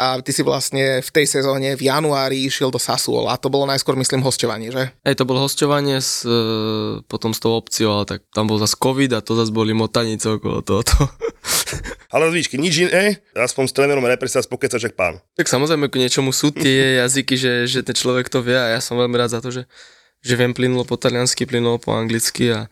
a 0.00 0.16
ty 0.24 0.32
si 0.32 0.40
vlastne 0.40 1.04
v 1.04 1.10
tej 1.12 1.26
sezóne 1.28 1.76
v 1.76 1.82
januári 1.84 2.40
išiel 2.48 2.72
do 2.72 2.80
Sassuola 2.80 3.36
a 3.36 3.40
to 3.40 3.52
bolo 3.52 3.68
najskôr, 3.68 4.00
myslím, 4.00 4.24
hostovanie, 4.24 4.72
že? 4.72 4.96
Hej, 5.04 5.20
to 5.20 5.28
bolo 5.28 5.44
hostovanie 5.44 6.00
s, 6.00 6.24
e, 6.24 7.04
potom 7.04 7.36
s 7.36 7.42
tou 7.42 7.52
opciou, 7.52 8.00
ale 8.00 8.04
tak 8.08 8.20
tam 8.32 8.48
bol 8.48 8.56
zase 8.56 8.80
covid 8.80 9.12
a 9.12 9.20
to 9.20 9.36
zase 9.36 9.52
boli 9.52 9.76
motanice 9.76 10.24
okolo 10.40 10.64
tohoto. 10.64 10.96
Ale 12.10 12.26
keď 12.34 12.58
nič 12.58 12.74
iné, 12.90 13.22
aspoň 13.38 13.70
trénerom 13.90 14.06
repre 14.06 14.30
sa 14.30 14.38
spokecať, 14.38 14.78
jak 14.86 14.94
pán. 14.94 15.18
tak 15.34 15.50
samozrejme 15.50 15.90
k 15.90 16.06
niečomu 16.06 16.30
sú 16.30 16.54
tie 16.54 16.94
jazyky, 17.02 17.34
že, 17.34 17.66
že 17.66 17.82
ten 17.82 17.98
človek 17.98 18.30
to 18.30 18.38
vie 18.38 18.54
a 18.54 18.78
ja 18.78 18.78
som 18.78 18.94
veľmi 18.94 19.18
rád 19.18 19.34
za 19.34 19.42
to, 19.42 19.50
že, 19.50 19.66
že 20.22 20.38
viem 20.38 20.54
plynulo 20.54 20.86
po 20.86 20.94
taliansky, 20.94 21.42
plynulo 21.42 21.82
po 21.82 21.90
anglicky 21.98 22.54
a 22.54 22.70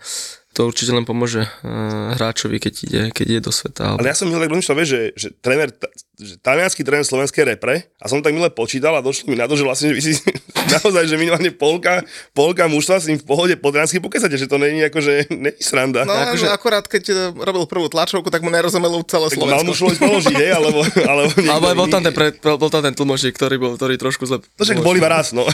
to 0.54 0.70
určite 0.70 0.94
len 0.94 1.02
pomôže 1.02 1.42
uh, 1.42 2.14
hráčovi, 2.14 2.62
keď 2.62 2.74
ide, 2.86 3.02
keď 3.10 3.26
ide 3.26 3.42
do 3.42 3.50
sveta. 3.50 3.98
Ale 3.98 4.10
ja 4.10 4.16
som 4.16 4.30
milé 4.30 4.46
rozmýšľal, 4.46 4.78
vieš, 4.78 4.90
že, 4.94 5.02
že 5.18 5.28
tréner, 5.42 5.74
že 6.18 6.34
talianský 6.42 6.82
tréner 6.82 7.06
slovenskej 7.06 7.46
repre 7.46 7.86
a 8.02 8.10
som 8.10 8.18
tak 8.18 8.34
milé 8.34 8.50
počítal 8.50 8.90
a 8.98 9.00
došlo 9.00 9.30
mi 9.30 9.38
na 9.38 9.46
to, 9.46 9.54
že 9.54 9.62
vlastne 9.62 9.86
že 9.90 9.94
vy 9.94 10.02
si 10.02 10.12
naozaj, 10.74 11.06
že 11.06 11.14
minimálne 11.14 11.54
polka, 11.54 12.02
polka 12.34 12.66
mužstva 12.66 12.98
s 12.98 13.06
ním 13.06 13.22
v 13.22 13.26
pohode 13.26 13.54
po 13.54 13.70
taliansky 13.70 14.02
pokecate, 14.02 14.34
že 14.34 14.50
to 14.50 14.58
není 14.58 14.82
ako, 14.82 14.98
že 14.98 15.12
není 15.46 15.54
sranda. 15.62 16.02
No, 16.02 16.10
akože... 16.10 16.50
akurát 16.50 16.84
keď 16.90 17.02
e, 17.06 17.14
robil 17.38 17.70
prvú 17.70 17.86
tlačovku, 17.86 18.34
tak 18.34 18.42
mu 18.42 18.50
nerozumelo 18.50 18.98
celé 19.06 19.30
tak 19.30 19.38
mal 19.38 19.62
mu 19.62 19.70
Slovensko. 19.70 19.78
človek 19.78 19.98
položiť, 20.02 20.36
hej, 20.42 20.52
alebo, 20.58 20.80
alebo, 21.10 21.30
Alebo 21.38 21.66
bol 21.86 21.88
tam 21.88 22.02
ten, 22.02 22.14
pre, 22.14 22.34
bol 22.34 22.70
tam 22.70 22.82
ten 22.82 22.94
tlmočník, 22.98 23.34
ktorý 23.38 23.56
bol, 23.62 23.72
ktorý 23.78 23.94
trošku 23.94 24.26
zle... 24.26 24.42
No 24.42 24.62
však 24.66 24.82
boli 24.82 24.98
raz, 24.98 25.30
no. 25.30 25.46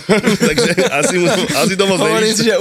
Takže 0.48 0.70
asi 0.88 1.14
mu, 1.20 1.29
asi 1.29 1.74
to 1.77 1.85
moc 1.85 2.00
nevyšlo. 2.00 2.33
si, 2.33 2.44
že. 2.48 2.57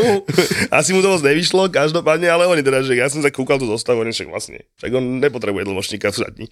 Asi 0.68 0.89
mu 0.92 1.00
to 1.00 1.08
moc 1.08 1.22
nevyšlo, 1.24 1.72
každopádne, 1.72 2.28
ale 2.28 2.52
oni 2.52 2.60
teda, 2.60 2.84
že 2.84 3.00
ja 3.00 3.08
som 3.08 3.24
sa 3.24 3.32
kúkal 3.32 3.63
tú 3.63 3.66
zostavu, 3.72 4.04
oni 4.04 4.12
však 4.12 4.28
vlastne, 4.28 4.68
však 4.84 4.92
on 4.92 5.24
nepotrebuje 5.24 5.63
tlmočníka 5.72 6.12
v 6.12 6.16
šatni. 6.20 6.46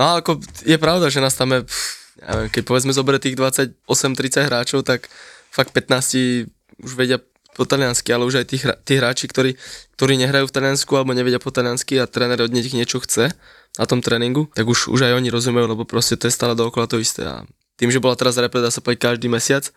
No 0.00 0.18
ako 0.18 0.40
je 0.64 0.76
pravda, 0.78 0.93
že 1.10 1.22
nás 1.22 1.34
tam 1.34 1.50
je, 1.54 1.60
pff, 1.66 2.04
neviem, 2.22 2.48
keď 2.50 2.62
povedzme 2.66 2.92
zoberie 2.94 3.20
tých 3.22 3.36
28-30 3.38 4.48
hráčov, 4.48 4.80
tak 4.86 5.10
fakt 5.50 5.74
15 5.74 6.50
už 6.82 6.92
vedia 6.98 7.18
po 7.54 7.62
taliansky, 7.62 8.10
ale 8.10 8.26
už 8.26 8.42
aj 8.42 8.46
tí, 8.50 8.56
hra, 8.58 8.74
tí 8.82 8.98
hráči, 8.98 9.30
ktorí, 9.30 9.54
ktorí 9.94 10.18
nehrajú 10.18 10.50
v 10.50 10.54
Taliansku 10.58 10.90
alebo 10.98 11.14
nevedia 11.14 11.38
po 11.38 11.54
taliansky 11.54 12.02
a 12.02 12.10
tréner 12.10 12.42
od 12.42 12.50
nich 12.50 12.66
niečo 12.74 12.98
chce 12.98 13.30
na 13.78 13.84
tom 13.86 14.02
tréningu, 14.02 14.50
tak 14.58 14.66
už, 14.66 14.90
už 14.90 15.06
aj 15.06 15.14
oni 15.22 15.30
rozumejú, 15.30 15.70
lebo 15.70 15.86
proste 15.86 16.18
to 16.18 16.26
je 16.26 16.34
stále 16.34 16.58
dookola 16.58 16.90
to 16.90 16.98
isté. 16.98 17.22
A 17.22 17.46
tým, 17.78 17.94
že 17.94 18.02
bola 18.02 18.18
teraz 18.18 18.34
repre, 18.34 18.58
dá 18.58 18.74
sa 18.74 18.82
povedať 18.82 19.06
každý 19.06 19.30
mesiac, 19.30 19.70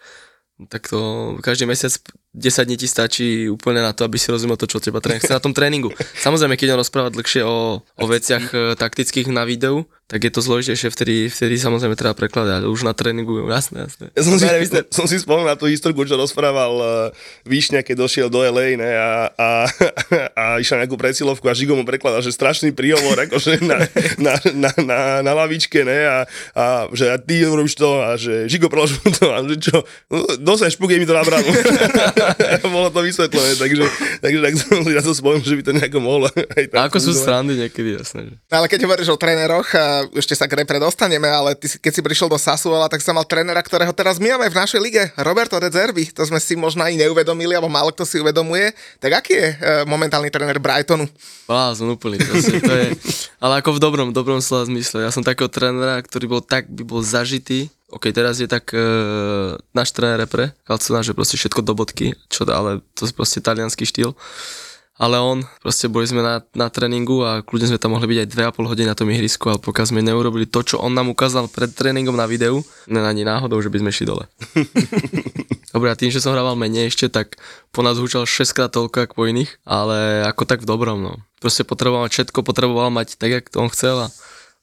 tak 0.73 0.89
to 0.89 1.37
každý 1.45 1.69
mesiac 1.69 1.93
10 2.35 2.67
dní 2.67 2.77
ti 2.77 2.87
stačí 2.87 3.47
úplne 3.47 3.79
na 3.79 3.95
to, 3.95 4.03
aby 4.03 4.19
si 4.19 4.29
rozumel 4.29 4.59
to, 4.59 4.67
čo 4.67 4.83
teba 4.83 4.99
tréner 4.99 5.23
chce 5.23 5.33
na 5.33 5.41
tom 5.41 5.55
tréningu. 5.55 5.89
Samozrejme, 6.19 6.59
keď 6.59 6.75
on 6.75 6.81
rozpráva 6.83 7.09
dlhšie 7.09 7.41
o, 7.41 7.81
o 7.81 8.05
veciach 8.05 8.45
e, 8.53 8.57
taktických 8.77 9.31
na 9.31 9.47
videu, 9.47 9.87
tak 10.07 10.23
je 10.23 10.31
to 10.31 10.39
zložitejšie, 10.39 10.87
vtedy, 10.87 11.15
vtedy 11.27 11.59
samozrejme 11.59 11.99
treba 11.99 12.15
prekladať, 12.15 12.63
ale 12.63 12.71
už 12.71 12.87
na 12.87 12.95
tréningu, 12.95 13.43
jasné, 13.51 13.91
jasné. 13.91 14.07
Ja 14.15 14.23
som 14.23 14.39
si, 14.39 14.47
vy 14.47 14.67
ste- 14.71 14.87
som 14.87 15.03
si 15.03 15.19
spomenul 15.19 15.51
na 15.51 15.59
tú 15.59 15.67
historku, 15.67 15.99
čo 16.07 16.15
rozprával 16.15 16.73
uh, 16.79 16.89
Výšňa, 17.43 17.83
keď 17.83 18.07
došiel 18.07 18.27
do 18.31 18.39
LA 18.39 18.79
ne, 18.79 18.87
a, 18.87 19.27
a, 19.35 19.49
a 20.31 20.43
išiel 20.63 20.79
nejakú 20.79 20.95
presilovku 20.95 21.43
a 21.51 21.57
Žigo 21.57 21.75
mu 21.75 21.83
prekladal, 21.83 22.23
že 22.23 22.31
strašný 22.31 22.71
príhovor 22.71 23.19
akože 23.27 23.59
na, 23.67 23.83
na, 24.15 24.33
na, 24.55 24.71
na, 24.79 24.99
na 25.27 25.31
lavičke 25.43 25.83
ne, 25.83 25.99
a, 26.07 26.17
a, 26.55 26.87
že 26.95 27.11
a 27.11 27.19
ty 27.19 27.43
robíš 27.43 27.75
to 27.75 27.99
a 27.99 28.15
že 28.15 28.47
Žigo 28.47 28.71
preložil 28.71 29.03
to 29.11 29.27
a 29.27 29.43
že 29.43 29.59
čo, 29.59 29.83
no, 30.07 30.23
dosaj 30.39 30.71
špuk 30.71 30.87
mi 30.87 31.03
to 31.03 31.11
na 31.11 31.27
bránu. 31.27 31.51
Bolo 32.75 32.89
to 32.89 32.99
vysvetlené, 33.03 33.55
takže, 33.55 33.85
takže 34.23 34.39
tak 34.43 34.53
som 34.57 34.81
si 34.83 34.93
na 34.93 35.03
to 35.03 35.13
spomenul, 35.13 35.45
že 35.45 35.57
by 35.57 35.63
to 35.63 35.71
nejako 35.75 35.99
mohlo. 35.99 36.27
Aj 36.29 36.65
tak 36.67 36.77
A 36.77 36.87
ako 36.89 36.97
sú 37.01 37.11
srandy 37.13 37.57
niekedy, 37.57 37.97
jasné. 37.97 38.27
Že. 38.27 38.33
Ale 38.49 38.65
keď 38.69 38.79
hovoríš 38.85 39.09
o 39.13 39.17
tréneroch, 39.17 39.67
a 39.75 40.05
ešte 40.13 40.33
sa 40.33 40.45
k 40.49 40.59
repre 40.59 40.81
dostaneme, 40.81 41.29
ale 41.29 41.53
ty, 41.53 41.69
keď 41.69 41.91
si 41.91 42.01
prišiel 42.01 42.27
do 42.29 42.39
Sassuola, 42.39 42.89
tak 42.89 43.01
sa 43.03 43.13
mal 43.13 43.25
trénera, 43.25 43.59
ktorého 43.61 43.91
teraz 43.93 44.17
my 44.17 44.35
máme 44.35 44.49
v 44.49 44.59
našej 44.59 44.79
lige, 44.81 45.03
Roberto 45.19 45.57
De 45.61 45.69
Zerbi. 45.69 46.09
To 46.13 46.23
sme 46.25 46.41
si 46.41 46.57
možno 46.57 46.83
ani 46.83 46.99
neuvedomili, 46.99 47.53
alebo 47.53 47.71
málo 47.71 47.93
kto 47.93 48.03
si 48.03 48.17
uvedomuje. 48.21 48.73
Tak 49.01 49.23
aký 49.23 49.33
je 49.33 49.47
e, 49.53 49.55
momentálny 49.85 50.29
tréner 50.33 50.57
Brightonu? 50.59 51.07
Blázon 51.47 51.95
úplný, 51.95 52.19
proste, 52.19 52.59
to 52.59 52.73
je, 52.73 52.87
ale 53.43 53.63
ako 53.63 53.77
v 53.77 53.79
dobrom, 53.79 54.09
dobrom 54.11 54.43
slova 54.43 54.67
zmysle. 54.67 55.05
Ja 55.05 55.11
som 55.13 55.23
takého 55.23 55.47
trénera, 55.47 56.01
ktorý 56.03 56.25
bol 56.27 56.41
tak, 56.43 56.67
by 56.67 56.83
bol 56.83 56.99
zažitý, 56.99 57.71
OK, 57.87 58.11
teraz 58.11 58.43
je 58.43 58.51
tak 58.51 58.75
e, 58.75 58.83
náš 59.71 59.95
tréner 59.95 60.19
repre, 60.19 60.51
Kalcuna, 60.67 61.07
že 61.07 61.15
proste 61.15 61.39
všetko 61.39 61.63
do 61.63 61.71
bodky, 61.71 62.19
čo, 62.27 62.43
ale 62.51 62.83
to 62.99 63.07
je 63.07 63.15
proste 63.15 63.39
talianský 63.39 63.87
štýl. 63.87 64.11
Ale 64.97 65.21
on, 65.21 65.45
proste 65.61 65.85
boli 65.85 66.09
sme 66.09 66.25
na, 66.25 66.41
na 66.57 66.73
tréningu 66.73 67.21
a 67.21 67.45
kľudne 67.45 67.69
sme 67.69 67.77
tam 67.77 67.93
mohli 67.93 68.09
byť 68.09 68.19
aj 68.25 68.29
2,5 68.33 68.71
hodiny 68.73 68.87
na 68.89 68.97
tom 68.97 69.07
ihrisku, 69.13 69.45
ale 69.45 69.61
pokiaľ 69.61 69.85
sme 69.93 70.01
neurobili 70.01 70.49
to, 70.49 70.65
čo 70.65 70.81
on 70.81 70.97
nám 70.97 71.13
ukázal 71.13 71.45
pred 71.53 71.69
tréningom 71.69 72.17
na 72.17 72.25
videu, 72.25 72.65
ne 72.89 73.05
ani 73.05 73.21
náhodou, 73.21 73.61
že 73.61 73.69
by 73.69 73.85
sme 73.85 73.93
šli 73.93 74.09
dole. 74.09 74.25
Dobre, 75.77 75.93
a 75.93 75.95
tým, 75.95 76.09
že 76.09 76.17
som 76.17 76.33
hrával 76.33 76.57
menej 76.57 76.89
ešte, 76.89 77.13
tak 77.13 77.37
po 77.69 77.85
nás 77.85 78.01
húčal 78.01 78.25
6 78.25 78.57
krát 78.57 78.73
toľko 78.73 79.05
ako 79.05 79.13
po 79.13 79.29
iných, 79.29 79.61
ale 79.69 80.25
ako 80.25 80.49
tak 80.49 80.65
v 80.65 80.69
dobrom, 80.73 80.97
no. 80.97 81.13
Proste 81.37 81.61
potreboval 81.61 82.09
mať 82.09 82.17
všetko, 82.17 82.41
potreboval 82.41 82.89
mať 82.89 83.21
tak, 83.21 83.29
jak 83.29 83.45
to 83.53 83.61
on 83.61 83.69
chcel 83.69 84.01
a 84.01 84.11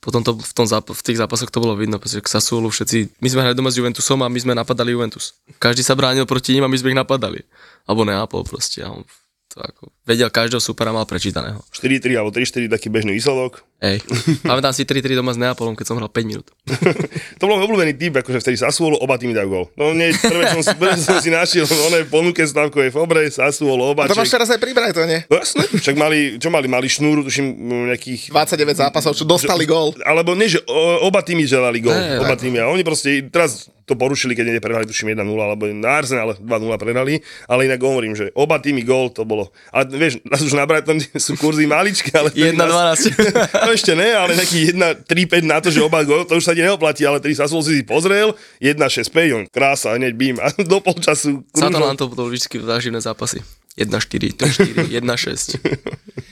potom 0.05 0.21
to 0.21 0.37
v, 0.37 0.53
tom 0.53 0.69
záp- 0.69 0.93
v 0.93 1.01
tých 1.01 1.17
zápasoch 1.17 1.49
to 1.49 1.65
bolo 1.65 1.73
vidno, 1.73 1.97
pretože 1.97 2.21
k 2.21 2.29
Sassuolu 2.29 2.69
všetci, 2.69 3.25
my 3.25 3.29
sme 3.33 3.41
hrali 3.41 3.57
doma 3.57 3.73
s 3.73 3.81
Juventusom 3.81 4.21
a 4.21 4.29
my 4.29 4.37
sme 4.37 4.53
napadali 4.53 4.93
Juventus. 4.93 5.33
Každý 5.57 5.81
sa 5.81 5.97
bránil 5.97 6.29
proti 6.29 6.53
ním 6.53 6.69
a 6.69 6.71
my 6.71 6.77
sme 6.77 6.93
ich 6.93 7.01
napadali. 7.01 7.41
Alebo 7.89 8.05
Neapol 8.05 8.45
proste. 8.45 8.85
A 8.85 8.93
on 8.93 9.09
to 9.55 9.63
ako, 9.63 9.83
vedel 10.03 10.27
každého 10.35 10.59
supera 10.59 10.91
mal 10.91 11.07
prečítaného. 11.07 11.63
4-3 11.71 12.19
alebo 12.19 12.35
3-4 12.35 12.67
taký 12.67 12.91
bežný 12.91 13.15
výsledok. 13.15 13.63
Hej. 13.79 14.03
Pamätám 14.43 14.75
si 14.75 14.83
3-3 14.83 15.15
doma 15.15 15.31
s 15.31 15.39
Neapolom, 15.39 15.79
keď 15.79 15.87
som 15.87 15.97
hral 16.03 16.11
5 16.11 16.27
minút. 16.27 16.51
to 17.39 17.45
bol 17.47 17.63
obľúbený 17.63 17.95
typ, 17.95 18.19
akože 18.19 18.43
vtedy 18.43 18.59
Sassuolo, 18.59 18.99
oba 18.99 19.15
týmy 19.15 19.31
dajú 19.31 19.49
gol. 19.49 19.65
No 19.79 19.95
nie, 19.95 20.11
prvé 20.11 20.51
som, 20.51 20.63
si- 20.67 20.75
prvé 20.75 20.99
som 20.99 21.23
si 21.23 21.31
našiel, 21.31 21.63
ono 21.71 22.03
je 22.03 22.05
v 22.07 22.11
ponuke 22.11 22.43
stavkovej 22.43 22.91
Fobre, 22.91 23.31
Sassuolo, 23.31 23.95
oba. 23.95 24.11
To 24.11 24.19
máš 24.19 24.35
teraz 24.35 24.51
aj 24.51 24.59
pri 24.59 24.75
Brightone. 24.75 25.31
No 25.31 25.39
jasné, 25.39 25.71
však 25.71 25.95
mali, 25.95 26.43
čo 26.43 26.51
mali, 26.51 26.67
mali 26.67 26.91
šnúru, 26.91 27.23
tuším, 27.23 27.47
nejakých... 27.95 28.35
29 28.35 28.75
zápasov, 28.75 29.15
čo 29.15 29.23
dostali 29.23 29.63
gól. 29.71 29.95
Alebo 30.03 30.35
nie, 30.35 30.51
že 30.51 30.59
oba 31.05 31.23
týmy 31.23 31.47
želali 31.47 31.79
gol, 31.79 31.95
Hej, 31.95 32.19
oba 32.19 32.35
týmy. 32.35 32.59
A 32.59 32.67
oni 32.67 32.83
proste 32.83 33.23
teraz 33.31 33.71
to 33.85 33.95
porušili, 33.95 34.33
keď 34.33 34.45
niekde 34.49 34.65
prehrali, 34.65 34.89
tuším 34.89 35.13
1-0, 35.13 35.25
alebo 35.29 35.69
na 35.69 36.01
Arsenal 36.01 36.33
2-0 36.41 36.81
prehrali, 36.81 37.21
ale 37.45 37.69
inak 37.69 37.81
hovorím, 37.81 38.17
že 38.17 38.33
oba 38.33 38.57
týmy 38.57 38.81
gól, 38.81 39.13
to 39.13 39.29
bolo, 39.29 39.53
ale 39.69 39.89
vieš, 39.93 40.25
nás 40.25 40.41
už 40.41 40.57
na 40.57 40.65
Brighton 40.65 41.01
sú 41.01 41.37
kurzy 41.37 41.69
maličké, 41.69 42.13
ale... 42.17 42.33
1-12. 42.33 43.13
to 43.53 43.71
ešte 43.79 43.93
ne, 43.93 44.09
ale 44.17 44.37
nejaký 44.37 44.73
1-3-5 44.73 45.45
na 45.45 45.59
to, 45.61 45.69
že 45.69 45.85
oba 45.85 46.01
gól, 46.03 46.25
to 46.25 46.41
už 46.41 46.45
sa 46.45 46.57
ti 46.57 46.65
neoplatí, 46.65 47.05
ale 47.05 47.21
tedy 47.21 47.37
Sassuolo 47.37 47.65
si 47.65 47.85
pozrel, 47.85 48.33
1-6-5, 48.59 49.37
on 49.37 49.45
krása, 49.53 49.97
hneď 50.01 50.13
bím 50.17 50.37
a 50.41 50.49
do 50.65 50.81
polčasu... 50.81 51.45
Sa 51.53 51.69
to 51.69 51.81
nám 51.81 52.01
to 52.01 52.09
vždy 52.09 52.41
záživné 52.65 53.05
zápasy. 53.05 53.45
1-4, 53.75 54.39
3-4, 54.39 55.03
1-6. 55.03 55.59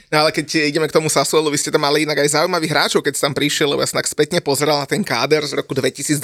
No 0.07 0.23
ale 0.23 0.31
keď 0.31 0.71
ideme 0.71 0.87
k 0.87 0.95
tomu 0.95 1.11
Sassuolu, 1.11 1.51
vy 1.51 1.59
ste 1.59 1.73
tam 1.73 1.83
mali 1.83 2.07
inak 2.07 2.23
aj 2.23 2.39
zaujímavých 2.39 2.71
hráčov, 2.71 3.03
keď 3.03 3.13
si 3.19 3.21
tam 3.25 3.35
prišiel, 3.35 3.67
lebo 3.67 3.83
ja 3.83 3.89
som 3.91 3.99
tak 3.99 4.07
spätne 4.07 4.39
pozeral 4.39 4.79
na 4.79 4.87
ten 4.87 5.03
káder 5.03 5.43
z 5.43 5.59
roku 5.59 5.75
2020, 5.75 6.23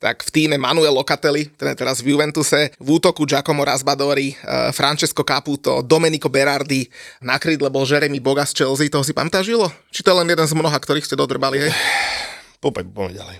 tak 0.00 0.16
v 0.24 0.30
týme 0.32 0.56
Manuel 0.56 0.96
Locatelli, 0.96 1.52
ten 1.52 1.68
je 1.68 1.76
teraz 1.76 2.00
v 2.00 2.16
Juventuse, 2.16 2.72
v 2.80 2.88
útoku 2.88 3.28
Giacomo 3.28 3.60
Rasbadori, 3.60 4.32
eh, 4.32 4.72
Francesco 4.72 5.20
Caputo, 5.20 5.84
Domenico 5.84 6.32
Berardi, 6.32 6.88
na 7.20 7.36
krídle 7.36 7.68
bol 7.68 7.84
Jeremy 7.84 8.16
Boga 8.16 8.48
z 8.48 8.64
Chelsea, 8.64 8.88
toho 8.88 9.04
si 9.04 9.12
pamätáš, 9.12 9.52
Žilo? 9.52 9.68
Či 9.92 10.00
to 10.00 10.16
je 10.16 10.18
len 10.22 10.32
jeden 10.32 10.46
z 10.48 10.54
mnoha, 10.56 10.78
ktorých 10.80 11.04
ste 11.04 11.18
dodrbali, 11.18 11.68
hej? 11.68 11.72
Poďme, 12.62 12.94
poďme 12.94 13.18
ďalej. 13.18 13.36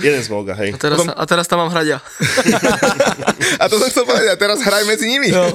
Jeden 0.00 0.20
z 0.24 0.28
Boga, 0.32 0.56
hej. 0.56 0.72
A 0.72 0.80
teraz, 0.80 1.04
a 1.04 1.24
teraz 1.28 1.44
tam 1.44 1.60
mám 1.60 1.68
hrať 1.68 1.84
ja. 1.84 1.98
A 3.62 3.68
to 3.68 3.76
som 3.76 3.92
chcel 3.92 4.08
povedať, 4.08 4.40
teraz 4.40 4.56
hraj 4.64 4.88
medzi 4.88 5.04
nimi. 5.04 5.28
No. 5.28 5.52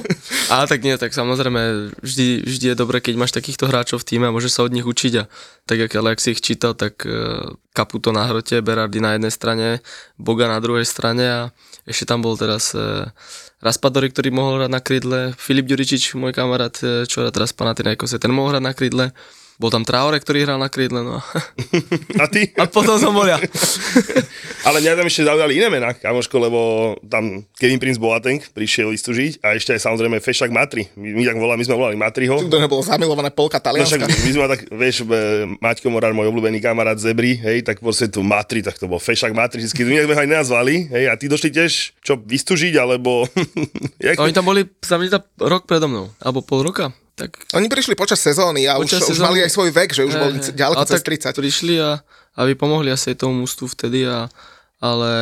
A 0.50 0.66
tak 0.66 0.82
nie, 0.82 0.98
tak 0.98 1.14
samozrejme, 1.14 1.94
vždy, 2.02 2.42
vždy 2.42 2.66
je 2.74 2.76
dobré, 2.76 2.98
keď 2.98 3.14
máš 3.14 3.30
takýchto 3.30 3.70
hráčov 3.70 4.02
v 4.02 4.08
týme 4.10 4.26
a 4.26 4.34
môžeš 4.34 4.58
sa 4.58 4.66
od 4.66 4.74
nich 4.74 4.82
učiť. 4.82 5.12
A 5.22 5.30
tak, 5.62 5.78
jak, 5.78 5.92
ale 5.94 6.10
ak 6.10 6.18
si 6.18 6.34
ich 6.34 6.42
čítal, 6.42 6.74
tak 6.74 7.06
uh, 7.06 7.54
Caputo 7.70 8.10
na 8.10 8.26
hrote, 8.26 8.58
Berardi 8.58 8.98
na 8.98 9.14
jednej 9.14 9.30
strane, 9.30 9.78
Boga 10.18 10.50
na 10.50 10.58
druhej 10.58 10.82
strane 10.82 11.24
a 11.30 11.40
ešte 11.86 12.10
tam 12.10 12.26
bol 12.26 12.34
teraz 12.34 12.74
uh, 12.74 13.14
Raspadori, 13.62 14.08
ktorý 14.08 14.32
mohol 14.32 14.64
hrať 14.64 14.70
na 14.72 14.80
krydle, 14.80 15.20
Filip 15.36 15.68
Ďuričič, 15.68 16.16
môj 16.16 16.32
kamarát, 16.32 16.72
eh, 16.80 17.04
čo 17.04 17.20
hrá 17.20 17.30
teraz 17.30 17.52
Panathinaikose, 17.52 18.16
ten 18.16 18.32
mohol 18.32 18.56
hrať 18.56 18.64
na 18.64 18.72
krydle. 18.72 19.06
Bol 19.60 19.68
tam 19.68 19.84
Traore, 19.84 20.16
ktorý 20.16 20.48
hral 20.48 20.56
na 20.56 20.72
krídle, 20.72 21.04
no. 21.04 21.20
A 22.16 22.24
ty? 22.32 22.48
A 22.56 22.64
potom 22.64 22.96
som 22.96 23.12
bol 23.12 23.28
ja. 23.28 23.36
Ale 24.66 24.80
mňa 24.80 24.96
tam 24.96 25.04
ešte 25.04 25.28
zaujali 25.28 25.60
iné 25.60 25.68
mená, 25.68 25.92
kamoško, 25.92 26.36
lebo 26.40 26.60
tam 27.04 27.44
Kevin 27.60 27.76
Prince 27.76 28.00
Boateng 28.00 28.40
prišiel 28.56 28.88
vystúžiť 28.88 29.44
a 29.44 29.52
ešte 29.52 29.76
aj 29.76 29.84
samozrejme 29.84 30.16
Fešak 30.16 30.48
Matri. 30.48 30.88
My, 30.96 31.12
my 31.12 31.22
tak 31.28 31.36
volali, 31.36 31.58
my 31.60 31.66
sme 31.68 31.76
volali 31.76 31.96
Matriho. 32.00 32.40
To 32.40 32.56
nebolo 32.56 32.80
zamilované 32.80 33.28
polka 33.36 33.60
No 33.60 33.84
však 33.84 34.00
Talianska. 34.00 34.24
my 34.24 34.30
sme 34.32 34.44
tak, 34.48 34.60
vieš, 34.72 34.96
e, 35.04 35.44
Maťko 35.60 35.92
Morár, 35.92 36.16
môj 36.16 36.32
obľúbený 36.32 36.64
kamarát 36.64 36.96
Zebry, 36.96 37.36
hej, 37.36 37.60
tak 37.60 37.84
proste 37.84 38.08
tu 38.08 38.24
Matri, 38.24 38.64
tak 38.64 38.80
to 38.80 38.88
bol 38.88 38.96
Fešak 38.96 39.36
Matri, 39.36 39.60
vždycky 39.60 39.84
my 39.84 40.08
sme 40.08 40.16
ho 40.16 40.20
aj 40.24 40.30
nazvali, 40.40 40.88
hej, 40.88 41.04
a 41.12 41.20
ty 41.20 41.28
došli 41.28 41.52
tiež, 41.52 42.00
čo, 42.00 42.16
vystúžiť, 42.16 42.80
alebo... 42.80 43.28
jak 44.00 44.16
Oni 44.16 44.32
tam 44.32 44.48
boli, 44.48 44.64
zdá, 44.80 45.20
rok 45.36 45.68
predo 45.68 45.84
mnou, 45.84 46.08
alebo 46.16 46.40
pol 46.40 46.64
roka. 46.64 46.96
Tak 47.20 47.30
Oni 47.52 47.68
prišli 47.68 47.92
počas 47.92 48.16
sezóny 48.18 48.64
a 48.64 48.80
Počas 48.80 49.04
už, 49.04 49.12
už 49.12 49.18
sezóny- 49.20 49.26
mali 49.28 49.38
aj 49.44 49.50
svoj 49.52 49.70
vek, 49.70 49.90
že 49.92 50.02
už 50.08 50.14
Hej, 50.16 50.22
boli 50.24 50.34
hej. 50.40 50.52
ďaleko 50.56 50.80
A 50.80 50.88
cez 50.88 51.00
tak 51.00 51.36
30. 51.36 51.36
prišli 51.36 51.74
a 51.76 51.90
aby 52.40 52.52
pomohli 52.56 52.88
asi 52.88 53.12
aj 53.12 53.20
tomu 53.20 53.44
mústvu 53.44 53.68
vtedy 53.68 54.08
a 54.08 54.32
ale 54.80 55.12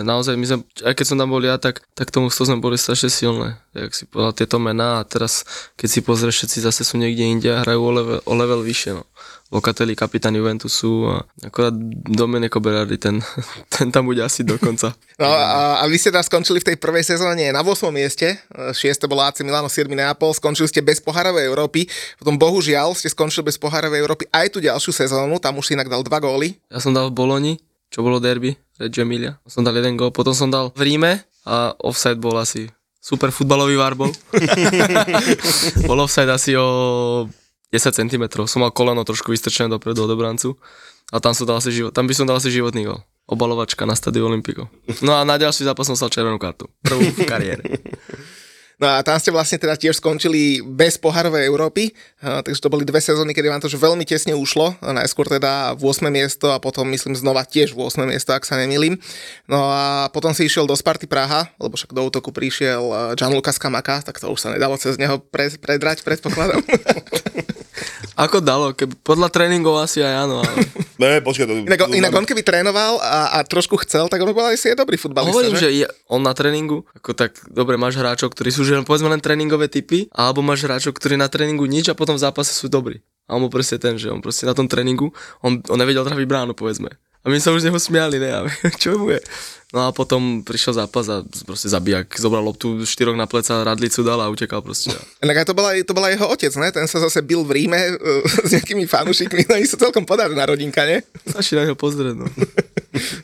naozaj 0.00 0.32
my 0.32 0.46
sme, 0.48 0.58
aj 0.80 0.96
keď 0.96 1.04
som 1.04 1.20
tam 1.20 1.28
bol 1.28 1.44
ja, 1.44 1.60
tak, 1.60 1.84
tak 1.92 2.08
tomu 2.08 2.32
sme 2.32 2.56
boli 2.56 2.80
strašne 2.80 3.12
silné. 3.12 3.60
Jak 3.76 3.92
si 3.92 4.08
povedal 4.08 4.32
tieto 4.32 4.56
mená 4.56 4.96
a 4.96 5.04
teraz, 5.04 5.44
keď 5.76 5.88
si 5.92 6.00
pozrieš, 6.00 6.40
všetci 6.40 6.64
zase 6.64 6.88
sú 6.88 6.96
niekde 6.96 7.20
inde 7.20 7.52
a 7.52 7.60
hrajú 7.60 7.84
o 7.84 7.92
level, 7.92 8.18
o 8.24 8.32
level 8.32 8.64
vyššie. 8.64 8.96
No. 8.96 9.04
Locatelli, 9.54 9.94
kapitán 9.94 10.34
Juventusu 10.34 11.06
a 11.06 11.22
akorát 11.46 11.70
Domenico 12.10 12.58
Berardi, 12.58 12.98
ten, 12.98 13.22
ten 13.78 13.94
tam 13.94 14.10
bude 14.10 14.18
asi 14.18 14.42
do 14.42 14.58
konca. 14.58 14.90
No 15.14 15.30
a, 15.30 15.78
a 15.78 15.86
vy 15.86 15.94
ste 15.94 16.10
teraz 16.10 16.26
skončili 16.26 16.58
v 16.58 16.74
tej 16.74 16.76
prvej 16.82 17.06
sezóne 17.06 17.46
na 17.54 17.62
8. 17.62 17.86
mieste, 17.94 18.34
6. 18.50 18.74
bolo 19.06 19.22
AC 19.22 19.46
Milano, 19.46 19.70
7. 19.70 19.86
Neapol, 19.86 20.34
skončili 20.34 20.66
ste 20.66 20.82
bez 20.82 20.98
poharovej 20.98 21.46
Európy, 21.46 21.86
potom 22.18 22.34
bohužiaľ 22.34 22.98
ste 22.98 23.06
skončili 23.06 23.46
bez 23.46 23.54
poharovej 23.54 24.02
Európy 24.02 24.26
aj 24.34 24.50
tú 24.50 24.58
ďalšiu 24.58 24.90
sezónu, 24.90 25.38
tam 25.38 25.62
už 25.62 25.70
si 25.70 25.78
inak 25.78 25.86
dal 25.86 26.02
dva 26.02 26.18
góly. 26.18 26.58
Ja 26.66 26.82
som 26.82 26.90
dal 26.90 27.14
v 27.14 27.22
Boloni, 27.22 27.62
čo 27.94 28.02
bolo 28.02 28.18
derby, 28.18 28.58
Reggio 28.74 29.06
Emilia. 29.06 29.38
Som 29.46 29.62
dal 29.62 29.78
jeden 29.78 29.94
gól, 29.94 30.10
potom 30.10 30.34
som 30.34 30.50
dal 30.50 30.74
v 30.74 30.82
Ríme 30.82 31.22
a 31.46 31.78
offside 31.78 32.18
bol 32.18 32.34
asi 32.34 32.66
super 32.98 33.30
futbalový 33.30 33.78
var 33.78 33.94
bol. 33.94 34.10
bol 35.88 36.02
offside 36.02 36.32
asi 36.32 36.58
o 36.58 37.30
10 37.74 37.90
cm. 37.90 38.24
Som 38.46 38.62
mal 38.62 38.70
koleno 38.70 39.02
trošku 39.02 39.34
vystrčené 39.34 39.66
dopredu 39.66 40.06
od 40.06 40.14
obrancu 40.14 40.54
a 41.10 41.18
tam, 41.18 41.34
som 41.34 41.42
dal 41.42 41.58
asi 41.58 41.74
život, 41.74 41.90
tam 41.90 42.06
by 42.06 42.14
som 42.14 42.24
dal 42.30 42.38
asi 42.38 42.54
životný 42.54 42.86
gól. 42.86 43.02
Obalovačka 43.26 43.82
na 43.82 43.98
stadiu 43.98 44.30
Olympiko. 44.30 44.70
No 45.02 45.18
a 45.18 45.26
na 45.26 45.34
ďalší 45.40 45.66
zápas 45.66 45.90
som 45.90 45.96
stal 45.98 46.12
červenú 46.12 46.38
kartu. 46.38 46.70
Prvú 46.86 47.02
v 47.10 47.26
kariére. 47.26 47.64
No 48.82 48.90
a 48.90 49.06
tam 49.06 49.14
ste 49.22 49.30
vlastne 49.30 49.54
teda 49.54 49.78
tiež 49.78 50.02
skončili 50.02 50.58
bez 50.58 50.98
poharovej 50.98 51.46
Európy, 51.46 51.94
takže 52.18 52.58
to 52.58 52.72
boli 52.72 52.82
dve 52.82 52.98
sezóny, 52.98 53.30
kedy 53.30 53.46
vám 53.46 53.62
to 53.62 53.70
že 53.70 53.78
veľmi 53.78 54.02
tesne 54.02 54.34
ušlo, 54.34 54.74
najskôr 54.82 55.30
teda 55.30 55.78
v 55.78 55.82
8. 55.86 56.10
miesto 56.10 56.50
a 56.50 56.58
potom 56.58 56.90
myslím 56.90 57.14
znova 57.14 57.46
tiež 57.46 57.70
v 57.70 57.86
8. 57.86 58.02
miesto, 58.02 58.34
ak 58.34 58.42
sa 58.42 58.58
nemýlim. 58.58 58.98
No 59.46 59.70
a 59.70 60.10
potom 60.10 60.34
si 60.34 60.50
išiel 60.50 60.66
do 60.66 60.74
Sparty 60.74 61.06
Praha, 61.06 61.46
lebo 61.62 61.78
však 61.78 61.94
do 61.94 62.02
útoku 62.02 62.34
prišiel 62.34 62.82
e, 62.82 62.94
Gianluca 63.14 63.54
Skamaka, 63.54 64.02
tak 64.02 64.18
to 64.18 64.26
už 64.26 64.42
sa 64.42 64.50
nedalo 64.50 64.74
cez 64.74 64.98
neho 64.98 65.22
pre, 65.22 65.54
predrať, 65.54 66.02
predpokladám. 66.02 66.60
Ako 68.14 68.38
dalo? 68.38 68.70
Keby, 68.72 68.94
podľa 69.02 69.28
tréningov 69.30 69.78
asi 69.82 69.98
aj 69.98 70.14
áno, 70.26 70.42
ale 70.42 70.54
Ne, 71.02 71.18
počkaj, 71.18 71.46
to... 71.50 71.54
inak, 71.66 71.80
inak 71.90 72.12
on 72.14 72.22
keby 72.22 72.46
trénoval 72.46 73.02
a, 73.02 73.34
a 73.34 73.38
trošku 73.42 73.74
chcel, 73.82 74.06
tak 74.06 74.22
on 74.22 74.30
bol 74.30 74.46
aj 74.46 74.54
si 74.54 74.70
je 74.70 74.78
dobrý 74.78 74.94
futbalista, 74.94 75.34
Hovorím, 75.34 75.58
že? 75.58 75.66
že 75.66 75.70
je, 75.82 75.86
on 76.06 76.22
na 76.22 76.30
tréningu, 76.30 76.86
ako 76.94 77.18
tak, 77.18 77.34
dobre, 77.50 77.74
máš 77.74 77.98
hráčov, 77.98 78.30
ktorí 78.30 78.54
sú 78.54 78.62
že 78.62 78.78
povedzme 78.86 79.10
len 79.10 79.18
tréningové 79.18 79.66
typy, 79.66 80.06
alebo 80.14 80.46
máš 80.46 80.62
hráčov, 80.62 80.94
ktorí 80.94 81.18
na 81.18 81.26
tréningu 81.26 81.66
nič 81.66 81.90
a 81.90 81.98
potom 81.98 82.14
v 82.14 82.22
zápase 82.22 82.54
sú 82.54 82.70
dobrí. 82.70 83.02
A 83.26 83.34
on 83.34 83.42
bol 83.42 83.50
proste 83.50 83.74
ten, 83.82 83.98
že 83.98 84.06
on 84.06 84.22
proste 84.22 84.46
na 84.46 84.54
tom 84.54 84.70
tréningu, 84.70 85.10
on, 85.42 85.58
on 85.66 85.78
nevedel 85.78 86.06
trafiť 86.06 86.26
bránu, 86.30 86.54
povedzme. 86.54 86.94
A 87.24 87.32
my 87.32 87.40
sa 87.40 87.56
už 87.56 87.64
z 87.64 87.72
neho 87.72 87.80
smiali, 87.80 88.20
ne, 88.20 88.30
a 88.30 88.40
čo 88.82 89.00
mu 89.00 89.08
je? 89.08 89.20
No 89.74 89.88
a 89.88 89.96
potom 89.96 90.46
prišiel 90.46 90.78
zápas 90.78 91.10
a 91.10 91.26
proste 91.42 91.66
zabijak, 91.66 92.14
zobral 92.14 92.46
loptu 92.46 92.86
štyroch 92.86 93.18
na 93.18 93.26
pleca, 93.26 93.66
radlicu 93.66 94.06
dal 94.06 94.22
a 94.22 94.30
utekal 94.30 94.62
proste. 94.62 94.94
Inak 95.18 95.42
to 95.42 95.50
bola, 95.50 95.74
to 95.82 95.90
bola 95.90 96.14
jeho 96.14 96.30
otec, 96.30 96.54
ne? 96.62 96.70
Ten 96.70 96.86
sa 96.86 97.02
zase 97.02 97.26
bil 97.26 97.42
v 97.42 97.64
Ríme 97.64 97.98
uh, 97.98 98.22
s 98.46 98.54
nejakými 98.54 98.86
fanúšikmi, 98.86 99.50
no 99.50 99.58
sú 99.66 99.74
celkom 99.74 100.06
podarná 100.06 100.46
rodinka, 100.46 100.86
ne? 100.86 101.02
Stačí 101.26 101.58
na 101.58 101.66
neho 101.66 101.74
pozrieť, 101.74 102.14
no. 102.14 102.30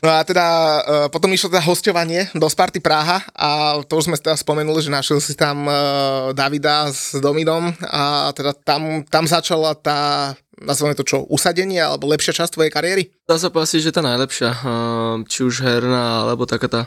No 0.03 0.11
a 0.11 0.19
teda 0.27 0.45
uh, 0.83 1.07
potom 1.07 1.31
išlo 1.31 1.47
teda 1.47 1.63
hostovanie 1.63 2.27
do 2.35 2.43
Sparty 2.51 2.83
Praha 2.83 3.23
a 3.31 3.79
to 3.87 4.03
už 4.03 4.11
sme 4.11 4.19
teda 4.19 4.35
spomenuli, 4.35 4.83
že 4.83 4.91
našiel 4.91 5.23
si 5.23 5.31
tam 5.31 5.63
uh, 5.63 6.35
Davida 6.35 6.91
s 6.91 7.15
Domidom 7.15 7.71
a 7.87 8.35
teda 8.35 8.51
tam, 8.51 9.07
tam 9.07 9.23
začala 9.23 9.71
tá, 9.79 10.35
nazveme 10.61 10.93
to 10.93 11.03
čo, 11.03 11.25
usadenie 11.27 11.81
alebo 11.81 12.07
lepšia 12.07 12.37
časť 12.37 12.53
tvojej 12.53 12.71
kariéry? 12.71 13.03
Dá 13.25 13.35
sa 13.41 13.49
povedať, 13.49 13.81
že 13.81 13.95
tá 13.95 14.05
najlepšia, 14.05 14.49
ehm, 14.53 15.17
či 15.25 15.43
už 15.43 15.65
herná, 15.65 16.25
alebo 16.29 16.45
taká 16.45 16.69
tá, 16.69 16.81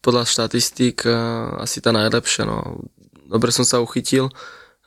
podľa 0.00 0.24
štatistík, 0.24 1.04
eh, 1.04 1.12
asi 1.60 1.84
tá 1.84 1.92
najlepšia, 1.92 2.48
no. 2.48 2.80
Dobre 3.30 3.52
som 3.52 3.62
sa 3.62 3.78
uchytil. 3.78 4.32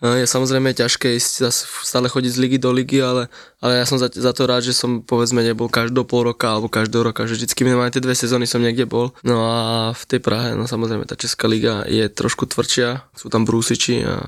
Eh, 0.03 0.19
Je 0.19 0.27
samozrejme 0.27 0.75
ťažké 0.75 1.15
ísť 1.15 1.47
stále 1.87 2.11
chodiť 2.11 2.31
z 2.35 2.41
ligy 2.43 2.57
do 2.59 2.75
ligy, 2.75 2.99
ale, 2.99 3.31
ale 3.63 3.79
ja 3.79 3.85
som 3.87 3.95
za, 3.95 4.11
za 4.11 4.35
to 4.35 4.43
rád, 4.43 4.67
že 4.67 4.75
som 4.75 4.99
povedzme 4.99 5.39
nebol 5.39 5.71
každého 5.71 6.03
pol 6.03 6.27
roka 6.27 6.51
alebo 6.51 6.67
každého 6.67 7.07
roka, 7.07 7.23
že 7.23 7.39
vždycky 7.39 7.63
minimálne 7.63 7.93
tie 7.93 8.03
dve 8.03 8.17
sezóny 8.17 8.43
som 8.43 8.59
niekde 8.59 8.83
bol. 8.83 9.15
No 9.23 9.47
a 9.47 9.57
v 9.95 10.03
tej 10.09 10.19
Prahe, 10.19 10.59
no 10.59 10.67
samozrejme 10.67 11.07
tá 11.07 11.15
Česká 11.15 11.47
liga 11.47 11.87
je 11.87 12.03
trošku 12.11 12.51
tvrdšia, 12.51 13.07
sú 13.15 13.31
tam 13.31 13.47
brúsiči, 13.47 14.03
a, 14.03 14.27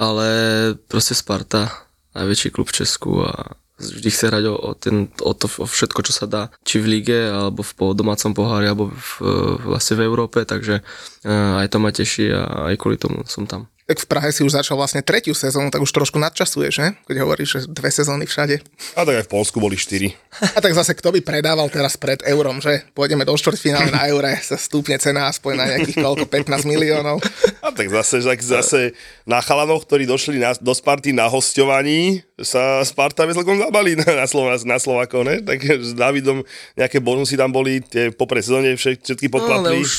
ale 0.00 0.28
proste 0.88 1.12
Sparta, 1.12 1.83
najväčší 2.14 2.48
klub 2.54 2.70
v 2.70 2.76
Česku 2.82 3.26
a 3.26 3.58
vždy 3.78 4.08
chce 4.10 4.24
hrať 4.30 4.44
o, 4.46 4.54
o, 4.54 4.70
ten, 4.78 5.10
o 5.18 5.32
to 5.34 5.50
o 5.58 5.66
všetko, 5.66 6.00
čo 6.06 6.12
sa 6.14 6.30
dá, 6.30 6.42
či 6.62 6.78
v 6.78 6.98
lige, 6.98 7.18
alebo 7.26 7.66
v 7.66 7.72
po 7.74 7.90
domácom 7.90 8.30
pohári, 8.30 8.70
alebo 8.70 8.94
v, 8.94 9.10
vlastne 9.66 9.98
v 9.98 10.06
Európe, 10.06 10.46
takže 10.46 10.86
uh, 11.26 11.58
aj 11.58 11.66
to 11.74 11.78
ma 11.82 11.90
teší 11.90 12.30
a 12.30 12.70
aj 12.70 12.78
kvôli 12.78 12.96
tomu 13.02 13.26
som 13.26 13.50
tam. 13.50 13.66
Tak 13.84 14.00
v 14.00 14.06
Prahe 14.08 14.32
si 14.32 14.40
už 14.40 14.56
začal 14.56 14.80
vlastne 14.80 15.04
tretiu 15.04 15.36
sezónu, 15.36 15.68
tak 15.68 15.84
už 15.84 15.92
trošku 15.92 16.16
nadčasuješ, 16.16 16.74
ne? 16.80 16.96
Keď 17.04 17.16
hovoríš, 17.20 17.48
že 17.52 17.58
dve 17.68 17.92
sezóny 17.92 18.24
všade. 18.24 18.64
A 18.96 19.04
tak 19.04 19.20
aj 19.20 19.24
v 19.28 19.32
Polsku 19.36 19.60
boli 19.60 19.76
štyri. 19.76 20.16
A 20.40 20.58
tak 20.64 20.72
zase 20.72 20.96
kto 20.96 21.12
by 21.12 21.20
predával 21.20 21.68
teraz 21.68 22.00
pred 22.00 22.24
eurom, 22.24 22.64
že 22.64 22.80
pôjdeme 22.96 23.28
do 23.28 23.36
štvrťfinále 23.36 23.92
na 23.92 24.08
eure, 24.08 24.40
sa 24.40 24.56
stúpne 24.56 24.96
cena 24.96 25.28
aspoň 25.28 25.52
na 25.60 25.64
nejakých 25.76 26.00
koľko, 26.00 26.24
15 26.24 26.64
miliónov. 26.64 27.20
A 27.60 27.68
tak 27.76 27.92
zase, 27.92 28.24
tak 28.24 28.40
zase 28.40 28.96
na 29.28 29.44
chalanoch, 29.44 29.84
ktorí 29.84 30.08
došli 30.08 30.40
na, 30.40 30.56
do 30.56 30.72
Sparty 30.72 31.12
na 31.12 31.28
hostovaní, 31.28 32.24
sa 32.40 32.80
Sparta 32.88 33.28
celkom 33.28 33.60
zabali 33.60 34.00
na, 34.00 34.24
Slova, 34.24 34.56
na 34.64 34.80
Slovákov, 34.80 35.28
ne? 35.28 35.44
Tak 35.44 35.60
s 35.60 35.92
Davidom 35.92 36.40
nejaké 36.72 37.04
bonusy 37.04 37.36
tam 37.36 37.52
boli, 37.52 37.84
tie 37.84 38.08
po 38.08 38.24
sezóne 38.32 38.72
všetky, 38.80 39.04
všetky 39.12 39.26
No, 39.28 39.44
ale 39.44 39.76
podklapli. 39.76 39.76
už 39.84 39.92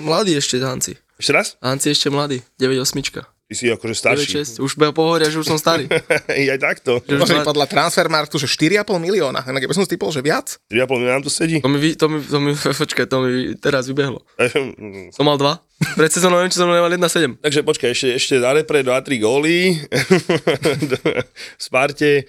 mladý 0.00 0.32
ešte 0.40 0.56
Hanci. 0.56 0.96
Ešte 1.20 1.32
raz? 1.36 1.60
Hanci 1.60 1.92
ešte 1.92 2.08
mladý, 2.08 2.40
9-8. 2.56 3.20
Ty 3.50 3.54
si 3.58 3.66
akože 3.66 3.94
starší. 3.98 4.40
9, 4.40 4.62
6, 4.62 4.64
už 4.64 4.72
pohovoria, 4.94 5.28
že 5.28 5.42
už 5.42 5.52
som 5.52 5.58
starý. 5.60 5.84
aj 6.54 6.60
takto. 6.62 7.02
Že 7.04 7.18
už 7.18 7.28
dva- 7.28 7.48
podľa 7.50 7.66
Transfermarktu, 7.66 8.40
že 8.40 8.46
4,5 8.46 8.96
milióna. 8.96 9.44
Inak 9.44 9.66
keby 9.66 9.74
som 9.74 9.84
si 9.84 9.90
typol, 9.90 10.14
že 10.14 10.24
viac. 10.24 10.56
3,5 10.72 11.10
nám 11.10 11.20
to 11.20 11.28
sedí. 11.28 11.58
To 11.60 11.68
mi, 11.68 11.92
to 11.92 12.06
mi, 12.08 12.18
to 12.24 12.38
mi, 12.40 12.50
počkaj, 12.86 13.04
to 13.10 13.16
mi 13.20 13.52
teraz 13.60 13.90
vybehlo. 13.90 14.24
Som 15.18 15.26
mal 15.28 15.36
dva. 15.36 15.60
Pred 15.80 16.12
sezónou 16.12 16.36
neviem, 16.36 16.52
či 16.52 16.60
som 16.60 16.68
nemal 16.68 16.92
1,7. 16.92 17.40
Takže 17.40 17.60
počkaj, 17.64 17.88
ešte, 17.96 18.08
ešte 18.12 18.34
za 18.36 18.52
repre 18.52 18.84
2-3 18.84 19.16
góly 19.16 19.80
v 19.80 21.60
Sparte. 21.60 22.28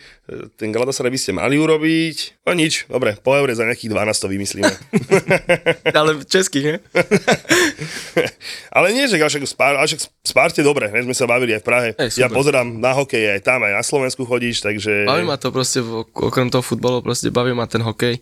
Ten 0.55 0.71
Galatasaray 0.71 1.11
by 1.11 1.19
ste 1.19 1.35
mali 1.35 1.59
urobiť. 1.59 2.47
No 2.47 2.55
nič, 2.55 2.87
dobre, 2.87 3.19
po 3.19 3.35
eure 3.35 3.51
za 3.51 3.67
nejakých 3.67 3.91
12 3.91 4.23
to 4.23 4.27
vymyslíme. 4.31 4.73
Ale 5.99 6.23
českých, 6.23 6.65
ne? 6.71 6.77
Ale 8.75 8.95
nie, 8.95 9.11
že 9.11 9.19
však, 9.19 9.43
Spar, 9.43 9.75
však 9.83 9.99
Sparte 10.23 10.63
dobre, 10.63 10.87
ne, 10.87 11.03
sme 11.03 11.11
sa 11.11 11.27
bavili 11.27 11.51
aj 11.51 11.61
v 11.61 11.67
Prahe. 11.67 11.89
Hej, 11.99 12.23
ja 12.23 12.31
pozerám 12.31 12.79
na 12.79 12.95
hokej 12.95 13.35
aj 13.35 13.39
tam, 13.43 13.67
aj 13.67 13.75
na 13.75 13.83
Slovensku 13.83 14.23
chodíš, 14.23 14.63
takže... 14.63 15.03
Baví 15.03 15.27
ma 15.27 15.35
to 15.35 15.51
proste, 15.51 15.83
okrem 16.15 16.47
toho 16.47 16.63
futbalu, 16.63 17.03
proste 17.03 17.27
baví 17.27 17.51
ma 17.51 17.67
ten 17.67 17.83
hokej, 17.83 18.15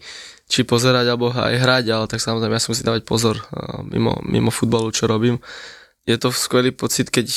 či 0.50 0.66
pozerať, 0.66 1.06
alebo 1.06 1.30
aj 1.30 1.62
hrať, 1.62 1.86
ale 1.94 2.06
tak 2.10 2.26
samozrejme 2.26 2.58
ja 2.58 2.60
si 2.60 2.82
dávať 2.82 3.06
pozor 3.06 3.46
mimo, 3.86 4.18
mimo 4.26 4.50
futbalu, 4.50 4.90
čo 4.90 5.06
robím. 5.06 5.38
Je 6.10 6.18
to 6.18 6.34
skvelý 6.34 6.74
pocit, 6.74 7.14
keď 7.14 7.30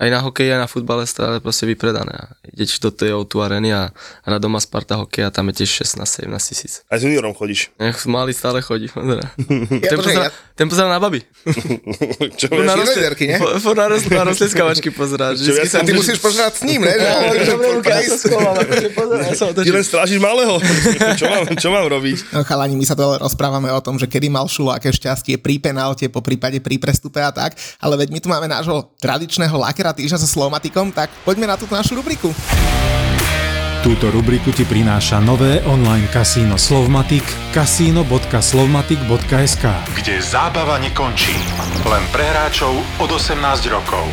aj 0.00 0.08
na 0.08 0.18
hokeji, 0.18 0.48
aj 0.48 0.60
na 0.64 0.68
futbale 0.68 1.04
stále 1.04 1.38
proste 1.38 1.68
vypredané. 1.68 2.08
A 2.10 2.24
ideš 2.48 2.80
do 2.80 2.88
tej 2.88 3.12
O2 3.12 3.36
areny 3.44 3.68
a, 3.70 3.92
a 3.92 4.26
na 4.26 4.40
doma 4.40 4.56
Sparta 4.56 4.96
hokej 4.96 5.28
a 5.28 5.30
tam 5.30 5.52
je 5.52 5.60
tiež 5.60 5.84
16-17 5.84 6.32
tisíc. 6.40 6.72
Aj 6.88 6.96
s 6.96 7.04
juniorom 7.04 7.36
chodíš. 7.36 7.68
Nech 7.76 8.00
malý 8.08 8.32
stále 8.32 8.64
chodí. 8.64 8.88
Teda. 8.96 9.28
Ja, 9.76 9.88
ten, 9.92 9.98
pozera, 10.00 10.24
ja- 10.26 10.34
ten 10.56 10.66
pozera 10.66 10.88
na 10.88 10.96
baby. 10.96 11.20
Čo 12.40 12.48
na, 12.58 12.80
nie? 12.80 13.36
furt- 13.36 13.60
furt 13.60 13.76
na, 13.76 13.86
ros, 13.86 14.08
na 14.08 14.24
rostlinskavačky 14.24 14.88
pozerá. 15.00 15.36
Čo 15.36 15.52
Vždycky 15.52 15.60
viac 15.60 15.68
sa 15.68 15.78
A 15.78 15.84
ty 15.84 15.92
musíš 15.92 16.18
požrať 16.18 16.52
s 16.56 16.62
ním, 16.64 16.80
ne? 16.80 16.94
Že- 16.96 17.60
Ty 19.60 19.70
len 19.70 19.84
strážiš 19.84 20.18
malého. 20.18 20.56
čo, 21.16 21.24
mám, 21.28 21.44
čo 21.56 21.68
mám 21.68 21.86
robiť? 21.86 22.32
No 22.32 22.40
chalani, 22.44 22.74
my 22.74 22.86
sa 22.86 22.96
tu 22.96 23.02
ale 23.04 23.20
rozprávame 23.20 23.68
o 23.68 23.80
tom, 23.84 24.00
že 24.00 24.08
kedy 24.08 24.32
mal 24.32 24.48
Šulo 24.48 24.72
aké 24.72 24.90
šťastie 24.90 25.36
pri 25.36 25.60
penalte, 25.60 26.08
po 26.08 26.24
prípade 26.24 26.58
pri 26.62 26.80
prestupe 26.80 27.20
a 27.20 27.30
tak, 27.30 27.54
ale 27.78 28.00
veď 28.00 28.08
my 28.10 28.18
tu 28.20 28.28
máme 28.28 28.46
nášho 28.46 28.90
tradičného 28.98 29.54
lakera 29.54 29.89
týždňa 29.92 30.18
so 30.22 30.28
Slovmatikom, 30.28 30.92
tak 30.94 31.10
poďme 31.22 31.46
na 31.50 31.56
túto 31.58 31.76
našu 31.76 31.94
rubriku. 31.98 32.32
Túto 33.80 34.12
rubriku 34.12 34.52
ti 34.52 34.68
prináša 34.68 35.24
nové 35.24 35.64
online 35.64 36.04
kasíno 36.12 36.60
Slovmatic 36.60 37.24
kasino.slovmatic.sk 37.56 39.64
Kde 39.96 40.20
zábava 40.20 40.76
nekončí. 40.76 41.32
Len 41.88 42.04
pre 42.12 42.28
hráčov 42.28 42.76
od 43.00 43.08
18 43.08 43.40
rokov. 43.72 44.04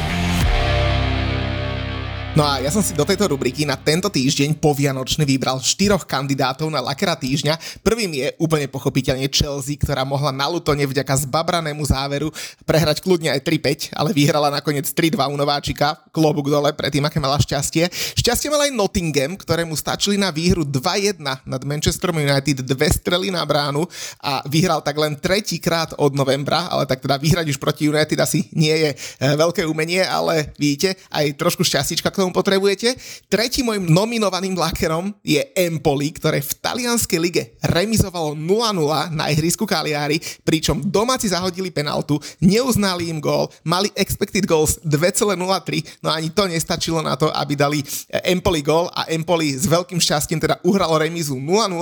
No 2.38 2.46
a 2.46 2.62
ja 2.62 2.70
som 2.70 2.86
si 2.86 2.94
do 2.94 3.02
tejto 3.02 3.34
rubriky 3.34 3.66
na 3.66 3.74
tento 3.74 4.14
týždeň 4.14 4.62
povianočný 4.62 5.26
vybral 5.26 5.58
štyroch 5.58 6.06
kandidátov 6.06 6.70
na 6.70 6.78
lakera 6.86 7.18
týždňa. 7.18 7.82
Prvým 7.82 8.14
je 8.14 8.30
úplne 8.38 8.70
pochopiteľne 8.70 9.26
Chelsea, 9.26 9.74
ktorá 9.74 10.06
mohla 10.06 10.30
na 10.30 10.46
Lutone 10.46 10.86
vďaka 10.86 11.26
zbabranému 11.26 11.82
záveru 11.82 12.30
prehrať 12.62 13.02
kľudne 13.02 13.34
aj 13.34 13.42
3-5, 13.42 13.98
ale 13.98 14.14
vyhrala 14.14 14.54
nakoniec 14.54 14.86
3-2 14.86 15.18
u 15.18 15.34
Nováčika. 15.34 15.98
Klobúk 16.14 16.54
dole 16.54 16.70
pred 16.78 16.94
tým, 16.94 17.10
aké 17.10 17.18
mala 17.18 17.42
šťastie. 17.42 17.90
Šťastie 17.90 18.54
mal 18.54 18.70
aj 18.70 18.72
Nottingham, 18.78 19.34
ktorému 19.34 19.74
stačili 19.74 20.22
na 20.22 20.30
výhru 20.30 20.62
2-1 20.62 21.18
nad 21.42 21.62
Manchesterom 21.66 22.22
United, 22.22 22.62
dve 22.62 22.94
strely 22.94 23.34
na 23.34 23.42
bránu 23.50 23.90
a 24.22 24.46
vyhral 24.46 24.86
tak 24.86 24.94
len 25.02 25.18
tretíkrát 25.18 25.98
od 25.98 26.14
novembra, 26.14 26.70
ale 26.70 26.86
tak 26.86 27.02
teda 27.02 27.18
vyhrať 27.18 27.50
už 27.50 27.58
proti 27.58 27.90
United 27.90 28.22
asi 28.22 28.46
nie 28.54 28.78
je 28.78 28.90
e, 28.94 28.96
veľké 29.26 29.66
umenie, 29.66 30.06
ale 30.06 30.54
vidíte, 30.62 30.94
aj 31.10 31.34
trošku 31.34 31.66
šťastíčka 31.66 32.14
k 32.14 32.27
tomu 32.27 32.27
potrebujete. 32.34 32.98
Tretím 33.30 33.70
môjim 33.70 33.86
nominovaným 33.86 34.58
lakerom 34.58 35.14
je 35.24 35.40
Empoli, 35.56 36.12
ktoré 36.12 36.44
v 36.44 36.52
talianskej 36.60 37.20
lige 37.20 37.44
remizovalo 37.64 38.36
0-0 38.36 39.14
na 39.14 39.30
ihrisku 39.32 39.64
Cagliari, 39.64 40.20
pričom 40.44 40.84
domáci 40.84 41.32
zahodili 41.32 41.72
penaltu, 41.72 42.20
neuznali 42.44 43.12
im 43.12 43.20
gól, 43.24 43.50
mali 43.64 43.92
expected 43.96 44.44
goals 44.44 44.82
2,03, 44.84 46.04
no 46.04 46.12
ani 46.12 46.34
to 46.34 46.48
nestačilo 46.50 47.00
na 47.00 47.14
to, 47.14 47.32
aby 47.32 47.54
dali 47.54 47.80
e, 47.82 47.86
Empoli 48.34 48.60
gól 48.60 48.92
a 48.92 49.08
Empoli 49.08 49.54
s 49.54 49.68
veľkým 49.70 50.02
šťastím 50.02 50.42
teda 50.42 50.60
uhralo 50.68 50.98
remizu 50.98 51.38
0-0. 51.38 51.78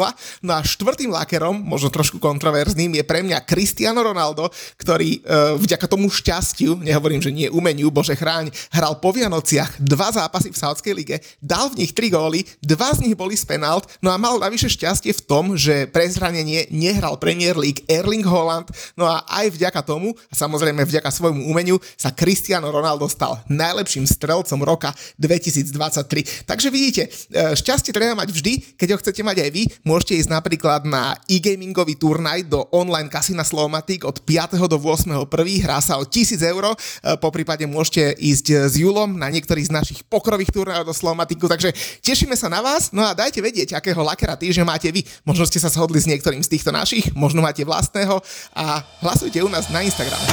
No 0.46 0.52
a 0.52 0.62
štvrtým 0.62 1.10
lakerom, 1.10 1.56
možno 1.56 1.90
trošku 1.90 2.20
kontroverzným, 2.20 3.00
je 3.00 3.04
pre 3.08 3.24
mňa 3.24 3.48
Cristiano 3.48 4.04
Ronaldo, 4.04 4.52
ktorý 4.78 5.20
e, 5.20 5.60
vďaka 5.60 5.88
tomu 5.88 6.12
šťastiu, 6.12 6.84
nehovorím, 6.84 7.24
že 7.24 7.32
nie 7.32 7.48
umeniu, 7.48 7.90
bože 7.90 8.14
chráň, 8.14 8.52
hral 8.76 9.00
po 9.00 9.16
Vianociach 9.16 9.80
dva 9.80 10.12
zápasy 10.12 10.35
v 10.44 10.58
Saudskej 10.60 10.94
lige, 10.96 11.18
dal 11.40 11.72
v 11.72 11.86
nich 11.86 11.96
tri 11.96 12.12
góly, 12.12 12.44
dva 12.60 12.92
z 12.92 13.08
nich 13.08 13.16
boli 13.16 13.40
z 13.40 13.48
penalt, 13.48 13.88
no 14.04 14.12
a 14.12 14.20
mal 14.20 14.36
navyše 14.36 14.68
šťastie 14.68 15.16
v 15.16 15.22
tom, 15.24 15.46
že 15.56 15.88
pre 15.88 16.04
zranenie 16.12 16.68
nehral 16.74 17.16
Premier 17.16 17.56
League 17.56 17.86
Erling 17.88 18.26
Haaland, 18.26 18.68
no 19.00 19.08
a 19.08 19.24
aj 19.30 19.56
vďaka 19.56 19.82
tomu, 19.86 20.12
a 20.28 20.34
samozrejme 20.36 20.84
vďaka 20.84 21.08
svojmu 21.08 21.48
umeniu, 21.48 21.80
sa 21.96 22.12
Cristiano 22.12 22.68
Ronaldo 22.68 23.08
stal 23.08 23.40
najlepším 23.48 24.04
strelcom 24.10 24.60
roka 24.66 24.92
2023. 25.22 26.46
Takže 26.50 26.68
vidíte, 26.74 27.08
e, 27.08 27.56
šťastie 27.56 27.94
treba 27.94 28.18
mať 28.18 28.30
vždy, 28.34 28.54
keď 28.76 28.88
ho 28.96 29.02
chcete 29.02 29.22
mať 29.22 29.38
aj 29.46 29.50
vy, 29.54 29.64
môžete 29.86 30.20
ísť 30.20 30.32
napríklad 30.34 30.84
na 30.84 31.16
e-gamingový 31.30 31.96
turnaj 31.96 32.48
do 32.50 32.66
online 32.74 33.08
kasína 33.08 33.46
Slomatic 33.46 34.04
od 34.04 34.22
5. 34.26 34.68
do 34.68 34.78
8. 34.82 35.30
prvý, 35.30 35.62
hrá 35.62 35.80
sa 35.80 36.02
o 36.02 36.04
1000 36.04 36.42
eur, 36.42 36.74
e, 36.74 36.76
po 37.22 37.30
prípade 37.30 37.64
môžete 37.70 38.18
ísť 38.18 38.72
s 38.72 38.74
Julom 38.76 39.16
na 39.16 39.30
niektorý 39.30 39.62
z 39.64 39.72
našich 39.72 40.02
pokrových 40.16 40.56
turnajov 40.56 40.88
do 40.88 40.96
Slovmatiku, 40.96 41.52
takže 41.52 41.76
tešíme 42.00 42.40
sa 42.40 42.48
na 42.48 42.64
vás, 42.64 42.96
no 42.96 43.04
a 43.04 43.12
dajte 43.12 43.44
vedieť, 43.44 43.76
akého 43.76 44.00
lakera 44.00 44.40
týždňa 44.40 44.64
máte 44.64 44.88
vy. 44.96 45.04
Možno 45.28 45.44
ste 45.44 45.60
sa 45.60 45.68
shodli 45.68 46.00
s 46.00 46.08
niektorým 46.08 46.40
z 46.40 46.56
týchto 46.56 46.72
našich, 46.72 47.12
možno 47.12 47.44
máte 47.44 47.68
vlastného 47.68 48.24
a 48.56 48.80
hlasujte 49.04 49.44
u 49.44 49.52
nás 49.52 49.68
na 49.68 49.84
Instagram. 49.84 50.24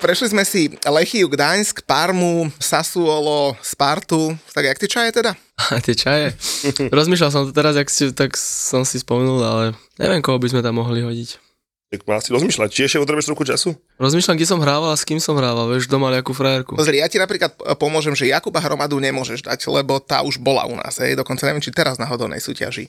Prešli 0.00 0.32
sme 0.32 0.44
si 0.48 0.72
Lechiu, 0.80 1.28
Gdaňsk, 1.28 1.84
Parmu, 1.84 2.48
Sassuolo, 2.56 3.52
Spartu. 3.60 4.32
Tak 4.56 4.64
jak 4.64 4.80
tie 4.80 4.88
čaje 4.88 5.10
teda? 5.12 5.36
A 5.60 5.76
tie 5.76 5.92
čaje. 5.92 6.32
Rozmýšľal 6.88 7.28
som 7.28 7.44
to 7.44 7.52
teraz, 7.52 7.76
jak 7.76 7.88
si, 7.92 8.08
tak 8.16 8.32
som 8.40 8.80
si 8.88 8.96
spomenul, 8.96 9.44
ale 9.44 9.64
neviem, 10.00 10.24
koho 10.24 10.40
by 10.40 10.48
sme 10.48 10.64
tam 10.64 10.80
mohli 10.80 11.04
hodiť. 11.04 11.49
Tak 11.90 12.06
má 12.06 12.22
si 12.22 12.30
rozmýšľať, 12.30 12.70
či 12.70 12.86
ešte 12.86 13.02
potrebuješ 13.02 13.34
trochu 13.34 13.44
času? 13.50 13.68
Rozmýšľam, 13.98 14.38
kde 14.38 14.46
som 14.46 14.62
hrával 14.62 14.94
a 14.94 14.96
s 14.96 15.02
kým 15.02 15.18
som 15.18 15.34
hrával, 15.34 15.66
vieš, 15.74 15.90
doma 15.90 16.14
nejakú 16.14 16.30
frajerku. 16.30 16.78
Pozri, 16.78 17.02
ja 17.02 17.10
ti 17.10 17.18
napríklad 17.18 17.50
pomôžem, 17.82 18.14
že 18.14 18.30
Jakuba 18.30 18.62
Hromadu 18.62 18.94
nemôžeš 19.02 19.42
dať, 19.42 19.66
lebo 19.66 19.98
tá 19.98 20.22
už 20.22 20.38
bola 20.38 20.70
u 20.70 20.78
nás, 20.78 21.02
hej, 21.02 21.18
dokonca 21.18 21.50
neviem, 21.50 21.58
či 21.58 21.74
teraz 21.74 21.98
náhodou 21.98 22.30
nesúťaží. 22.30 22.86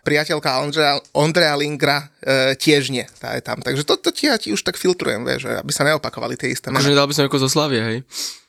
Priateľka 0.00 0.64
Ondrea, 0.64 0.96
Ondrea 1.12 1.60
Lingra 1.60 2.08
e, 2.24 2.56
tiež 2.56 2.88
nie, 2.88 3.04
tá 3.20 3.36
je 3.36 3.44
tam. 3.44 3.60
Takže 3.60 3.84
to, 3.84 4.00
to 4.00 4.16
ti 4.16 4.32
ja 4.32 4.40
ti 4.40 4.48
už 4.48 4.64
tak 4.64 4.80
filtrujem, 4.80 5.28
vieš, 5.28 5.52
aby 5.52 5.68
sa 5.68 5.84
neopakovali 5.84 6.40
tie 6.40 6.48
isté 6.48 6.72
mená. 6.72 6.80
nedal 6.80 7.04
by 7.04 7.12
som 7.12 7.28
ako 7.28 7.44
zo 7.44 7.52
Slavie, 7.52 7.84
hej. 7.84 7.98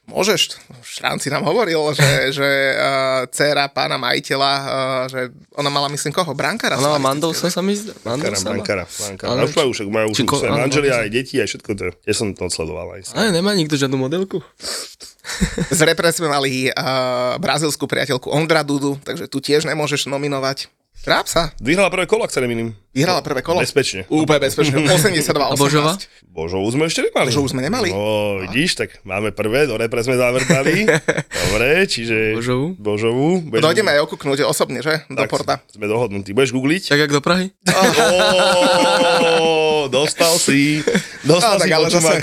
Môžeš, 0.10 0.57
Šranci 0.82 1.30
nám 1.30 1.45
hovoril, 1.45 1.78
že, 1.93 2.10
že 2.38 2.49
uh, 2.74 3.30
dcera 3.30 3.70
pána 3.70 4.01
majiteľa, 4.01 4.53
uh, 4.53 5.03
že 5.05 5.30
ona 5.53 5.70
mala, 5.70 5.88
myslím, 5.93 6.10
koho? 6.10 6.34
Brankára? 6.34 6.82
Ona 6.82 6.97
má 6.97 6.99
Mandousa 6.99 7.53
sa 7.53 7.62
mi 7.62 7.78
zdá. 7.78 7.93
Bankara, 8.01 8.34
Mandousa 8.34 8.49
má. 8.49 8.53
bankara, 8.57 8.84
bankara. 8.89 9.30
Ale 9.30 9.39
A 9.39 9.45
už 9.45 9.53
majú, 9.53 9.70
však 9.72 9.88
majú 9.88 10.10
či 10.18 10.24
už 10.26 10.30
ko- 10.30 10.41
manželia, 10.49 11.05
aj 11.05 11.10
deti, 11.14 11.38
aj 11.38 11.47
všetko 11.53 11.70
to. 11.78 11.93
Ja 12.03 12.14
som 12.18 12.34
to 12.34 12.49
odsledoval 12.49 12.97
aj. 12.97 13.14
Ale 13.14 13.30
nemá 13.30 13.53
nikto 13.53 13.78
žiadnu 13.78 13.95
modelku. 13.95 14.41
Z 15.78 15.80
repre 15.86 16.10
sme 16.10 16.26
mali 16.26 16.74
uh, 16.74 17.38
brazilskú 17.38 17.86
priateľku 17.86 18.34
Ondra 18.34 18.66
Dudu, 18.66 18.97
takže 19.05 19.30
tu 19.30 19.38
tiež 19.38 19.70
nemôžeš 19.70 20.10
nominovať. 20.10 20.68
Tráp 21.00 21.26
sa. 21.26 21.56
Vyhrala 21.58 21.88
prvé 21.88 22.04
kolo, 22.06 22.28
ak 22.28 22.32
sa 22.32 22.43
nemýlim. 22.43 22.76
Vyhrala 22.91 23.24
prvé 23.24 23.39
kolo. 23.39 23.64
Bezpečne. 23.64 24.04
Úplne 24.12 24.39
bezpečne. 24.43 24.76
82 25.00 25.32
A 25.32 25.56
Božova? 25.56 25.95
Božovu 26.28 26.68
sme 26.70 26.86
ešte 26.86 27.08
nemali. 27.08 27.32
Božovu 27.32 27.47
sme 27.47 27.62
nemali? 27.62 27.89
No, 27.89 28.04
vidíš, 28.43 28.76
tak 28.76 29.00
máme 29.02 29.32
prvé, 29.32 29.64
do 29.64 29.80
repre 29.80 30.04
sme 30.04 30.16
zavrtali. 30.16 30.84
Dobre, 31.47 31.88
čiže... 31.88 32.36
Božovu? 32.36 32.76
Božovu. 32.76 33.28
Budeš- 33.41 33.64
Dojdeme 33.64 33.95
aj 33.95 34.00
okúknúť 34.06 34.43
osobne, 34.43 34.84
že? 34.84 35.08
Do 35.08 35.24
tak, 35.24 35.32
porta. 35.32 35.64
Sme 35.72 35.88
dohodnutí. 35.88 36.36
Budeš 36.36 36.52
googliť? 36.52 36.91
Tak 36.91 37.00
jak 37.00 37.12
do 37.12 37.22
Prahy? 37.24 37.56
Ó, 37.64 37.80
dostal 39.90 40.38
si. 40.38 40.80
Dostal 41.26 41.58
No, 41.58 41.60
si 41.60 41.62
tak 41.66 41.72
ale 41.76 41.88
zase, 41.90 42.14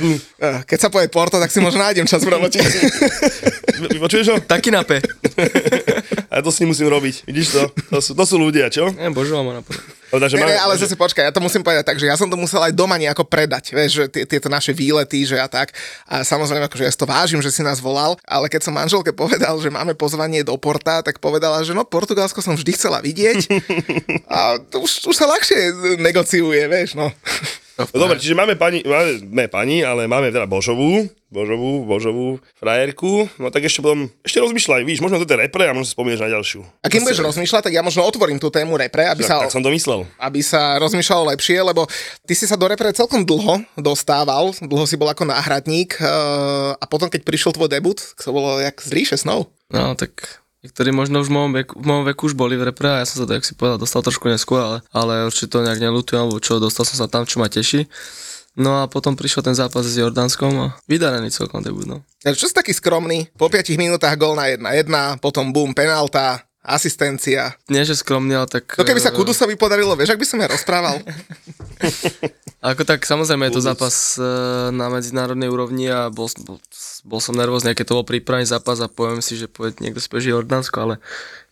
eh, 0.41 0.59
keď 0.65 0.79
sa 0.79 0.89
povie 0.89 1.11
Porto, 1.11 1.37
tak 1.37 1.51
si 1.51 1.61
možno 1.61 1.83
nájdem 1.83 2.07
čas 2.07 2.23
v 2.23 2.31
robote. 2.33 2.63
Počuješ 4.07 4.27
ho? 4.33 4.37
Taký 4.41 4.71
na 4.73 4.87
P. 4.87 5.03
A 6.33 6.43
to 6.43 6.53
s 6.53 6.61
ním 6.61 6.73
musím 6.73 6.89
robiť. 6.89 7.25
Vidíš 7.25 7.49
to? 7.53 7.63
To 7.93 7.99
sú, 8.01 8.13
to 8.13 8.25
sú 8.29 8.37
ľudia, 8.37 8.69
čo? 8.69 8.93
Nie, 8.93 9.09
Božova 9.13 9.41
má 9.41 9.53
napadlo. 9.57 9.81
Takže 10.07 10.39
Ne, 10.39 10.47
ne, 10.47 10.59
ale 10.59 10.79
zase 10.79 10.95
počkaj, 10.95 11.27
ja 11.29 11.35
to 11.35 11.43
musím 11.43 11.67
povedať 11.67 11.83
tak, 11.83 11.99
že 11.99 12.07
ja 12.07 12.15
som 12.15 12.31
to 12.31 12.39
musel 12.39 12.63
aj 12.63 12.71
doma 12.71 12.95
nejako 12.95 13.27
predať, 13.27 13.75
vieš, 13.75 13.91
že 13.93 14.05
tie- 14.07 14.27
tieto 14.27 14.47
naše 14.47 14.71
výlety, 14.71 15.27
že 15.27 15.35
a 15.35 15.51
tak. 15.51 15.75
A 16.07 16.23
samozrejme, 16.23 16.71
akože 16.71 16.87
ja 16.87 16.93
si 16.93 17.01
to 17.01 17.11
vážim, 17.11 17.43
že 17.43 17.51
si 17.51 17.67
nás 17.67 17.83
volal, 17.83 18.15
ale 18.23 18.47
keď 18.47 18.71
som 18.71 18.75
manželke 18.75 19.11
povedal, 19.11 19.59
že 19.59 19.67
máme 19.67 19.99
pozvanie 19.99 20.47
do 20.47 20.55
Porta, 20.55 21.03
tak 21.03 21.19
povedala, 21.19 21.67
že 21.67 21.75
no 21.75 21.83
Portugalsko 21.83 22.39
som 22.39 22.55
vždy 22.55 22.71
chcela 22.79 23.03
vidieť. 23.03 23.51
A 24.31 24.63
to 24.63 24.87
už, 24.87 25.11
už 25.11 25.17
sa 25.17 25.27
ľahšie 25.27 25.75
negociuje, 25.99 26.63
vieš, 26.71 26.95
no. 26.95 27.11
No 27.77 28.09
dobre, 28.09 28.17
čiže 28.17 28.33
máme 28.33 28.57
pani, 28.57 28.81
máme, 28.81 29.21
ne 29.23 29.47
pani, 29.47 29.85
ale 29.85 30.09
máme 30.09 30.33
teda 30.33 30.49
Božovú, 30.49 31.05
Božovú, 31.29 31.85
Božovú 31.85 32.41
frajerku, 32.57 33.29
no 33.37 33.53
tak 33.53 33.69
ešte 33.69 33.85
potom, 33.85 34.09
ešte 34.25 34.41
rozmýšľaj, 34.41 34.81
víš, 34.87 35.05
možno 35.05 35.21
to 35.21 35.29
je 35.29 35.37
repre 35.37 35.69
a 35.69 35.77
možno 35.77 35.85
si 35.85 35.93
spomínaš 35.93 36.25
na 36.25 36.33
ďalšiu. 36.33 36.65
A 36.81 36.89
kým 36.89 37.05
budeš 37.05 37.21
rozmýšľať, 37.21 37.69
tak 37.69 37.75
ja 37.75 37.85
možno 37.85 38.01
otvorím 38.03 38.41
tú 38.41 38.49
tému 38.49 38.81
repre, 38.81 39.05
aby 39.05 39.21
Tak, 39.21 39.29
sa, 39.29 39.37
tak 39.45 39.53
som 39.53 39.61
to 39.61 39.69
myslel. 39.69 40.09
aby 40.17 40.41
sa 40.41 40.81
rozmýšľalo 40.81 41.37
lepšie, 41.37 41.61
lebo 41.61 41.85
ty 42.25 42.33
si 42.33 42.49
sa 42.49 42.57
do 42.57 42.65
repre 42.65 42.89
celkom 42.91 43.29
dlho 43.29 43.61
dostával, 43.77 44.57
dlho 44.57 44.87
si 44.89 44.97
bol 44.97 45.11
ako 45.11 45.29
náhradník 45.29 46.01
eh, 46.01 46.07
a 46.73 46.85
potom, 46.89 47.13
keď 47.13 47.29
prišiel 47.29 47.53
tvoj 47.53 47.69
debut, 47.69 48.01
to 48.01 48.31
bolo 48.33 48.57
jak 48.57 48.81
z 48.81 48.91
ríše 48.97 49.17
snov. 49.21 49.53
No 49.69 49.93
tak 49.93 50.41
niektorí 50.67 50.91
možno 50.91 51.23
už 51.23 51.31
v 51.31 51.37
mojom 51.39 51.53
veku, 51.63 51.73
v 51.79 51.87
mojom 51.87 52.05
veku 52.11 52.23
už 52.27 52.35
boli 52.35 52.59
v 52.59 52.67
repre 52.67 52.91
a 52.91 53.01
ja 53.01 53.07
som 53.07 53.23
sa 53.23 53.27
to, 53.31 53.39
jak 53.39 53.47
si 53.47 53.55
povedal, 53.55 53.79
dostal 53.79 54.03
trošku 54.03 54.27
neskôr, 54.27 54.59
ale, 54.59 54.79
ale 54.91 55.31
určite 55.31 55.55
to 55.55 55.63
nejak 55.63 55.79
nelutujem, 55.79 56.27
alebo 56.27 56.43
čo, 56.43 56.59
dostal 56.59 56.83
som 56.83 56.99
sa 56.99 57.07
tam, 57.07 57.23
čo 57.23 57.39
ma 57.39 57.47
teší. 57.47 57.87
No 58.57 58.81
a 58.81 58.89
potom 58.89 59.13
prišiel 59.15 59.45
ten 59.45 59.53
zápas 59.53 59.85
s 59.85 60.01
Jordánskom 60.01 60.53
a 60.57 60.67
vydarený 60.89 61.29
celkom 61.29 61.61
debut, 61.61 61.85
no. 61.85 62.01
Čo 62.25 62.49
si 62.49 62.57
taký 62.57 62.73
skromný? 62.73 63.29
Po 63.37 63.53
5 63.53 63.77
minútach 63.77 64.17
gól 64.17 64.33
na 64.33 64.49
1-1, 64.49 65.21
potom 65.21 65.53
boom, 65.53 65.77
penalta, 65.77 66.41
asistencia. 66.67 67.55
Nie, 67.71 67.87
že 67.87 67.95
skromný, 67.95 68.35
ale 68.35 68.51
tak... 68.51 68.75
No 68.75 68.83
keby 68.83 68.99
sa 68.99 69.15
eh, 69.15 69.17
Kudusovi 69.17 69.55
podarilo, 69.55 69.95
vieš, 69.95 70.19
ak 70.19 70.21
by 70.21 70.27
som 70.27 70.43
ja 70.43 70.51
rozprával. 70.51 70.99
Ako 72.67 72.83
tak 72.83 73.07
samozrejme 73.07 73.47
je 73.47 73.55
to 73.55 73.63
zápas 73.63 74.19
e, 74.19 74.27
na 74.75 74.91
medzinárodnej 74.91 75.47
úrovni 75.47 75.87
a 75.87 76.11
bol, 76.11 76.27
bol, 76.43 76.59
bol 77.07 77.21
som 77.23 77.39
nervózny, 77.39 77.79
keď 77.79 77.95
to 77.95 77.97
bol 78.03 78.07
prípravný 78.09 78.43
zápas 78.43 78.83
a 78.83 78.91
poviem 78.91 79.23
si, 79.23 79.39
že 79.39 79.47
poved, 79.47 79.79
niekto 79.79 80.03
speží 80.03 80.35
Jordánsko, 80.35 80.75
ale 80.83 80.95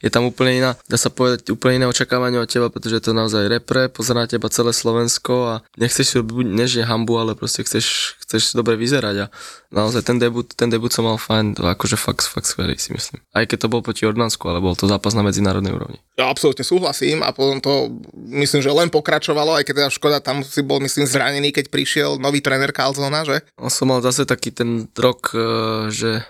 je 0.04 0.12
tam 0.12 0.28
úplne 0.28 0.60
iná, 0.60 0.70
dá 0.84 1.00
sa 1.00 1.08
povedať, 1.08 1.48
úplne 1.48 1.80
iné 1.80 1.86
očakávanie 1.88 2.36
od 2.36 2.44
teba, 2.44 2.68
pretože 2.68 3.00
je 3.00 3.04
to 3.08 3.16
naozaj 3.16 3.48
repre, 3.48 3.88
pozerá 3.88 4.28
teba 4.28 4.52
celé 4.52 4.76
Slovensko 4.76 5.34
a 5.48 5.54
nechceš 5.80 6.04
si 6.04 6.14
robiť, 6.20 6.44
než 6.44 6.70
je 6.76 6.84
hambu, 6.84 7.16
ale 7.16 7.32
proste 7.32 7.64
chceš, 7.64 8.20
chceš 8.20 8.52
dobre 8.52 8.76
vyzerať 8.76 9.16
a 9.24 9.26
naozaj 9.72 10.04
ten 10.04 10.20
debut, 10.20 10.44
ten 10.44 10.68
debut 10.68 10.92
som 10.92 11.08
mal 11.08 11.16
fajn, 11.16 11.56
akože 11.56 11.96
fakt, 11.96 12.28
fakt 12.28 12.44
skvelý 12.44 12.76
si 12.76 12.92
myslím. 12.92 13.24
Aj 13.32 13.48
keď 13.48 13.64
to 13.64 13.72
bol 13.72 13.80
proti 13.80 14.04
Jordánsku, 14.04 14.44
ale 14.44 14.60
bol 14.60 14.76
to 14.76 14.84
zápas 14.84 15.16
na 15.16 15.24
medzinárodnej 15.24 15.72
úrovni. 15.72 16.04
Ja 16.20 16.28
absolútne 16.28 16.68
súhlasím 16.68 17.24
a 17.24 17.32
potom 17.32 17.64
to 17.64 17.88
myslím, 18.28 18.60
že 18.60 18.76
len 18.76 18.92
pokračovalo, 18.92 19.56
aj 19.56 19.64
keď 19.64 19.74
teda 19.88 19.90
škoda, 19.90 20.18
tam 20.20 20.44
si 20.44 20.60
bol 20.60 20.84
myslím 20.84 21.08
zranený, 21.08 21.48
keď 21.48 21.72
prišiel 21.72 22.20
nový 22.20 22.44
tréner 22.44 22.76
Calzona, 22.76 23.24
že? 23.24 23.40
No, 23.56 23.72
som 23.72 23.88
mal 23.88 24.04
zase 24.04 24.28
taký 24.28 24.52
ten 24.52 24.84
rok, 24.92 25.32
e, 25.32 25.40
že 25.88 26.20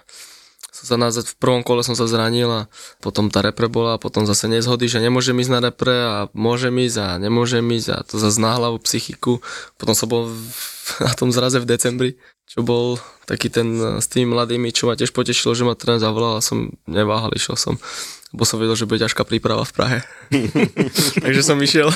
sa 0.85 1.01
nazad 1.01 1.25
v 1.25 1.41
prvom 1.41 1.65
kole 1.65 1.81
som 1.81 1.97
sa 1.97 2.05
zranil 2.05 2.47
a 2.53 2.61
potom 3.01 3.33
tá 3.33 3.41
repre 3.41 3.73
bola 3.73 3.97
a 3.97 4.03
potom 4.03 4.29
zase 4.29 4.47
nezhody, 4.47 4.85
že 4.87 5.01
nemôžem 5.01 5.35
ísť 5.41 5.53
na 5.53 5.61
repre 5.65 5.97
a 5.97 6.17
môžem 6.37 6.77
ísť 6.85 6.99
a 7.01 7.09
nemôžem 7.17 7.65
ísť 7.65 7.89
a 7.91 7.99
to 8.05 8.21
zase 8.21 8.37
na 8.37 8.53
hlavu 8.55 8.77
psychiku. 8.85 9.41
Potom 9.81 9.97
som 9.97 10.07
bol 10.07 10.29
na 11.07 11.13
tom 11.17 11.33
zraze 11.33 11.57
v 11.57 11.67
decembri, 11.67 12.11
čo 12.45 12.61
bol 12.61 13.01
taký 13.25 13.49
ten 13.49 13.99
s 13.99 14.07
tými 14.13 14.37
mladými, 14.37 14.69
čo 14.71 14.87
ma 14.87 14.95
tiež 14.95 15.17
potešilo, 15.17 15.57
že 15.57 15.65
ma 15.65 15.73
tréner 15.73 16.05
zavolal 16.05 16.39
a 16.39 16.45
som 16.45 16.77
neváhal, 16.85 17.33
išiel 17.33 17.57
som 17.57 17.81
lebo 18.35 18.43
som 18.43 18.59
vedel, 18.59 18.75
že 18.75 18.91
bude 18.91 18.99
ťažká 18.99 19.23
príprava 19.23 19.63
v 19.63 19.73
Prahe. 19.79 19.99
Takže 21.25 21.47
som 21.47 21.55
išiel. 21.63 21.87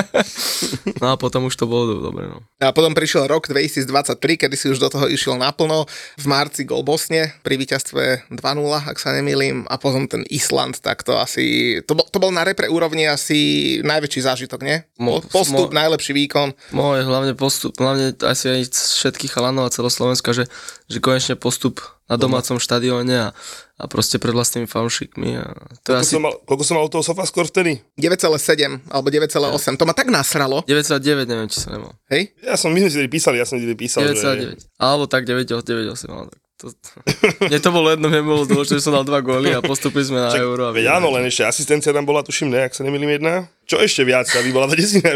no 1.04 1.12
a 1.12 1.14
potom 1.20 1.52
už 1.52 1.54
to 1.60 1.68
bolo 1.68 2.00
dobre. 2.00 2.32
No. 2.32 2.40
A 2.64 2.72
potom 2.72 2.96
prišiel 2.96 3.28
rok 3.28 3.44
2023, 3.52 4.40
kedy 4.40 4.56
si 4.56 4.72
už 4.72 4.80
do 4.80 4.88
toho 4.88 5.04
išiel 5.04 5.36
naplno. 5.36 5.84
V 6.16 6.24
marci 6.24 6.64
gol 6.64 6.80
Bosne 6.80 7.36
pri 7.44 7.60
víťazstve 7.60 8.32
2-0, 8.32 8.40
ak 8.88 8.96
sa 8.96 9.12
nemýlim. 9.12 9.68
A 9.68 9.76
potom 9.76 10.08
ten 10.08 10.24
Island, 10.32 10.80
tak 10.80 11.04
to 11.04 11.20
asi... 11.20 11.76
To 11.84 11.92
bol, 11.92 12.08
to 12.08 12.16
bol 12.16 12.32
na 12.32 12.40
repre 12.40 12.72
úrovni 12.72 13.04
asi 13.04 13.78
najväčší 13.84 14.20
zážitok, 14.24 14.64
nie? 14.64 14.80
Mo- 14.96 15.20
Postup, 15.20 15.68
mo- 15.68 15.76
najlepší 15.76 16.16
výkon. 16.16 16.56
Môj 16.72 17.04
hlavne 17.04 17.36
postup, 17.36 17.76
hlavne 17.76 18.16
asi 18.24 18.48
aj 18.48 18.72
všetkých 18.72 19.36
chalanov 19.36 19.68
a 19.68 19.74
celoslovenska, 19.76 20.32
že, 20.32 20.48
že 20.88 21.04
konečne 21.04 21.36
postup 21.36 21.84
na 22.10 22.18
domácom 22.18 22.58
štadióne 22.58 23.14
a, 23.14 23.28
a 23.78 23.84
proste 23.86 24.18
pred 24.18 24.34
vlastnými 24.34 24.66
fanšikmi. 24.66 25.38
A 25.38 25.46
to 25.86 25.94
Koľko, 25.94 26.02
asi 26.02 26.12
som 26.18 26.22
mal, 26.26 26.34
koľko 26.42 26.62
som 26.66 26.74
mal 26.74 26.90
toho 26.90 27.06
sofascore 27.06 27.46
vtedy? 27.46 27.78
9,7 27.94 28.90
alebo 28.90 29.06
9,8. 29.14 29.78
To 29.78 29.86
ma 29.86 29.94
tak 29.94 30.10
nasralo. 30.10 30.66
9,9, 30.66 31.30
neviem, 31.30 31.46
či 31.46 31.62
sa 31.62 31.70
nemal. 31.70 31.94
Hej? 32.10 32.34
Ja 32.42 32.58
som, 32.58 32.74
my 32.74 32.82
sme 32.82 32.90
si 32.90 32.98
tedy 32.98 33.10
písali, 33.10 33.38
ja 33.38 33.46
som 33.46 33.62
tedy 33.62 33.78
písal, 33.78 34.10
že... 34.10 34.18
9,9. 34.18 34.82
Alebo 34.82 35.06
tak 35.06 35.22
9,8. 35.22 36.10
Ale 36.10 36.26
tak 36.34 36.40
to, 36.60 36.68
mne 37.48 37.58
to 37.58 37.70
bolo 37.72 37.88
jedno, 37.88 38.06
mne 38.12 38.20
bolo 38.20 38.44
dôležité, 38.44 38.76
že 38.76 38.84
som 38.84 38.92
dal 38.92 39.08
dva 39.08 39.24
góly 39.24 39.56
a 39.56 39.64
postupili 39.64 40.04
sme 40.04 40.20
na 40.20 40.28
Čak, 40.28 40.44
euro. 40.44 40.68
A 40.68 40.72
veď 40.76 41.00
áno, 41.00 41.08
len 41.16 41.24
ešte 41.24 41.48
asistencia 41.48 41.88
tam 41.88 42.04
bola, 42.04 42.20
tuším, 42.20 42.52
ne, 42.52 42.68
ak 42.68 42.76
sa 42.76 42.84
nemýlim 42.84 43.16
jedna. 43.16 43.48
Čo 43.70 43.78
ešte 43.78 44.02
viac, 44.02 44.26
aby 44.34 44.50
bola 44.50 44.66
tá 44.66 44.74
desina. 44.74 45.14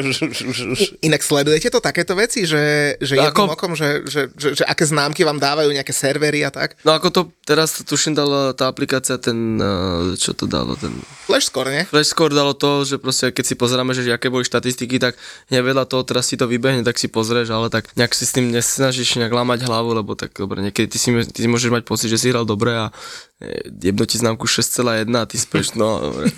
Inak 1.03 1.27
sledujete 1.27 1.75
to 1.75 1.83
takéto 1.83 2.15
veci, 2.15 2.47
že, 2.47 2.95
že 3.03 3.19
jedným 3.19 3.51
Ako? 3.51 3.59
okom, 3.59 3.75
že, 3.75 4.07
že, 4.07 4.31
že, 4.39 4.63
že 4.63 4.65
aké 4.65 4.87
známky 4.87 5.27
vám 5.27 5.43
dávajú 5.43 5.75
nejaké 5.75 5.91
servery 5.91 6.47
a 6.47 6.55
tak? 6.55 6.79
No 6.87 6.95
ako 6.95 7.11
to 7.11 7.21
teraz 7.43 7.83
tuším 7.83 8.15
dala 8.15 8.55
tá 8.55 8.71
aplikácia, 8.71 9.19
ten, 9.19 9.59
eh, 9.59 10.15
čo 10.15 10.39
to 10.39 10.47
dalo, 10.47 10.79
ten 10.79 10.95
Flash 11.27 11.51
score, 11.51 11.73
nie? 11.75 11.83
Flash 11.83 12.15
score 12.15 12.31
dalo 12.31 12.55
to, 12.55 12.87
že 12.87 13.03
proste 13.03 13.35
keď 13.35 13.45
si 13.49 13.55
pozeráme, 13.59 13.91
že 13.91 14.07
aké 14.15 14.31
boli 14.31 14.47
štatistiky, 14.47 15.03
tak 15.03 15.19
nevedľa 15.51 15.91
toho 15.91 16.07
teraz 16.07 16.31
si 16.31 16.39
to 16.39 16.47
vybehne, 16.47 16.87
tak 16.87 16.95
si 17.01 17.11
pozrieš, 17.11 17.51
ale 17.51 17.75
tak 17.75 17.91
nejak 17.99 18.15
si 18.15 18.23
s 18.23 18.39
tým 18.39 18.55
nesnažíš 18.55 19.19
nejak 19.19 19.35
lámať 19.35 19.67
hlavu, 19.67 19.99
lebo 19.99 20.15
tak 20.15 20.31
dobre, 20.37 20.63
niekedy 20.63 20.95
ty 20.95 20.99
si, 21.01 21.11
ty 21.11 21.39
si 21.43 21.49
môžeš 21.51 21.75
mať 21.75 21.83
pocit, 21.89 22.07
že 22.07 22.23
si 22.23 22.31
hral 22.31 22.47
dobre 22.47 22.77
a 22.77 22.95
jebnú 23.83 24.07
ti 24.07 24.17
známku 24.23 24.47
6,1 24.47 25.11
a 25.11 25.27
ty 25.27 25.37
speš, 25.37 25.75
no 25.75 25.99
dobre. 25.99 26.31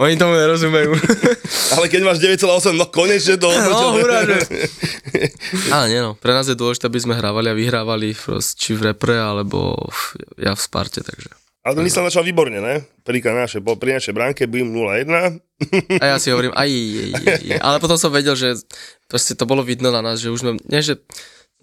Oni 0.00 0.16
tomu 0.16 0.40
nerozumejú. 0.40 0.96
Ale 1.76 1.86
keď 1.92 2.00
máš 2.00 2.18
9,8, 2.24 2.72
no 2.72 2.88
konečne 2.88 3.36
to 3.36 3.52
No, 3.52 4.00
hurá. 4.00 4.24
Ale 5.74 5.84
nie 5.92 6.00
no, 6.00 6.16
pre 6.16 6.32
nás 6.32 6.48
je 6.48 6.56
dôležité, 6.56 6.88
aby 6.88 7.02
sme 7.04 7.18
hrávali 7.18 7.52
a 7.52 7.58
vyhrávali 7.58 8.16
proste, 8.16 8.56
či 8.56 8.72
v 8.72 8.92
repre, 8.92 9.20
alebo 9.20 9.76
v, 9.92 10.00
ja 10.40 10.56
v 10.56 10.60
Sparte, 10.60 11.04
takže. 11.04 11.28
Ale 11.60 11.76
ten 11.76 11.84
Island 11.84 12.08
začal 12.08 12.24
výborne, 12.24 12.56
ne? 12.56 12.88
Príklad 13.04 13.36
naše, 13.36 13.60
pri 13.60 14.00
našej 14.00 14.16
bránke 14.16 14.48
bym 14.48 14.72
0-1. 14.72 15.44
A 16.00 16.04
ja 16.08 16.16
si 16.16 16.32
hovorím, 16.32 16.56
aj, 16.56 16.70
aj, 16.72 17.12
aj, 17.20 17.42
aj. 17.52 17.60
ale 17.60 17.76
potom 17.84 18.00
som 18.00 18.08
vedel, 18.08 18.32
že 18.32 18.56
proste 19.04 19.36
to 19.36 19.44
bolo 19.44 19.60
vidno 19.60 19.92
na 19.92 20.00
nás, 20.00 20.24
že 20.24 20.32
už 20.32 20.40
sme, 20.40 20.52
nie 20.72 20.80
že, 20.80 21.04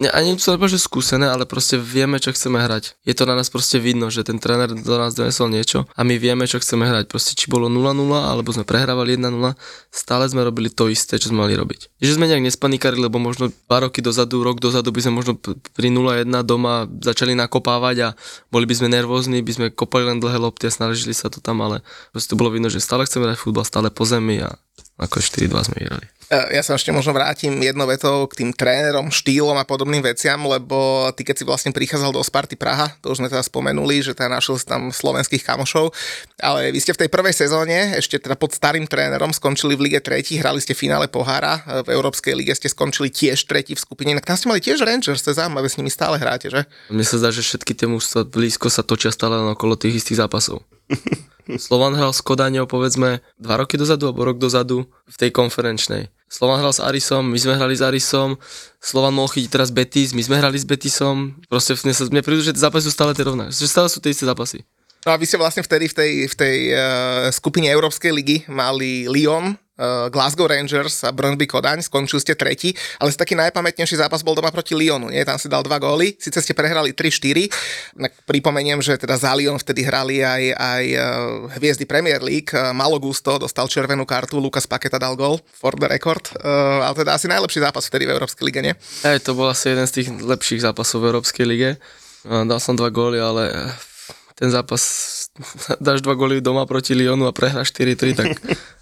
ani 0.06 0.38
som 0.38 0.54
nepovedal, 0.54 0.78
že 0.78 0.86
skúsené, 0.86 1.26
ale 1.26 1.42
proste 1.42 1.74
vieme, 1.74 2.22
čo 2.22 2.30
chceme 2.30 2.62
hrať. 2.62 2.94
Je 3.02 3.18
to 3.18 3.26
na 3.26 3.34
nás 3.34 3.50
proste 3.50 3.82
vidno, 3.82 4.14
že 4.14 4.22
ten 4.22 4.38
tréner 4.38 4.70
do 4.70 4.94
nás 4.94 5.18
donesol 5.18 5.50
niečo 5.50 5.90
a 5.98 6.06
my 6.06 6.14
vieme, 6.22 6.46
čo 6.46 6.62
chceme 6.62 6.86
hrať. 6.86 7.10
Proste 7.10 7.34
či 7.34 7.50
bolo 7.50 7.66
0-0, 7.66 7.98
alebo 8.14 8.54
sme 8.54 8.62
prehrávali 8.62 9.18
1-0, 9.18 9.58
stále 9.90 10.24
sme 10.30 10.46
robili 10.46 10.70
to 10.70 10.86
isté, 10.86 11.18
čo 11.18 11.34
sme 11.34 11.42
mali 11.42 11.58
robiť. 11.58 11.98
Že 11.98 12.14
sme 12.14 12.30
nejak 12.30 12.46
nespanikali, 12.46 12.94
lebo 13.02 13.18
možno 13.18 13.50
dva 13.50 13.90
roky 13.90 13.98
dozadu, 13.98 14.46
rok 14.46 14.62
dozadu 14.62 14.94
by 14.94 15.02
sme 15.02 15.18
možno 15.18 15.34
pri 15.74 15.90
0-1 15.90 16.30
doma 16.46 16.86
začali 17.02 17.34
nakopávať 17.34 17.96
a 18.06 18.08
boli 18.54 18.70
by 18.70 18.78
sme 18.78 18.94
nervózni, 18.94 19.42
by 19.42 19.50
sme 19.50 19.66
kopali 19.74 20.06
len 20.06 20.22
dlhé 20.22 20.38
lopty 20.38 20.70
a 20.70 20.74
snažili 20.74 21.10
sa 21.10 21.26
to 21.26 21.42
tam, 21.42 21.58
ale 21.58 21.82
proste 22.14 22.30
to 22.30 22.38
bolo 22.38 22.54
vidno, 22.54 22.70
že 22.70 22.78
stále 22.78 23.02
chceme 23.02 23.26
hrať 23.26 23.42
futbal, 23.42 23.66
stále 23.66 23.90
po 23.90 24.06
zemi 24.06 24.46
a 24.46 24.54
ako 24.98 25.22
4-2 25.22 25.66
sme 25.70 25.76
vyhrali. 25.78 26.06
E, 26.28 26.58
Ja 26.58 26.62
sa 26.66 26.74
ešte 26.74 26.90
možno 26.90 27.14
vrátim 27.14 27.54
jednou 27.62 27.86
vetou 27.86 28.26
k 28.26 28.42
tým 28.44 28.50
trénerom, 28.52 29.14
štýlom 29.14 29.54
a 29.56 29.64
podobným 29.64 30.02
veciam, 30.02 30.42
lebo 30.44 31.08
ty 31.14 31.22
keď 31.22 31.36
si 31.38 31.44
vlastne 31.46 31.70
prichádzal 31.70 32.10
do 32.10 32.20
Sparty 32.20 32.58
Praha, 32.58 32.92
to 33.00 33.14
už 33.14 33.22
sme 33.22 33.30
teda 33.30 33.40
spomenuli, 33.40 34.02
že 34.02 34.12
teda 34.12 34.36
našiel 34.36 34.58
si 34.58 34.66
tam 34.66 34.90
slovenských 34.90 35.46
kamošov, 35.46 35.94
ale 36.42 36.74
vy 36.74 36.78
ste 36.82 36.92
v 36.92 37.06
tej 37.06 37.10
prvej 37.14 37.32
sezóne, 37.32 37.94
ešte 37.94 38.18
teda 38.18 38.34
pod 38.34 38.52
starým 38.52 38.84
trénerom, 38.90 39.30
skončili 39.30 39.78
v 39.78 39.88
Lige 39.88 40.00
3, 40.02 40.42
hrali 40.42 40.58
ste 40.58 40.74
finále 40.74 41.06
pohára, 41.06 41.62
e, 41.62 41.86
v 41.86 41.94
Európskej 41.94 42.34
lige 42.34 42.52
ste 42.58 42.66
skončili 42.66 43.08
tiež 43.08 43.46
tretí 43.46 43.78
v 43.78 43.80
skupine, 43.80 44.12
inak 44.12 44.26
tam 44.26 44.34
ste 44.34 44.50
mali 44.50 44.60
tiež 44.60 44.82
Rangers, 44.82 45.22
to 45.22 45.30
je 45.30 45.38
zaujímavé, 45.38 45.70
s 45.70 45.78
nimi 45.78 45.88
stále 45.88 46.18
hráte, 46.18 46.50
že? 46.50 46.66
Mne 46.90 47.06
sa 47.06 47.22
zdá, 47.22 47.30
že 47.30 47.46
všetky 47.46 47.72
tie 47.72 47.86
mužstva 47.86 48.26
blízko 48.26 48.66
sa 48.66 48.82
točia 48.82 49.14
stále 49.14 49.38
okolo 49.54 49.78
tých 49.78 50.02
istých 50.02 50.26
zápasov. 50.26 50.60
Slovan 51.64 51.96
hral 51.96 52.12
s 52.12 52.20
Kodaňou 52.20 52.68
povedzme 52.68 53.24
dva 53.40 53.56
roky 53.56 53.80
dozadu 53.80 54.12
alebo 54.12 54.28
rok 54.28 54.36
dozadu 54.36 54.84
v 55.08 55.16
tej 55.16 55.32
konferenčnej. 55.32 56.12
Slovan 56.28 56.60
hral 56.60 56.76
s 56.76 56.84
Arisom, 56.84 57.24
my 57.24 57.38
sme 57.40 57.56
hrali 57.56 57.72
s 57.72 57.80
Arisom, 57.80 58.36
Slovan 58.84 59.16
mohol 59.16 59.32
chytiť 59.32 59.48
teraz 59.48 59.72
Betis, 59.72 60.12
my 60.12 60.20
sme 60.20 60.36
hrali 60.36 60.60
s 60.60 60.68
Betisom. 60.68 61.40
Proste 61.48 61.72
mne, 61.80 61.96
sa, 61.96 62.04
mne 62.04 62.20
prídu, 62.20 62.44
že 62.44 62.52
tie 62.52 62.60
zápasy 62.60 62.84
sú 62.84 62.92
stále 62.92 63.16
tie 63.16 63.24
rovnaké. 63.24 63.48
Že 63.48 63.72
stále 63.72 63.88
sú 63.88 63.98
tie 64.04 64.12
isté 64.12 64.28
zápasy. 64.28 64.60
No 65.08 65.16
a 65.16 65.16
vy 65.16 65.24
ste 65.24 65.40
vlastne 65.40 65.64
vtedy 65.64 65.88
v 65.88 65.94
tej, 65.96 66.12
v 66.28 66.34
tej 66.36 66.56
uh, 66.76 67.32
skupine 67.32 67.64
Európskej 67.72 68.12
ligy 68.12 68.44
mali 68.52 69.08
Lyon, 69.08 69.56
Glasgow 70.10 70.50
Rangers 70.50 71.06
a 71.06 71.14
Brøndby 71.14 71.46
Kodaň, 71.46 71.86
skončili 71.86 72.18
ste 72.18 72.34
tretí, 72.34 72.74
ale 72.98 73.14
taký 73.14 73.38
najpamätnejší 73.38 73.94
zápas 73.94 74.26
bol 74.26 74.34
doma 74.34 74.50
proti 74.50 74.74
Lyonu, 74.74 75.14
nie? 75.14 75.22
Tam 75.22 75.38
si 75.38 75.46
dal 75.46 75.62
dva 75.62 75.78
góly, 75.78 76.18
síce 76.18 76.42
ste 76.42 76.50
prehrali 76.50 76.90
3-4, 76.90 77.46
tak 77.94 78.12
pripomeniem, 78.26 78.82
že 78.82 78.98
teda 78.98 79.14
za 79.14 79.30
Lyon 79.38 79.54
vtedy 79.62 79.86
hrali 79.86 80.18
aj, 80.18 80.42
aj 80.58 80.84
uh, 80.98 81.02
hviezdy 81.54 81.86
Premier 81.86 82.18
League, 82.18 82.50
uh, 82.50 82.74
Malo 82.74 82.98
Gusto 82.98 83.38
dostal 83.38 83.70
červenú 83.70 84.02
kartu, 84.02 84.42
Lukas 84.42 84.66
Paketa 84.66 84.98
dal 84.98 85.14
gól, 85.14 85.38
for 85.54 85.78
the 85.78 85.86
record, 85.86 86.26
ale 86.42 86.94
teda 86.98 87.14
asi 87.14 87.30
najlepší 87.30 87.62
zápas 87.62 87.86
vtedy 87.86 88.10
v 88.10 88.18
Európskej 88.18 88.44
lige, 88.50 88.60
nie? 88.62 88.74
Hej, 89.06 89.22
to 89.22 89.38
bol 89.38 89.46
asi 89.46 89.70
jeden 89.70 89.86
z 89.86 89.92
tých 90.02 90.08
lepších 90.10 90.66
zápasov 90.66 91.06
v 91.06 91.14
Európskej 91.14 91.46
lige. 91.46 91.70
Dal 92.26 92.58
som 92.58 92.74
dva 92.74 92.90
góly, 92.90 93.22
ale 93.22 93.70
ten 94.38 94.50
zápas, 94.50 94.82
dáš 95.82 96.02
dva 96.02 96.14
góly 96.18 96.42
doma 96.42 96.66
proti 96.66 96.94
Lyonu 96.94 97.26
a 97.26 97.32
prehráš 97.34 97.74
4-3, 97.74 98.18
tak 98.18 98.28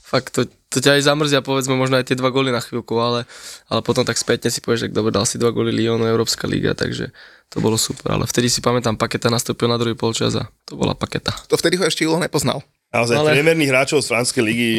fakt 0.07 0.31
to, 0.31 0.47
to 0.71 0.79
ťa 0.79 1.03
aj 1.03 1.03
zamrzia, 1.03 1.43
povedzme, 1.43 1.75
možno 1.75 1.99
aj 1.99 2.07
tie 2.07 2.15
dva 2.15 2.31
góly 2.31 2.55
na 2.55 2.63
chvíľku, 2.63 2.95
ale, 3.03 3.27
ale 3.67 3.81
potom 3.83 4.07
tak 4.07 4.15
spätne 4.15 4.55
si 4.55 4.63
povieš, 4.63 4.87
že 4.87 4.95
dobre, 4.95 5.11
dal 5.11 5.27
si 5.27 5.35
dva 5.35 5.51
góly 5.51 5.75
Lyonu, 5.75 6.07
Európska 6.07 6.47
liga, 6.47 6.79
takže 6.79 7.11
to 7.51 7.59
bolo 7.59 7.75
super. 7.75 8.15
Ale 8.15 8.31
vtedy 8.31 8.47
si 8.47 8.63
pamätám, 8.63 8.95
Paketa 8.95 9.27
nastúpil 9.27 9.67
na 9.67 9.75
druhý 9.75 9.99
polčas 9.99 10.39
a 10.39 10.47
to 10.63 10.79
bola 10.79 10.95
Paketa. 10.95 11.35
To 11.51 11.59
vtedy 11.59 11.75
ho 11.83 11.83
ešte 11.83 12.07
Julo 12.07 12.23
nepoznal. 12.23 12.63
Naozaj, 12.97 13.15
ale... 13.21 13.31
priemerných 13.37 13.71
hráčov 13.71 14.01
z 14.01 14.09
franskej 14.09 14.43
ligy. 14.43 14.73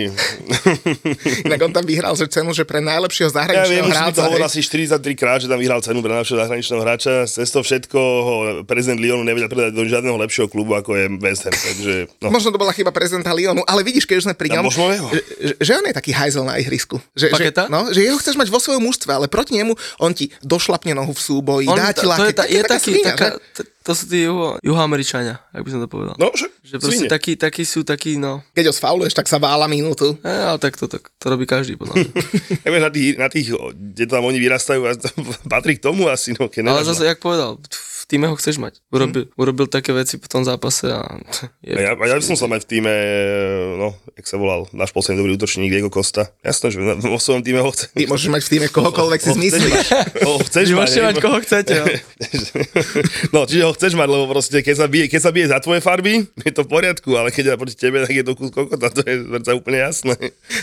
Inak 1.47 1.61
on 1.61 1.73
tam 1.73 1.85
vyhral 1.85 2.17
že 2.17 2.25
cenu, 2.25 2.49
že 2.49 2.65
pre 2.65 2.81
najlepšieho 2.81 3.29
zahraničného 3.29 3.69
ja 3.69 3.85
viem, 3.85 3.93
hráča. 3.93 4.09
Ja 4.09 4.17
to 4.17 4.25
hovoril 4.25 4.45
asi 4.49 4.65
43 4.65 5.13
krát, 5.13 5.39
že 5.45 5.47
tam 5.47 5.61
vyhral 5.61 5.77
cenu 5.85 6.01
pre 6.01 6.11
najlepšieho 6.17 6.39
zahraničného 6.41 6.81
hráča. 6.81 7.13
Cez 7.29 7.53
to 7.53 7.61
všetko 7.61 7.99
ho 7.99 8.33
prezident 8.65 8.97
Lyonu 8.97 9.21
nevedel 9.21 9.45
predať 9.45 9.77
do 9.77 9.85
žiadneho 9.85 10.17
lepšieho 10.17 10.49
klubu, 10.49 10.73
ako 10.73 10.97
je 10.97 11.05
West 11.21 11.45
Ham. 11.45 11.53
Takže, 11.53 11.93
no. 12.25 12.33
Možno 12.33 12.49
to 12.49 12.57
bola 12.57 12.73
chyba 12.73 12.89
prezidenta 12.89 13.29
Lyonu, 13.37 13.61
ale 13.69 13.85
vidíš, 13.85 14.09
keď 14.09 14.15
už 14.17 14.25
sme 14.25 14.35
pri 14.35 14.49
ňom, 14.57 14.65
že, 14.73 15.53
že, 15.61 15.71
on 15.77 15.85
je 15.85 15.93
taký 15.93 16.11
hajzel 16.17 16.41
na 16.41 16.57
ihrisku. 16.57 16.97
Že, 17.13 17.37
že, 17.37 17.45
no, 17.69 17.93
že 17.93 18.01
jeho 18.01 18.17
chceš 18.17 18.33
mať 18.33 18.49
vo 18.49 18.57
svojom 18.57 18.81
mužstve, 18.81 19.13
ale 19.13 19.29
proti 19.29 19.53
nemu 19.53 19.77
on 20.01 20.11
ti 20.17 20.33
došlapne 20.41 20.97
nohu 20.97 21.13
v 21.13 21.21
súboji, 21.21 21.65
on, 21.69 21.77
dá 21.77 21.93
ti 21.93 22.09
laky. 22.09 22.17
To 22.17 22.25
je, 22.25 22.33
ta, 22.33 22.45
je 22.49 22.61
taký, 22.65 22.93
taká, 23.05 23.27
to 23.87 23.95
sú 23.95 24.03
tí 24.11 24.27
juho, 24.27 24.59
juhoameričania, 24.59 25.39
ak 25.55 25.63
by 25.63 25.69
som 25.71 25.79
to 25.79 25.87
povedal. 25.87 26.19
No, 26.19 26.27
že, 26.35 26.51
že 26.59 26.75
proste 26.75 27.07
takí, 27.07 27.39
takí 27.39 27.63
sú 27.63 27.87
takí, 27.87 28.19
no. 28.19 28.43
Keď 28.51 28.67
ho 28.67 28.73
sfauluješ, 28.75 29.15
tak 29.15 29.31
sa 29.31 29.39
vála 29.39 29.63
minútu. 29.71 30.19
E, 30.19 30.27
ale 30.27 30.59
tak 30.59 30.75
to, 30.75 30.91
tak, 30.91 31.07
to 31.15 31.25
robí 31.31 31.47
každý, 31.47 31.79
podľa 31.79 32.03
mňa. 32.03 32.11
ja 32.67 32.69
na 32.83 32.91
tých, 32.91 33.15
na 33.15 33.27
tých, 33.31 33.47
kde 33.71 34.03
tam 34.11 34.27
oni 34.27 34.43
vyrastajú, 34.43 34.83
patrí 35.55 35.79
k 35.79 35.87
tomu 35.87 36.11
asi, 36.11 36.35
no. 36.35 36.51
Keď 36.51 36.67
ale 36.67 36.83
zase, 36.83 37.07
jak 37.07 37.23
povedal, 37.23 37.63
týme 38.07 38.31
ho 38.31 38.35
chceš 38.39 38.57
mať. 38.57 38.79
Urobil, 38.87 39.27
hmm. 39.27 39.35
urobil 39.35 39.67
také 39.67 39.91
veci 39.91 40.15
po 40.15 40.31
tom 40.31 40.47
zápase 40.47 40.87
a... 40.87 41.03
Je... 41.67 41.75
A 41.75 41.81
ja, 41.83 41.91
a 41.93 42.05
ja 42.07 42.15
by 42.15 42.23
som 42.23 42.39
sa 42.39 42.47
mať 42.47 42.63
v 42.63 42.67
týme, 42.79 42.93
no, 43.75 43.91
jak 44.15 44.25
sa 44.25 44.39
volal, 44.39 44.71
náš 44.71 44.95
posledný 44.95 45.19
dobrý 45.19 45.35
útočník 45.35 45.67
Diego 45.67 45.91
Costa. 45.91 46.31
Jasné, 46.39 46.71
že 46.71 46.79
vo 47.13 47.19
svojom 47.19 47.43
týme 47.43 47.59
ho 47.59 47.69
chcem. 47.75 47.91
Ty 47.91 48.07
môžeš 48.07 48.29
mať 48.31 48.41
v 48.47 48.49
týme 48.55 48.67
kohokoľvek 48.71 49.19
si 49.19 49.29
zmyslíš. 49.35 49.85
Ho 50.23 50.39
chceš 50.47 50.65
mať. 50.71 50.79
Môžete 50.79 51.03
mať 51.03 51.15
koho 51.19 51.37
chcete. 51.43 51.73
No. 51.75 51.85
no, 53.35 53.39
čiže 53.43 53.63
ho 53.67 53.73
chceš 53.75 53.93
mať, 53.99 54.07
lebo 54.07 54.25
proste 54.31 54.63
keď 54.63 54.75
sa 54.79 54.87
bije, 54.87 55.05
keď 55.11 55.21
sa 55.21 55.31
bije 55.35 55.47
za 55.51 55.59
tvoje 55.59 55.83
farby, 55.83 56.23
je 56.47 56.53
to 56.55 56.63
v 56.63 56.69
poriadku, 56.71 57.19
ale 57.19 57.35
keď 57.35 57.53
je 57.53 57.59
proti 57.59 57.75
tebe, 57.75 58.07
tak 58.07 58.15
je 58.15 58.23
to 58.23 58.33
kus 58.39 58.49
kokota, 58.55 58.87
to 58.87 59.03
je 59.03 59.55
úplne 59.55 59.83
jasné. 59.83 60.15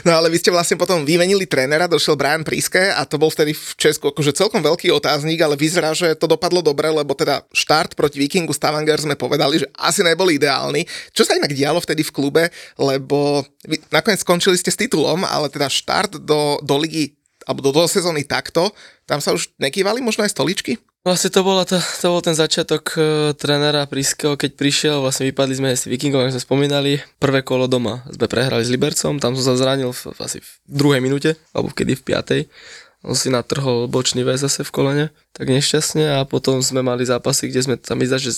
No 0.09 0.16
ale 0.16 0.32
vy 0.32 0.40
ste 0.40 0.49
vlastne 0.49 0.80
potom 0.80 1.05
vymenili 1.05 1.45
trénera, 1.45 1.84
došiel 1.84 2.16
Brian 2.16 2.40
Príske 2.40 2.88
a 2.88 3.05
to 3.05 3.20
bol 3.20 3.28
vtedy 3.28 3.53
v 3.53 3.64
Česku 3.76 4.09
akože 4.09 4.32
celkom 4.32 4.64
veľký 4.64 4.88
otáznik, 4.95 5.42
ale 5.45 5.59
vyzerá, 5.61 5.92
že 5.92 6.16
to 6.16 6.24
dopadlo 6.24 6.64
dobre, 6.64 6.88
lebo 6.88 7.12
teda 7.12 7.34
teda 7.35 7.51
štart 7.51 7.99
proti 7.99 8.22
Vikingu 8.22 8.55
Stavanger 8.55 9.03
sme 9.03 9.18
povedali, 9.18 9.59
že 9.59 9.66
asi 9.74 10.07
nebol 10.07 10.30
ideálny. 10.30 10.87
Čo 11.11 11.26
sa 11.26 11.35
inak 11.35 11.51
dialo 11.51 11.82
vtedy 11.82 12.07
v 12.07 12.14
klube, 12.14 12.45
lebo 12.78 13.43
vy 13.66 13.82
nakoniec 13.91 14.22
skončili 14.22 14.55
ste 14.55 14.70
s 14.70 14.78
titulom, 14.78 15.26
ale 15.26 15.51
teda 15.51 15.66
štart 15.66 16.22
do, 16.22 16.62
do 16.62 16.74
ligy 16.78 17.18
alebo 17.45 17.61
do, 17.61 17.76
do 17.76 17.85
sezóny 17.85 18.24
takto, 18.24 18.72
tam 19.05 19.20
sa 19.20 19.37
už 19.37 19.53
nekývali 19.61 20.01
možno 20.01 20.24
aj 20.24 20.32
stoličky? 20.32 20.80
Vlastne 21.05 21.28
to, 21.28 21.45
bola 21.45 21.68
to, 21.68 21.76
to 21.76 22.07
bol 22.09 22.24
ten 22.24 22.32
začiatok 22.32 22.97
uh, 22.97 23.05
trénera 23.37 23.85
Priskeho, 23.85 24.41
keď 24.41 24.57
prišiel, 24.57 24.97
vlastne 25.05 25.28
vypadli 25.28 25.61
sme 25.61 25.70
s 25.76 25.85
Vikingom, 25.85 26.24
ako 26.24 26.41
sme 26.41 26.49
spomínali, 26.49 26.93
prvé 27.20 27.45
kolo 27.45 27.68
doma 27.68 28.01
sme 28.09 28.24
prehrali 28.24 28.64
s 28.64 28.72
Libercom, 28.72 29.20
tam 29.20 29.37
som 29.37 29.53
sa 29.53 29.61
zranil 29.61 29.93
v, 29.93 30.16
asi 30.16 30.41
v 30.41 30.51
druhej 30.64 31.05
minúte, 31.05 31.37
alebo 31.53 31.68
kedy 31.76 32.01
v 32.01 32.07
piatej 32.09 32.41
on 33.05 33.14
si 33.14 33.28
natrhol 33.28 33.86
bočný 33.86 34.24
väz 34.24 34.42
zase 34.42 34.64
v 34.64 34.74
kolene, 34.74 35.07
tak 35.36 35.52
nešťastne 35.52 36.18
a 36.18 36.24
potom 36.24 36.64
sme 36.64 36.80
mali 36.80 37.05
zápasy, 37.05 37.52
kde 37.52 37.61
sme 37.61 37.74
tam 37.76 38.00
vyzdať, 38.00 38.20
že 38.20 38.32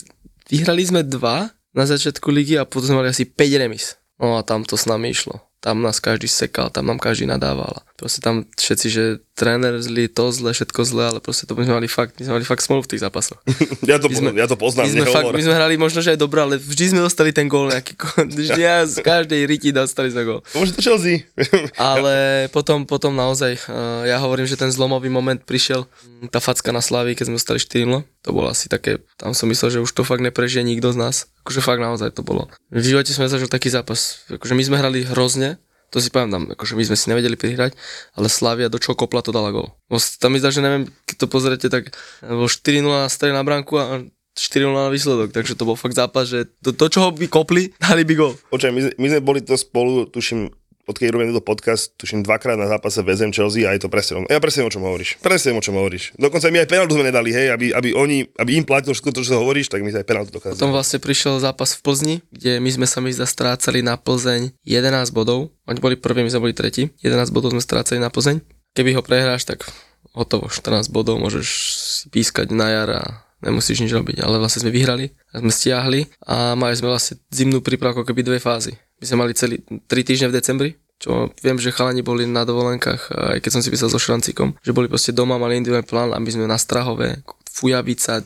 vyhrali 0.50 0.82
sme 0.82 1.00
dva 1.06 1.54
na 1.70 1.84
začiatku 1.86 2.28
ligy 2.28 2.58
a 2.58 2.66
potom 2.66 2.90
sme 2.90 2.98
mali 3.00 3.14
asi 3.14 3.24
5 3.24 3.62
remis. 3.62 3.94
No 4.18 4.36
a 4.36 4.42
tam 4.42 4.66
to 4.66 4.74
s 4.74 4.88
nami 4.90 5.12
išlo 5.12 5.46
tam 5.66 5.82
nás 5.82 5.98
každý 5.98 6.30
sekal, 6.30 6.70
tam 6.70 6.86
nám 6.86 7.02
každý 7.02 7.26
nadával. 7.26 7.82
Proste 7.96 8.20
tam 8.20 8.44
všetci, 8.60 8.86
že 8.92 9.04
tréner 9.32 9.80
zlý, 9.80 10.08
to 10.08 10.28
zle, 10.32 10.52
všetko 10.52 10.80
zle, 10.84 11.04
ale 11.12 11.18
proste 11.20 11.44
to 11.44 11.52
by 11.52 11.64
sme 11.64 11.80
mali 11.80 11.88
fakt, 11.88 12.16
my 12.16 12.28
sme 12.28 12.34
mali 12.40 12.46
fakt 12.48 12.64
smolu 12.64 12.84
v 12.84 12.96
tých 12.96 13.04
zápasoch. 13.04 13.40
ja, 13.90 13.96
to, 14.00 14.08
sme, 14.08 14.32
ja 14.36 14.48
to 14.48 14.56
poznám, 14.56 14.88
my 14.88 14.92
sme, 14.92 15.06
fakt, 15.08 15.32
my 15.32 15.42
sme 15.44 15.54
hrali 15.56 15.74
možno, 15.76 16.00
že 16.00 16.16
aj 16.16 16.20
dobré, 16.20 16.40
ale 16.44 16.56
vždy 16.56 16.96
sme 16.96 17.00
dostali 17.04 17.32
ten 17.36 17.48
gól 17.48 17.68
nejaký, 17.68 17.96
vždy 18.40 18.60
ja 18.60 18.84
z 18.84 19.04
každej 19.04 19.44
riti 19.44 19.72
dostali 19.72 20.08
sme 20.08 20.24
gól. 20.24 20.40
Môže 20.56 20.72
to 20.72 20.80
Chelsea. 20.80 21.28
ale 21.76 22.46
potom, 22.52 22.88
potom 22.88 23.12
naozaj, 23.12 23.60
uh, 23.68 24.08
ja 24.08 24.16
hovorím, 24.20 24.48
že 24.48 24.56
ten 24.56 24.72
zlomový 24.72 25.12
moment 25.12 25.40
prišiel, 25.40 25.84
mm, 25.84 26.32
tá 26.32 26.40
facka 26.40 26.72
na 26.72 26.80
Slavii, 26.80 27.16
keď 27.16 27.32
sme 27.32 27.36
dostali 27.36 27.60
4 27.60 28.04
to 28.26 28.34
bolo 28.34 28.50
asi 28.50 28.66
také, 28.66 28.98
tam 29.14 29.38
som 29.38 29.46
myslel, 29.46 29.78
že 29.78 29.82
už 29.86 29.94
to 29.94 30.02
fakt 30.02 30.18
neprežije 30.18 30.66
nikto 30.66 30.90
z 30.90 30.98
nás. 30.98 31.30
Akože 31.46 31.62
fakt 31.62 31.78
naozaj 31.78 32.10
to 32.10 32.26
bolo. 32.26 32.50
V 32.74 32.82
živote 32.82 33.14
sme 33.14 33.30
zažili 33.30 33.46
taký 33.46 33.70
zápas. 33.70 34.26
Akože 34.26 34.58
my 34.58 34.66
sme 34.66 34.76
hrali 34.82 35.06
hrozne, 35.06 35.62
to 35.90 36.02
si 36.02 36.10
pamätám, 36.10 36.52
akože 36.52 36.74
my 36.74 36.84
sme 36.86 36.96
si 36.98 37.06
nevedeli 37.08 37.38
prihrať, 37.38 37.72
ale 38.18 38.26
Slavia 38.26 38.66
do 38.66 38.82
čo 38.82 38.98
kopla 38.98 39.22
to 39.22 39.30
dala 39.30 39.54
gol. 39.54 39.70
Tam 40.18 40.34
mi 40.34 40.42
zdá, 40.42 40.50
že 40.50 40.64
neviem, 40.64 40.90
keď 41.06 41.16
to 41.24 41.26
pozrete, 41.30 41.66
tak 41.70 41.94
bol 42.22 42.50
4-0 42.50 42.82
na 42.84 43.06
na 43.06 43.42
bránku 43.46 43.78
a 43.78 44.02
4 44.36 44.68
na 44.68 44.92
výsledok, 44.92 45.32
takže 45.32 45.56
to 45.56 45.64
bol 45.64 45.80
fakt 45.80 45.96
zápas, 45.96 46.28
že 46.28 46.44
to, 46.60 46.76
to 46.76 46.92
čo 46.92 47.08
by 47.08 47.26
kopli, 47.30 47.72
dali 47.80 48.04
by 48.04 48.14
gol. 48.14 48.32
Počkaj, 48.52 48.72
my, 48.74 48.80
my 49.00 49.06
sme 49.08 49.20
boli 49.24 49.40
to 49.40 49.56
spolu, 49.56 50.04
tuším, 50.04 50.52
odkedy 50.86 51.10
robím 51.10 51.34
tento 51.34 51.42
podcast, 51.42 51.90
tuším 51.98 52.22
dvakrát 52.22 52.54
na 52.54 52.70
zápase 52.70 53.02
VZM 53.02 53.34
Chelsea 53.34 53.66
a 53.66 53.74
je 53.74 53.82
to 53.82 53.90
presne. 53.90 54.22
Ja 54.30 54.38
presne 54.38 54.62
o 54.62 54.70
čom 54.70 54.86
hovoríš. 54.86 55.18
Presne 55.18 55.58
o 55.58 55.60
čom 55.60 55.74
hovoríš. 55.74 56.14
Dokonca 56.14 56.46
my 56.48 56.62
aj 56.62 56.68
penaltu 56.70 56.94
sme 56.94 57.10
nedali, 57.10 57.34
hej, 57.34 57.50
aby, 57.50 57.74
aby, 57.74 57.90
oni, 57.92 58.30
aby 58.38 58.50
im 58.54 58.64
platilo 58.64 58.94
všetko 58.94 59.10
to, 59.10 59.26
čo 59.26 59.42
hovoríš, 59.42 59.66
tak 59.66 59.82
my 59.82 59.90
sa 59.90 60.00
aj 60.00 60.06
penaltu 60.06 60.30
dokázali. 60.30 60.62
Potom 60.62 60.72
vlastne 60.72 61.02
prišiel 61.02 61.42
zápas 61.42 61.74
v 61.74 61.80
Plzni, 61.82 62.16
kde 62.30 62.62
my 62.62 62.70
sme 62.70 62.86
sa 62.86 63.02
mi 63.02 63.10
strácali 63.10 63.82
na 63.82 63.98
Plzeň 63.98 64.54
11 64.62 65.10
bodov. 65.10 65.50
Oni 65.66 65.78
boli 65.82 65.98
prví, 65.98 66.22
my 66.22 66.30
sme 66.30 66.46
boli 66.46 66.54
tretí. 66.54 66.94
11 67.02 67.34
bodov 67.34 67.50
sme 67.50 67.60
strácali 67.60 67.98
na 67.98 68.08
Plzeň. 68.08 68.38
Keby 68.78 68.94
ho 68.94 69.02
prehráš, 69.02 69.42
tak 69.42 69.66
hotovo, 70.14 70.46
14 70.46 70.88
bodov, 70.94 71.18
môžeš 71.18 71.46
si 71.74 72.04
pískať 72.08 72.54
na 72.54 72.70
jar 72.70 72.90
a 72.94 73.02
nemusíš 73.42 73.84
nič 73.84 73.92
robiť, 73.92 74.22
ale 74.24 74.40
vlastne 74.40 74.64
sme 74.64 74.72
vyhrali 74.72 75.12
sme 75.36 75.52
stiahli 75.52 76.00
a 76.24 76.56
mali 76.56 76.72
sme 76.72 76.88
vlastne 76.88 77.20
zimnú 77.28 77.60
prípravu 77.60 78.00
ako 78.00 78.08
keby 78.08 78.24
dve 78.24 78.38
fázy. 78.40 78.72
My 79.00 79.04
sme 79.04 79.16
mali 79.24 79.32
celý 79.36 79.60
3 79.60 79.88
týždne 79.88 80.32
v 80.32 80.36
decembri, 80.40 80.70
čo 80.96 81.28
viem, 81.44 81.60
že 81.60 81.74
chalani 81.74 82.00
boli 82.00 82.24
na 82.24 82.48
dovolenkách, 82.48 83.12
aj 83.36 83.38
keď 83.44 83.50
som 83.52 83.60
si 83.60 83.68
písal 83.68 83.92
so 83.92 84.00
Šrancikom, 84.00 84.56
že 84.64 84.72
boli 84.72 84.88
proste 84.88 85.12
doma, 85.12 85.36
mali 85.36 85.60
individuálny 85.60 85.84
plán, 85.84 86.10
aby 86.16 86.32
sme 86.32 86.48
na 86.48 86.56
Strahove, 86.56 87.20
Fujavica, 87.56 88.20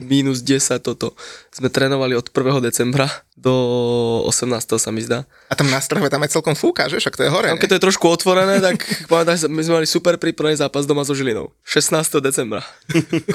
minus 0.00 0.40
10 0.40 0.80
toto. 0.80 1.12
Sme 1.52 1.68
trénovali 1.68 2.16
od 2.16 2.32
1. 2.32 2.64
decembra 2.64 3.12
do 3.36 3.52
18. 4.24 4.56
sa 4.80 4.88
mi 4.88 5.04
zdá. 5.04 5.28
A 5.48 5.54
tam 5.56 5.68
na 5.68 5.84
Strahove 5.84 6.08
tam 6.08 6.24
je 6.24 6.32
celkom 6.32 6.56
fúka, 6.56 6.88
že? 6.88 6.96
Však 6.96 7.20
to 7.20 7.28
je 7.28 7.30
hore, 7.32 7.52
Tam, 7.52 7.60
keď 7.60 7.76
to 7.76 7.76
je 7.76 7.86
trošku 7.92 8.08
otvorené, 8.08 8.56
tak 8.64 8.80
pamätáš, 9.04 9.52
my 9.52 9.60
sme 9.60 9.84
mali 9.84 9.88
super 9.88 10.16
prípravný 10.16 10.56
zápas 10.56 10.88
doma 10.88 11.04
so 11.04 11.12
Žilinou. 11.12 11.52
16. 11.68 11.92
decembra. 12.24 12.64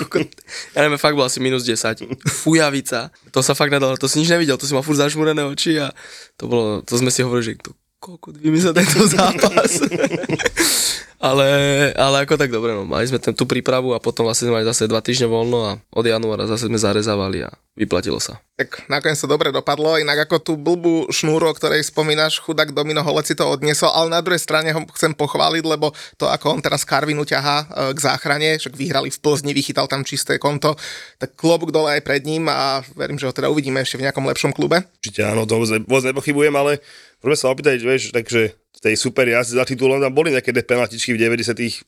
ja 0.73 0.79
neviem, 0.81 0.97
fakt 0.97 1.13
bol 1.13 1.29
asi 1.29 1.37
minus 1.37 1.61
10. 1.61 2.09
Fujavica. 2.25 3.13
To 3.29 3.45
sa 3.45 3.53
fakt 3.53 3.69
nedalo, 3.69 4.01
to 4.01 4.09
si 4.09 4.25
nič 4.25 4.33
nevidel, 4.33 4.57
to 4.57 4.65
si 4.65 4.73
mal 4.73 4.81
furt 4.81 4.97
zažmúrené 4.97 5.45
oči 5.45 5.77
a 5.77 5.93
to 6.41 6.49
bolo, 6.49 6.81
to 6.81 6.97
sme 6.97 7.13
si 7.13 7.21
hovorili, 7.21 7.53
že 7.53 7.61
to 7.61 7.77
koľko 8.01 8.37
vymyslel 8.37 8.73
tento 8.73 9.01
zápas. 9.09 9.81
ale, 11.19 11.47
ale 11.95 12.27
ako 12.27 12.35
tak 12.35 12.51
dobre, 12.51 12.75
no, 12.75 12.83
mali 12.83 13.07
sme 13.07 13.19
ten, 13.19 13.31
tú 13.31 13.47
prípravu 13.47 13.95
a 13.95 14.03
potom 14.03 14.27
vlastne 14.27 14.51
sme 14.51 14.59
mali 14.59 14.67
zase 14.67 14.87
dva 14.89 14.99
týždne 14.99 15.31
voľno 15.31 15.59
a 15.63 15.71
od 15.95 16.05
januára 16.05 16.45
zase 16.45 16.67
sme 16.67 16.75
zarezávali 16.75 17.47
a 17.47 17.49
vyplatilo 17.75 18.19
sa. 18.19 18.39
Tak 18.55 18.87
nakoniec 18.87 19.19
to 19.19 19.27
dobre 19.27 19.51
dopadlo, 19.51 19.99
inak 19.99 20.27
ako 20.27 20.35
tú 20.39 20.53
blbú 20.55 21.11
šnúru, 21.11 21.51
o 21.51 21.53
ktorej 21.55 21.83
spomínaš, 21.83 22.39
chudák 22.39 22.71
Domino 22.71 23.03
Holec 23.03 23.27
si 23.27 23.35
to 23.35 23.43
odniesol, 23.43 23.91
ale 23.91 24.11
na 24.11 24.23
druhej 24.23 24.39
strane 24.39 24.71
ho 24.71 24.81
chcem 24.95 25.11
pochváliť, 25.11 25.63
lebo 25.67 25.91
to, 26.15 26.27
ako 26.31 26.55
on 26.55 26.61
teraz 26.63 26.87
Karvinu 26.87 27.27
ťahá 27.27 27.57
e, 27.63 27.65
k 27.91 27.99
záchrane, 27.99 28.55
však 28.55 28.75
vyhrali 28.79 29.11
v 29.11 29.19
Plzni, 29.19 29.51
vychytal 29.51 29.91
tam 29.91 30.07
čisté 30.07 30.39
konto, 30.39 30.79
tak 31.19 31.35
klobúk 31.35 31.75
dole 31.75 31.99
aj 31.99 32.01
pred 32.07 32.23
ním 32.23 32.47
a 32.47 32.79
verím, 32.95 33.19
že 33.19 33.27
ho 33.27 33.35
teda 33.35 33.51
uvidíme 33.51 33.83
ešte 33.83 33.99
v 33.99 34.07
nejakom 34.07 34.23
lepšom 34.23 34.55
klube. 34.55 34.87
Určite 35.03 35.27
áno, 35.27 35.43
to 35.43 35.59
vôbec 35.59 36.05
nepochybujem, 36.15 36.55
ale 36.55 36.79
môžeme 37.19 37.37
sa 37.39 37.51
opýtať, 37.51 37.83
vieš, 37.83 38.15
takže 38.15 38.55
tej 38.85 38.93
super 39.01 39.25
jazde 39.25 39.57
za 39.57 39.65
titulom 39.65 39.97
tam 39.97 40.13
boli 40.13 40.29
nejaké 40.29 40.53
penaltičky 40.53 41.17
v 41.17 41.41
97-8 41.41 41.81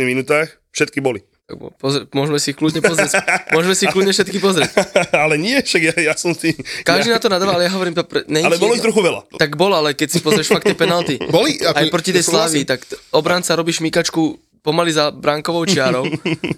minútach, 0.00 0.48
všetky 0.72 1.04
boli. 1.04 1.20
Pozri, 1.76 2.08
môžeme 2.16 2.40
si 2.40 2.56
kľudne 2.56 2.80
pozrieť. 2.80 3.20
môžeme 3.52 3.76
si 3.76 3.84
kľudne 3.84 4.16
všetky 4.16 4.40
pozrieť. 4.40 4.72
ale 5.28 5.36
nie, 5.36 5.60
však 5.60 5.82
ja, 5.92 5.96
ja 6.08 6.14
som 6.16 6.32
si... 6.32 6.56
Každý 6.88 7.12
ja... 7.12 7.16
na 7.16 7.20
to 7.20 7.28
nadával, 7.28 7.60
ale 7.60 7.68
ja 7.68 7.72
hovorím 7.76 7.92
to 7.92 8.00
pre... 8.08 8.24
Ne, 8.32 8.40
ale 8.40 8.56
bolo 8.56 8.72
ich 8.72 8.80
trochu 8.80 9.04
veľa. 9.04 9.28
Tak 9.36 9.60
bolo, 9.60 9.76
ale 9.76 9.92
keď 9.92 10.08
si 10.08 10.18
pozrieš 10.24 10.48
fakt 10.48 10.64
tie 10.64 10.72
penalty. 10.72 11.20
Boli? 11.36 11.60
Ako, 11.60 11.76
aj 11.76 11.86
proti 11.92 12.16
tej 12.16 12.24
Slavii, 12.24 12.64
tak 12.64 12.88
obranca 13.12 13.52
robí 13.60 13.76
šmikačku 13.76 14.40
pomaly 14.64 14.96
za 14.96 15.12
bránkovou 15.12 15.68
čiarou 15.68 16.08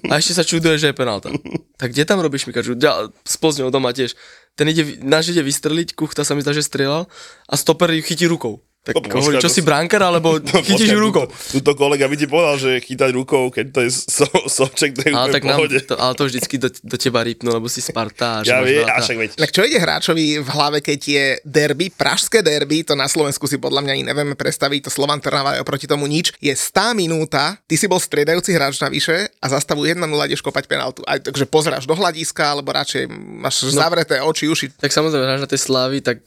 a 0.06 0.22
ešte 0.22 0.38
sa 0.38 0.46
čuduje, 0.46 0.78
že 0.78 0.94
je 0.94 0.94
penálta. 0.94 1.34
Tak 1.74 1.90
kde 1.90 2.06
tam 2.06 2.22
robíš 2.22 2.46
šmikačku? 2.46 2.78
Ja, 2.78 3.10
s 3.10 3.34
Plzňou 3.42 3.74
doma 3.74 3.90
tiež. 3.90 4.14
Ten 4.54 4.70
ide, 4.70 5.02
náš 5.02 5.34
ide 5.34 5.42
vystreliť, 5.42 5.98
Kuchta 5.98 6.22
sa 6.22 6.38
mi 6.38 6.46
zdá, 6.46 6.54
že 6.54 6.62
strieľal 6.62 7.10
a 7.50 7.54
stoper 7.58 7.90
ju 7.90 8.06
chytí 8.06 8.30
rukou 8.30 8.62
Tak 8.86 8.94
No, 8.94 9.02
počkaj, 9.02 9.42
čo 9.42 9.50
to 9.50 9.56
si 9.58 9.62
brankár, 9.66 9.98
alebo 9.98 10.38
No, 10.46 10.62
chytíš 10.62 10.86
počkaj, 10.86 10.94
ju 10.94 11.00
rukou. 11.02 11.26
Tuto, 11.26 11.58
tuto 11.58 11.72
kolega 11.74 12.06
by 12.06 12.14
ti 12.14 12.26
povedal, 12.30 12.54
že 12.54 12.70
chytať 12.78 13.10
rukou, 13.10 13.50
keď 13.50 13.66
to 13.74 13.80
je 13.82 13.90
so, 13.90 14.26
soček, 14.46 14.94
to 14.94 15.02
je 15.02 15.10
Ale 15.10 15.34
tak 15.34 15.42
nám, 15.42 15.58
to, 15.66 15.94
ale 15.98 16.12
to 16.14 16.22
vždycky 16.30 16.54
do, 16.62 16.70
do 16.70 16.96
teba 16.96 17.26
rýpnu, 17.26 17.50
lebo 17.50 17.66
si 17.66 17.82
Sparta. 17.82 18.40
a 18.40 18.46
že 18.46 18.54
Ja 18.54 18.62
veľa 18.62 18.86
a 18.86 18.98
tá- 18.98 19.02
však 19.02 19.16
veď. 19.18 19.30
Tak 19.34 19.50
čo 19.50 19.62
ide 19.66 19.78
hráčovi 19.82 20.38
v 20.38 20.48
hlave, 20.54 20.78
keď 20.78 21.00
je 21.02 21.24
derby, 21.42 21.90
pražské 21.90 22.46
derby, 22.46 22.86
to 22.86 22.94
na 22.94 23.10
Slovensku 23.10 23.50
si 23.50 23.58
podľa 23.58 23.82
mňa 23.82 23.92
ani 23.98 24.04
nevieme 24.06 24.38
predstaviť, 24.38 24.86
to 24.86 24.90
Slovan 24.94 25.18
Trnava 25.18 25.58
je 25.58 25.66
oproti 25.66 25.90
tomu 25.90 26.06
nič, 26.06 26.30
je 26.38 26.54
100 26.54 26.94
minúta, 26.94 27.58
ty 27.66 27.74
si 27.74 27.90
bol 27.90 27.98
striedajúci 27.98 28.54
hráč 28.54 28.78
navyše 28.78 29.34
a 29.42 29.46
za 29.50 29.58
stavu 29.58 29.82
1-0 29.82 29.98
ideš 30.30 30.46
kopať 30.46 30.70
penaltu. 30.70 31.02
Aj, 31.10 31.18
takže 31.18 31.48
pozeráš 31.50 31.90
do 31.90 31.98
hľadiska, 31.98 32.54
alebo 32.54 32.70
radšej 32.70 33.10
máš 33.42 33.66
no. 33.66 33.74
zavreté 33.74 34.22
oči, 34.22 34.46
uši. 34.46 34.66
Tak 34.78 34.94
samozrejme, 34.94 35.26
hráš 35.26 35.42
na 35.42 35.50
tej 35.50 35.60
slávy, 35.60 35.98
tak 35.98 36.22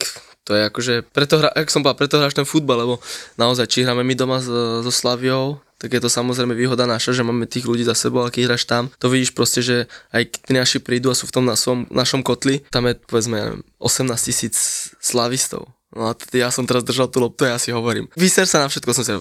to 0.50 0.58
je 0.58 0.66
akože, 0.66 0.94
preto 1.14 1.38
hra, 1.38 1.54
jak 1.54 1.70
som 1.70 1.86
povedal, 1.86 2.02
preto 2.02 2.18
hráš 2.18 2.34
ten 2.34 2.42
futbal, 2.42 2.82
lebo 2.82 2.98
naozaj, 3.38 3.70
či 3.70 3.86
hráme 3.86 4.02
my 4.02 4.18
doma 4.18 4.42
so, 4.42 4.82
so 4.82 4.90
Slaviou, 4.90 5.62
tak 5.78 5.94
je 5.94 6.02
to 6.02 6.10
samozrejme 6.10 6.58
výhoda 6.58 6.90
naša, 6.90 7.14
že 7.14 7.22
máme 7.22 7.46
tých 7.46 7.70
ľudí 7.70 7.86
za 7.86 7.94
sebou, 7.94 8.26
ale 8.26 8.34
keď 8.34 8.50
hráš 8.50 8.66
tam, 8.66 8.90
to 8.98 9.06
vidíš 9.06 9.30
proste, 9.30 9.62
že 9.62 9.86
aj 10.10 10.42
tí 10.42 10.52
naši 10.58 10.82
prídu 10.82 11.06
a 11.06 11.14
sú 11.14 11.30
v 11.30 11.38
tom 11.38 11.46
na 11.46 11.54
svom, 11.54 11.86
našom 11.86 12.26
kotli, 12.26 12.66
tam 12.74 12.90
je 12.90 12.98
povedzme 12.98 13.38
ja 13.38 13.44
neviem, 13.54 13.62
18 13.78 14.10
tisíc 14.18 14.56
slavistov. 14.98 15.70
No 15.94 16.10
a 16.10 16.18
ja 16.34 16.50
som 16.50 16.66
teraz 16.66 16.82
držal 16.82 17.06
tú 17.14 17.22
loptu 17.22 17.46
a 17.46 17.54
ja 17.54 17.58
si 17.62 17.70
hovorím. 17.70 18.10
Vyser 18.18 18.50
sa 18.50 18.58
na 18.58 18.66
všetko, 18.66 18.90
som 18.90 19.06
si, 19.06 19.14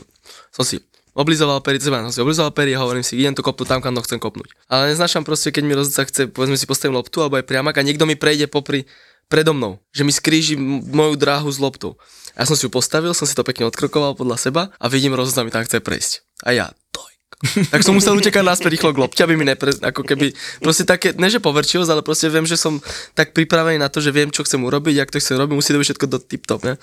som 0.49 0.65
si 0.65 0.81
oblizoval 1.13 1.61
pery, 1.61 1.77
seba, 1.81 2.01
som 2.05 2.13
si 2.13 2.21
oblizoval 2.21 2.53
pery 2.53 2.73
a 2.73 2.81
hovorím 2.81 3.05
si, 3.05 3.17
idem 3.17 3.33
to 3.37 3.45
kopnúť 3.45 3.67
tam, 3.69 3.79
kam 3.81 3.93
to 3.97 4.05
chcem 4.05 4.21
kopnúť. 4.21 4.49
Ale 4.69 4.93
neznášam 4.93 5.25
proste, 5.25 5.49
keď 5.49 5.63
mi 5.65 5.73
rozhodca 5.77 6.05
chce, 6.05 6.21
povedzme 6.29 6.57
si 6.57 6.69
postavím 6.69 6.97
loptu 6.97 7.21
alebo 7.21 7.37
aj 7.37 7.45
priamak 7.45 7.75
a 7.77 7.85
niekto 7.85 8.07
mi 8.07 8.15
prejde 8.15 8.47
popri 8.47 8.85
predo 9.29 9.53
mnou, 9.53 9.77
že 9.93 10.01
mi 10.01 10.11
skríži 10.11 10.57
moju 10.57 11.13
dráhu 11.15 11.47
s 11.47 11.61
loptou. 11.61 11.95
A 12.33 12.43
ja 12.43 12.49
som 12.49 12.57
si 12.57 12.65
ju 12.65 12.71
postavil, 12.73 13.13
som 13.13 13.29
si 13.29 13.37
to 13.37 13.45
pekne 13.45 13.69
odkrokoval 13.69 14.17
podľa 14.17 14.37
seba 14.41 14.61
a 14.81 14.85
vidím, 14.89 15.13
rozhodca 15.13 15.45
mi 15.45 15.53
tam 15.53 15.63
chce 15.63 15.79
prejsť. 15.79 16.11
A 16.43 16.57
ja, 16.57 16.65
dojk. 16.89 17.17
tak 17.71 17.85
som 17.85 17.93
musel 17.93 18.17
utekať 18.17 18.41
naspäť 18.41 18.73
rýchlo 18.73 18.91
k 18.91 19.01
lopte, 19.05 19.21
aby 19.21 19.37
mi 19.37 19.45
nepre... 19.45 19.71
Ako 19.79 20.01
keby, 20.01 20.33
proste 20.59 20.83
také, 20.83 21.13
ne 21.15 21.29
že 21.29 21.39
poverčivosť, 21.39 21.91
ale 21.93 22.01
proste 22.01 22.27
viem, 22.27 22.49
že 22.49 22.57
som 22.57 22.81
tak 23.13 23.37
pripravený 23.37 23.77
na 23.79 23.87
to, 23.87 24.01
že 24.01 24.09
viem, 24.09 24.33
čo 24.33 24.41
chcem 24.43 24.59
urobiť, 24.59 24.97
jak 24.97 25.13
to 25.13 25.21
chcem 25.21 25.37
robiť, 25.37 25.55
musí 25.55 25.71
to 25.71 25.79
byť 25.79 25.87
všetko 25.93 26.07
do 26.09 26.17
tip-top, 26.19 26.61
ne? 26.65 26.75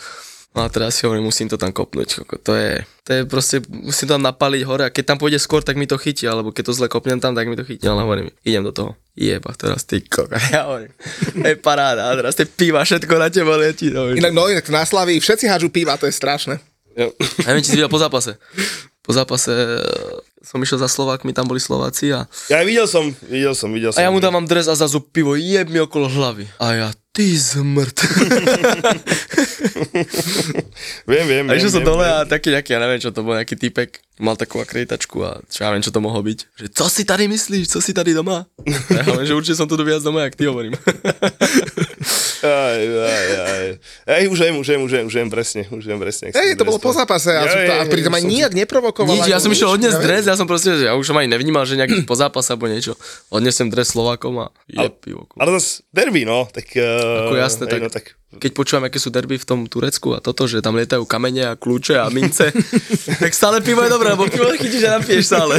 No 0.55 0.65
a 0.65 0.73
teraz 0.73 0.97
si 0.97 1.05
hovorím, 1.05 1.29
musím 1.29 1.51
to 1.51 1.61
tam 1.61 1.69
kopnúť, 1.75 2.23
koko. 2.25 2.41
to 2.41 2.57
je, 2.57 2.81
to 3.05 3.11
je 3.13 3.21
proste, 3.29 3.61
musím 3.69 4.09
to 4.09 4.15
tam 4.17 4.25
napaliť 4.25 4.63
hore 4.65 4.85
a 4.89 4.95
keď 4.95 5.05
tam 5.13 5.19
pôjde 5.21 5.37
skôr, 5.37 5.61
tak 5.61 5.77
mi 5.77 5.85
to 5.85 6.01
chytí, 6.01 6.25
alebo 6.25 6.49
keď 6.49 6.73
to 6.73 6.77
zle 6.81 6.89
kopnem 6.89 7.21
tam, 7.21 7.37
tak 7.37 7.45
mi 7.45 7.61
to 7.61 7.65
chytí, 7.67 7.85
ale 7.85 8.01
hovorím, 8.01 8.33
idem 8.41 8.65
do 8.65 8.73
toho. 8.73 8.97
Jeba, 9.17 9.53
teraz 9.53 9.85
ty 9.85 10.01
koko, 10.01 10.33
ja 10.55 10.65
hovorím, 10.65 10.93
je 11.45 11.57
paráda, 11.61 12.09
a 12.09 12.17
teraz 12.17 12.37
tie 12.39 12.49
piva, 12.49 12.87
všetko 12.87 13.15
na 13.21 13.29
teba 13.29 13.57
letí. 13.61 13.93
No, 13.93 14.09
Inak 14.13 14.33
no, 14.33 14.49
inak 14.49 14.65
na 14.73 14.87
Slavii 14.89 15.21
všetci 15.21 15.45
hádžu 15.45 15.69
piva, 15.69 16.01
to 16.01 16.09
je 16.09 16.15
strašné. 16.17 16.57
Jo. 16.97 17.13
Ja 17.45 17.53
neviem, 17.53 17.61
či 17.61 17.77
si 17.77 17.77
videl 17.77 17.93
po 17.93 18.01
zápase. 18.01 18.41
Po 19.05 19.13
zápase 19.13 19.53
som 20.47 20.63
išiel 20.63 20.79
za 20.79 20.87
Slovákmi, 20.87 21.35
tam 21.35 21.45
boli 21.45 21.59
Slováci 21.59 22.15
a, 22.15 22.31
Ja 22.47 22.63
videl 22.63 22.87
som, 22.87 23.11
videl 23.27 23.51
som, 23.53 23.69
videl 23.69 23.91
som. 23.91 23.99
a 23.99 24.07
ja 24.07 24.11
mu 24.11 24.23
dávam 24.23 24.47
dres 24.47 24.71
a 24.71 24.79
zrazu 24.79 25.03
pivo 25.03 25.35
jeb 25.35 25.67
mi 25.67 25.83
okolo 25.83 26.07
hlavy. 26.07 26.47
A 26.57 26.67
ja, 26.73 26.89
ty 27.11 27.35
zmrt. 27.35 27.99
Viem, 31.07 31.27
viem, 31.27 31.45
A 31.47 31.55
viem, 31.55 31.59
išiel 31.59 31.73
som 31.73 31.83
viem, 31.83 31.89
dole 31.89 32.05
viem. 32.05 32.15
a 32.15 32.25
taký 32.25 32.49
nejaký, 32.51 32.71
ja 32.73 32.81
neviem 32.81 33.01
čo 33.01 33.11
to 33.11 33.23
bol, 33.23 33.35
nejaký 33.35 33.57
typek, 33.57 33.91
mal 34.19 34.37
takú 34.37 34.61
akreditačku 34.61 35.19
a 35.23 35.41
čo 35.47 35.65
ja 35.65 35.71
neviem, 35.71 35.83
čo 35.83 35.91
to 35.91 35.99
mohlo 35.99 36.21
byť. 36.21 36.39
Že 36.55 36.67
co 36.71 36.87
si 36.87 37.03
tady 37.05 37.25
myslíš, 37.29 37.65
co 37.69 37.79
si 37.81 37.91
tady 37.91 38.15
doma? 38.15 38.47
Ja 38.97 39.03
hovorím, 39.03 39.27
že 39.27 39.35
určite 39.35 39.57
som 39.57 39.67
tu 39.67 39.75
viac 39.79 40.03
doma, 40.03 40.23
jak 40.23 40.37
ty 40.37 40.47
hovorím. 40.47 40.75
Aj, 42.47 42.79
aj, 42.79 43.29
aj. 43.35 43.67
Ej, 44.07 44.25
už 44.31 44.39
viem, 44.39 44.55
už 44.55 44.67
viem, 44.71 44.81
už 44.87 44.93
viem, 44.95 45.05
už 45.11 45.15
viem 45.19 45.29
presne, 45.29 45.63
už 45.67 45.83
viem 45.83 45.99
presne. 45.99 46.31
som 46.31 46.43
to 46.55 46.65
bolo 46.65 46.79
po 46.79 46.95
zápase 46.95 47.35
a, 47.35 47.43
Ja, 47.43 47.83
a 47.83 47.85
pritom 47.91 48.15
aj 48.15 48.23
nijak 48.23 48.53
neprovokoval. 48.55 49.11
Nič, 49.11 49.27
ja 49.27 49.43
som 49.43 49.51
išiel 49.51 49.75
neviem. 49.75 49.99
dres, 49.99 50.25
ja 50.31 50.39
som 50.39 50.47
proste, 50.47 50.79
že 50.79 50.87
ja 50.87 50.95
už 50.95 51.05
som 51.05 51.19
ani 51.19 51.27
nevnímal, 51.27 51.67
že 51.67 51.75
nejaký 51.75 52.07
po 52.07 52.15
zápase 52.15 52.55
alebo 52.55 52.71
niečo. 52.71 52.95
Odnesem 53.29 53.67
dres 53.67 53.91
Slovákom 53.91 54.47
a 54.47 54.47
je 54.71 54.87
pivo. 55.03 55.27
Ale 55.35 55.59
zase 55.59 55.83
derby, 55.91 56.23
no, 56.23 56.47
tak... 56.47 56.71
Uh, 56.79 57.29
Ako 57.29 57.35
jasné, 57.35 57.65
tak, 57.67 57.81
no, 57.83 57.91
tak 57.91 58.15
keď 58.37 58.53
počúvam, 58.53 58.85
aké 58.85 59.01
sú 59.01 59.09
derby 59.09 59.41
v 59.41 59.49
tom 59.49 59.61
Turecku 59.65 60.13
a 60.13 60.21
toto, 60.21 60.45
že 60.45 60.61
tam 60.61 60.77
lietajú 60.77 61.07
kamene 61.09 61.55
a 61.55 61.59
kľúče 61.59 61.97
a 61.97 62.11
mince, 62.13 62.53
tak 63.23 63.33
stále 63.33 63.65
pivo 63.65 63.81
je 63.87 63.91
dobré, 63.91 64.13
lebo 64.13 64.29
pivo 64.29 64.51
chytíš 64.53 64.85
a 64.91 65.01
napiješ 65.01 65.25
stále. 65.31 65.57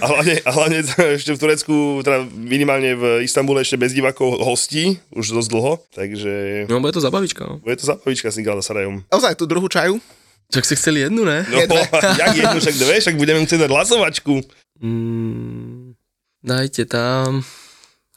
A 0.00 0.04
hlavne, 0.08 0.34
a 0.42 0.50
hlavne 0.50 0.78
ešte 1.18 1.36
v 1.36 1.40
Turecku, 1.40 1.74
teda 2.02 2.26
minimálne 2.34 2.96
v 2.98 3.04
Istambule 3.22 3.62
ešte 3.62 3.78
bez 3.78 3.94
divákov 3.94 4.40
hostí, 4.42 4.98
už 5.14 5.36
dosť 5.36 5.50
dlho, 5.52 5.72
takže 5.94 6.17
No, 6.66 6.80
bude 6.80 6.94
to 6.96 7.02
zabavička, 7.04 7.42
no. 7.46 7.60
bude 7.62 7.76
to 7.78 7.86
zabavička 7.86 8.32
s 8.32 8.38
Nikolom 8.40 8.64
Sarajom. 8.64 8.96
Ozaj, 9.12 9.38
tú 9.38 9.44
druhú 9.46 9.68
čaju? 9.70 10.00
Čak 10.48 10.64
si 10.64 10.74
chceli 10.80 11.04
jednu, 11.04 11.28
ne? 11.28 11.44
No, 11.44 11.60
jak 12.20 12.32
jednu, 12.32 12.58
však 12.58 12.76
dve, 12.80 12.94
však 13.04 13.16
budeme 13.20 13.44
chcieť 13.44 13.68
dať 13.68 13.70
hlasovačku. 13.70 14.34
Mm, 14.80 15.92
dajte 16.40 16.88
tam, 16.88 17.44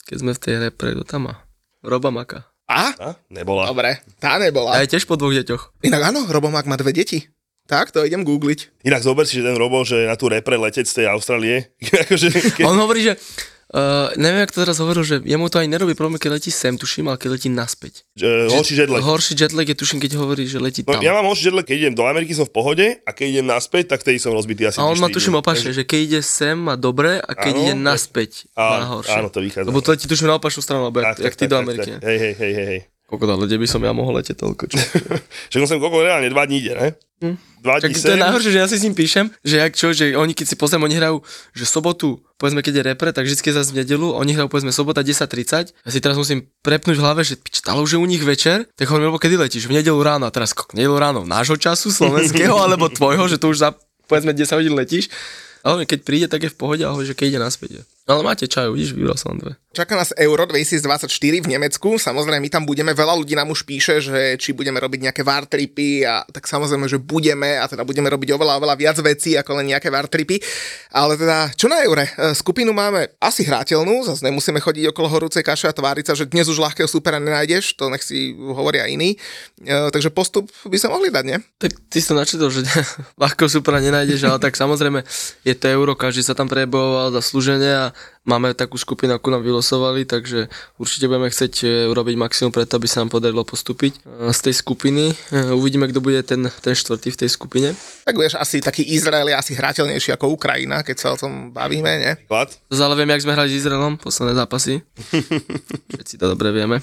keď 0.07 0.17
sme 0.17 0.31
v 0.31 0.39
tej 0.39 0.55
repre, 0.63 0.95
kto 0.95 1.03
tam 1.03 1.27
má? 1.27 1.43
Roba 1.83 2.07
Maka. 2.07 2.47
A? 2.71 2.95
A? 2.95 3.09
Nebola. 3.27 3.67
Dobre, 3.67 3.99
tá 4.23 4.39
nebola. 4.39 4.79
A 4.79 4.87
je 4.87 4.95
tiež 4.95 5.03
po 5.03 5.19
dvoch 5.19 5.35
deťoch. 5.35 5.83
Inak 5.83 6.15
áno, 6.15 6.23
Robomák 6.31 6.71
má 6.71 6.79
dve 6.79 6.95
deti. 6.95 7.27
Tak, 7.67 7.91
to 7.91 8.03
idem 8.03 8.23
googliť. 8.23 8.83
Inak 8.87 9.03
zober 9.03 9.27
si, 9.27 9.39
že 9.39 9.47
ten 9.47 9.55
Robo, 9.59 9.83
že 9.83 10.07
na 10.07 10.15
tú 10.15 10.31
repre 10.31 10.55
letec 10.55 10.87
z 10.87 11.03
tej 11.03 11.05
Austrálie, 11.11 11.71
akože, 12.07 12.27
keď, 12.59 12.63
on 12.63 12.79
hovorí, 12.79 13.11
že 13.11 13.19
Uh, 13.71 14.11
neviem, 14.15 14.43
jak 14.43 14.51
to 14.51 14.59
teraz 14.59 14.77
hovoril, 14.77 14.99
že 15.01 15.19
jemu 15.21 15.47
to 15.47 15.55
aj 15.55 15.65
nerobí 15.65 15.93
problém, 15.93 16.15
keď 16.15 16.35
letí 16.35 16.51
sem, 16.51 16.75
tuším, 16.75 17.07
ale 17.07 17.15
keď 17.15 17.29
letí 17.31 17.47
naspäť. 17.47 18.03
že, 18.11 18.51
horší 18.51 18.75
jetlag. 18.77 18.99
Horší 18.99 19.33
jetlag 19.33 19.63
je, 19.63 19.73
tuším, 19.73 19.97
keď 19.97 20.11
hovorí, 20.13 20.43
že 20.43 20.57
letí 20.57 20.83
No, 20.83 20.91
tam. 20.91 20.99
ja 20.99 21.11
mám 21.11 21.23
horší 21.25 21.47
jetlag, 21.47 21.63
keď 21.63 21.77
idem 21.79 21.93
do 21.93 22.03
Ameriky, 22.03 22.31
som 22.31 22.43
v 22.43 22.51
pohode 22.51 22.83
a 22.97 23.09
keď 23.09 23.25
idem 23.31 23.47
naspäť, 23.47 23.83
tak 23.89 24.03
vtedy 24.03 24.19
som 24.19 24.31
rozbitý 24.31 24.65
asi 24.65 24.75
a 24.75 24.83
on 24.83 24.95
má 24.95 25.07
tuším 25.07 25.35
opačne, 25.35 25.71
že 25.71 25.81
keď 25.81 25.99
ide 26.01 26.19
sem 26.21 26.53
má 26.53 26.75
dobre 26.75 27.15
a 27.17 27.31
keď 27.31 27.47
Áno, 27.49 27.61
ide 27.61 27.73
tak- 27.73 27.85
naspäť 27.85 28.31
má 28.51 28.75
Áno, 28.75 28.85
horšie. 28.93 29.15
áno, 29.15 29.27
to 29.29 29.39
vychádza. 29.39 29.67
Lebo 29.67 29.79
to 29.79 29.89
letí 29.89 30.05
tuším 30.05 30.27
na 30.27 30.35
opačnú 30.35 30.59
stranu, 30.59 30.81
alebo 30.83 30.99
jak, 30.99 31.15
jak 31.21 31.33
ty 31.33 31.45
do 31.45 31.55
Ameriky. 31.57 31.91
Hej, 31.97 32.17
hej, 32.19 32.33
hej, 32.35 32.51
hej, 32.53 32.67
hej. 32.67 32.81
Koľko 33.07 33.23
dá, 33.25 33.35
kde 33.37 33.55
by 33.55 33.67
som 33.67 33.79
ja 33.79 33.91
mohol 33.91 34.15
letieť 34.17 34.35
toľko? 34.37 34.63
Čo? 34.67 34.75
Však 35.47 35.59
on 35.59 35.69
sem 35.69 35.79
koľko 35.79 35.99
reálne, 36.01 36.27
dva 36.27 36.43
dní 36.43 36.59
ide, 36.59 36.73
ne? 36.73 36.87
Hm. 37.21 37.35
Tak 37.61 37.93
dní 37.93 38.01
to 38.01 38.13
je 38.17 38.19
najhoršie, 38.19 38.51
že 38.51 38.59
ja 38.59 38.67
si 38.67 38.75
s 38.81 38.83
ním 38.89 38.97
píšem, 38.97 39.25
že 39.45 39.55
jak 39.61 39.73
čo, 39.77 39.93
že 39.93 40.17
oni 40.17 40.33
keď 40.33 40.45
si 40.49 40.55
pozriem, 40.57 40.81
oni 40.81 40.97
hrajú, 40.97 41.21
že 41.53 41.69
sobotu, 41.69 42.17
povedzme 42.41 42.65
keď 42.65 42.73
je 42.81 42.83
repre, 42.89 43.09
tak 43.13 43.29
vždy 43.29 43.37
je 43.37 43.53
zase 43.53 43.69
v 43.69 43.85
nedelu, 43.85 44.17
oni 44.17 44.33
hrajú 44.33 44.49
povedzme 44.49 44.73
sobota 44.73 45.05
10.30, 45.05 45.69
ja 45.69 45.89
si 45.93 45.99
teraz 46.01 46.17
musím 46.17 46.49
prepnúť 46.65 46.97
v 46.97 47.03
hlave, 47.05 47.21
že 47.21 47.37
stalo 47.53 47.85
už 47.85 47.95
je 47.95 47.99
u 48.01 48.07
nich 48.09 48.25
večer, 48.25 48.65
tak 48.73 48.89
hovorím, 48.89 49.13
lebo 49.13 49.21
kedy 49.21 49.37
letíš, 49.37 49.69
v 49.69 49.77
nedelu 49.77 50.01
ráno, 50.01 50.25
a 50.25 50.33
teraz 50.33 50.57
kok, 50.57 50.73
nedelu 50.73 50.97
ráno 50.97 51.21
nášho 51.21 51.53
času, 51.53 51.93
slovenského, 51.93 52.57
alebo 52.65 52.89
tvojho, 52.89 53.29
že 53.29 53.37
tu 53.37 53.53
už 53.53 53.61
za 53.61 53.69
povedzme 54.09 54.33
10 54.33 54.57
hodín 54.57 54.73
letíš, 54.73 55.13
ale 55.61 55.85
keď 55.85 55.99
príde, 56.01 56.27
tak 56.27 56.41
je 56.41 56.49
v 56.49 56.57
pohode, 56.57 56.81
ale 56.81 57.05
že 57.05 57.13
keď 57.13 57.37
ide 57.37 57.39
naspäť. 57.39 57.69
Je. 57.77 57.81
Ale 58.11 58.27
máte 58.27 58.43
čaju, 58.43 58.75
vidíš, 58.75 58.91
vybral 58.91 59.15
som 59.15 59.39
dve. 59.39 59.55
Čaká 59.71 59.95
nás 59.95 60.11
Euro 60.19 60.43
2024 60.43 61.07
v 61.07 61.47
Nemecku. 61.47 61.95
Samozrejme, 61.95 62.43
my 62.43 62.51
tam 62.51 62.67
budeme. 62.67 62.91
Veľa 62.91 63.15
ľudí 63.15 63.39
nám 63.39 63.55
už 63.55 63.63
píše, 63.63 64.03
že 64.03 64.35
či 64.35 64.51
budeme 64.51 64.75
robiť 64.83 65.07
nejaké 65.07 65.23
VAR 65.23 65.47
tripy 65.47 66.03
a 66.03 66.27
tak 66.27 66.43
samozrejme, 66.43 66.91
že 66.91 66.99
budeme 66.99 67.55
a 67.55 67.71
teda 67.71 67.87
budeme 67.87 68.11
robiť 68.11 68.35
oveľa, 68.35 68.59
oveľa 68.59 68.75
viac 68.75 68.99
vecí 68.99 69.39
ako 69.39 69.63
len 69.63 69.71
nejaké 69.71 69.87
VAR 69.87 70.11
tripy. 70.11 70.43
Ale 70.91 71.15
teda, 71.15 71.55
čo 71.55 71.71
na 71.71 71.87
Eure? 71.87 72.03
E, 72.03 72.35
Skupinu 72.35 72.75
máme 72.75 73.15
asi 73.23 73.47
hrateľnú, 73.47 74.03
zase 74.11 74.27
nemusíme 74.27 74.59
chodiť 74.59 74.91
okolo 74.91 75.07
horúcej 75.07 75.39
kaše 75.39 75.71
a 75.71 75.77
tváriť 75.77 76.11
sa, 76.11 76.19
že 76.19 76.27
dnes 76.27 76.51
už 76.51 76.59
ľahkého 76.59 76.91
supera 76.91 77.23
nenájdeš, 77.23 77.79
to 77.79 77.87
nech 77.87 78.03
si 78.03 78.35
hovoria 78.35 78.91
iní. 78.91 79.15
E, 79.63 79.87
takže 79.87 80.11
postup 80.11 80.51
by 80.67 80.75
sa 80.75 80.91
mohli 80.91 81.15
dať, 81.15 81.23
nie? 81.23 81.39
Tak 81.63 81.71
ty 81.87 82.03
si 82.03 82.11
to 82.11 82.19
načítal, 82.19 82.51
že 82.51 82.67
ľahko 83.23 83.47
supera 83.47 83.79
nenájdeš, 83.79 84.27
ale 84.27 84.43
tak 84.43 84.59
samozrejme 84.59 84.99
je 85.47 85.55
to 85.55 85.71
euro, 85.71 85.95
každý 85.95 86.27
sa 86.27 86.35
tam 86.35 86.51
prebojoval 86.51 87.15
zaslúžene 87.15 87.71
a 87.71 87.85
máme 88.21 88.53
takú 88.53 88.77
skupinu, 88.77 89.17
ako 89.17 89.33
nám 89.33 89.41
vylosovali, 89.41 90.05
takže 90.05 90.47
určite 90.77 91.09
budeme 91.09 91.29
chcieť 91.29 91.53
e, 91.65 91.67
urobiť 91.89 92.15
maximum 92.17 92.53
preto, 92.53 92.77
aby 92.77 92.85
sa 92.85 93.01
nám 93.01 93.09
podarilo 93.09 93.41
postúpiť 93.41 93.97
e, 93.97 94.29
z 94.29 94.39
tej 94.45 94.53
skupiny. 94.61 95.13
E, 95.33 95.53
Uvidíme, 95.57 95.89
kto 95.89 95.99
bude 96.03 96.21
ten, 96.21 96.45
ten 96.61 96.73
štvrtý 96.77 97.09
v 97.13 97.19
tej 97.25 97.29
skupine. 97.33 97.73
Tak 98.05 98.15
vieš, 98.17 98.37
asi 98.37 98.61
taký 98.61 98.85
Izrael 98.85 99.33
je 99.33 99.35
asi 99.37 99.53
hrateľnejší 99.57 100.13
ako 100.13 100.37
Ukrajina, 100.37 100.85
keď 100.85 100.97
sa 100.97 101.07
o 101.13 101.17
tom 101.17 101.49
bavíme, 101.49 101.91
nie? 101.97 102.13
Klad? 102.29 102.53
Ale 102.69 102.93
viem, 102.93 103.09
jak 103.09 103.23
sme 103.25 103.33
hrali 103.33 103.49
s 103.49 103.59
Izraelom, 103.65 103.97
posledné 103.97 104.37
zápasy. 104.37 104.85
Všetci 105.97 106.15
to 106.21 106.25
dobre 106.29 106.53
vieme. 106.53 106.77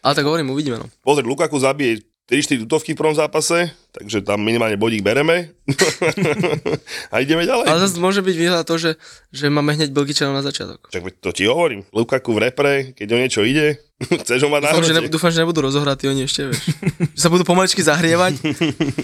Ale 0.00 0.14
tak 0.16 0.24
hovorím, 0.24 0.50
uvidíme. 0.56 0.80
No. 0.80 0.88
Pozri, 1.04 1.22
Lukaku 1.22 1.60
zabije 1.60 2.02
3-4 2.30 2.64
tutovky 2.64 2.96
v 2.96 3.00
prvom 3.02 3.16
zápase, 3.16 3.70
takže 3.92 4.24
tam 4.24 4.40
minimálne 4.40 4.80
bodík 4.80 5.04
bereme. 5.04 5.52
a 7.12 7.20
ideme 7.20 7.44
ďalej. 7.44 7.68
Ale 7.68 7.82
zase 7.84 8.00
môže 8.00 8.24
byť 8.24 8.36
výhľad 8.36 8.64
to, 8.64 8.80
že, 8.80 8.90
že 9.30 9.52
máme 9.52 9.76
hneď 9.76 9.92
Belgičanov 9.92 10.32
na 10.32 10.42
začiatok. 10.42 10.88
Veď 10.88 11.14
to 11.20 11.30
ti 11.36 11.44
hovorím. 11.44 11.84
Lukaku 11.92 12.32
v 12.32 12.48
repre, 12.48 12.74
keď 12.96 13.08
o 13.12 13.20
niečo 13.20 13.44
ide, 13.44 13.76
chceš 14.24 14.42
ho 14.42 14.48
mať 14.50 14.60
na 14.64 14.68
Dúfam, 14.74 14.86
že, 14.86 14.94
ne, 14.94 15.00
dúfam, 15.12 15.30
že 15.30 15.38
nebudú 15.42 15.60
rozohratí 15.62 16.08
oni 16.10 16.26
ešte, 16.26 16.50
vieš. 16.50 16.72
že 17.14 17.20
sa 17.20 17.28
budú 17.30 17.46
pomaličky 17.46 17.82
zahrievať. 17.82 18.34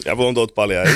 Ja 0.09 0.17
potom 0.17 0.33
to 0.33 0.49
odpalia, 0.49 0.89
aj. 0.89 0.91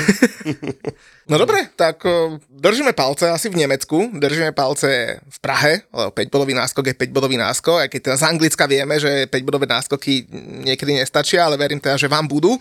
No 1.28 1.36
dobre, 1.36 1.68
tak 1.76 2.00
držíme 2.48 2.96
palce 2.96 3.28
asi 3.28 3.52
v 3.52 3.60
Nemecku, 3.60 4.08
držíme 4.08 4.56
palce 4.56 5.20
v 5.20 5.38
Prahe, 5.38 5.84
lebo 5.92 6.10
5-bodový 6.16 6.54
náskok 6.56 6.84
je 6.88 6.94
5-bodový 6.96 7.36
náskok, 7.36 7.76
aj 7.84 7.88
keď 7.92 8.00
teda 8.00 8.16
z 8.16 8.24
Anglicka 8.24 8.64
vieme, 8.64 8.96
že 8.96 9.28
5-bodové 9.28 9.68
náskoky 9.68 10.32
niekedy 10.64 10.96
nestačia, 10.96 11.44
ale 11.44 11.60
verím 11.60 11.76
teda, 11.76 12.00
že 12.00 12.08
vám 12.08 12.24
budú, 12.24 12.56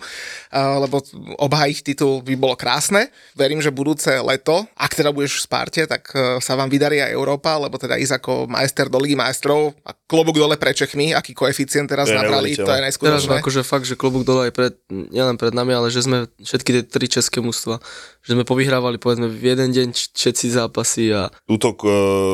lebo 0.52 1.00
obhájiť 1.38 1.78
titul 1.82 2.22
by 2.22 2.34
bolo 2.36 2.54
krásne. 2.58 3.08
Verím, 3.38 3.62
že 3.62 3.74
budúce 3.74 4.10
leto, 4.22 4.66
ak 4.74 4.92
teda 4.94 5.14
budeš 5.14 5.42
v 5.42 5.44
Sparte, 5.46 5.82
tak 5.86 6.10
e, 6.12 6.38
sa 6.42 6.58
vám 6.58 6.68
vydarí 6.68 7.00
aj 7.02 7.14
Európa, 7.14 7.58
lebo 7.58 7.78
teda 7.78 7.98
ísť 7.98 8.18
ako 8.18 8.32
majster 8.50 8.86
do 8.90 8.98
Ligy 8.98 9.14
majstrov 9.14 9.74
a 9.86 9.94
klobúk 9.94 10.36
dole 10.36 10.58
pre 10.58 10.74
Čechmi, 10.74 11.14
aký 11.14 11.32
koeficient 11.32 11.90
teraz 11.90 12.10
To 12.10 12.14
je 12.14 12.18
nabrali, 12.18 12.50
to 12.54 12.66
je 12.66 12.80
neuveriteľné. 13.02 13.28
Teraz 13.28 13.42
akože 13.42 13.62
fakt, 13.66 13.86
že 13.86 13.94
klobúk 13.98 14.22
dole 14.22 14.48
aj 14.48 14.52
pred, 14.54 14.72
nielen 14.88 15.36
pred 15.38 15.52
nami, 15.54 15.72
ale 15.74 15.88
že 15.90 16.04
sme 16.04 16.30
všetky 16.40 16.70
tie 16.80 16.82
tri 16.86 17.06
české 17.10 17.38
mužstva, 17.42 17.82
že 18.22 18.32
sme 18.32 18.42
povyhrávali 18.42 18.96
povedzme 18.96 19.26
v 19.26 19.42
jeden 19.48 19.68
deň 19.68 19.88
všetci 20.08 20.46
zápasy 20.52 21.10
a 21.10 21.26
Útok 21.44 21.76
e, 21.80 21.88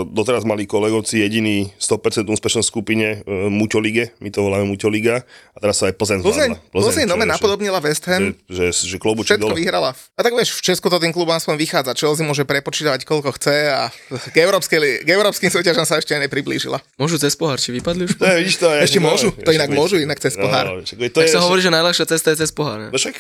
doteraz 0.07 0.45
mali 0.45 0.65
kolegovci 0.65 1.19
jediný 1.19 1.73
100% 1.75 2.29
úspešnosť 2.29 2.63
v 2.63 2.71
skupine 2.71 3.07
e, 3.17 3.17
Muťo 3.49 3.79
Lige, 3.79 4.13
my 4.19 4.29
to 4.29 4.41
voláme 4.41 4.65
Muťo 4.65 4.87
Liga 4.87 5.25
a 5.25 5.59
teraz 5.59 5.77
sa 5.77 5.89
aj 5.89 5.95
Plzeň 5.95 6.19
Plzeň. 6.21 6.51
Plzeň, 6.69 7.05
čo 7.05 7.11
nome 7.11 7.25
napodobnila 7.25 7.81
West 7.81 8.05
Ham. 8.07 8.37
že, 8.45 8.69
že, 8.69 8.87
že 8.87 8.97
Všetko 9.01 9.41
dole. 9.43 9.57
vyhrala. 9.57 9.91
A 10.15 10.21
tak 10.21 10.33
vieš, 10.33 10.55
v 10.55 10.63
Česku 10.63 10.87
to 10.87 10.99
tým 10.99 11.11
klubom 11.11 11.33
aspoň 11.33 11.57
vychádza. 11.57 11.95
Chelsea 11.95 12.23
môže 12.23 12.45
prepočítavať 12.45 13.03
koľko 13.03 13.33
chce 13.35 13.57
a 13.67 13.89
k, 14.29 14.37
európskej, 14.39 14.79
li- 14.79 14.99
k 15.01 15.09
európskym 15.11 15.49
súťažom 15.49 15.83
sa 15.83 15.97
ešte 15.97 16.13
nepriblížila. 16.15 16.79
môžu 16.97 17.17
cez 17.17 17.33
pohár, 17.33 17.57
či 17.57 17.73
vypadli 17.73 18.05
už? 18.05 18.13
No, 18.15 18.29
vidíš 18.37 18.57
to, 18.59 18.69
ja- 18.69 18.85
Ešte 18.85 19.01
môžu, 19.01 19.33
to 19.33 19.51
inak 19.51 19.71
môžu, 19.71 19.97
inak 19.97 20.19
cez 20.19 20.37
pohár. 20.37 20.69
No, 20.69 20.83
však 20.83 20.99
to 21.09 21.19
Tak 21.19 21.25
je, 21.25 21.33
sa 21.33 21.41
hovorí, 21.41 21.61
že 21.61 21.71
najľahšia 21.71 22.05
cesta 22.07 22.29
je 22.31 22.39
cez 22.39 22.51
pohár. 22.51 22.79
Ne? 22.79 22.89
No 22.91 22.97
však, 22.97 23.15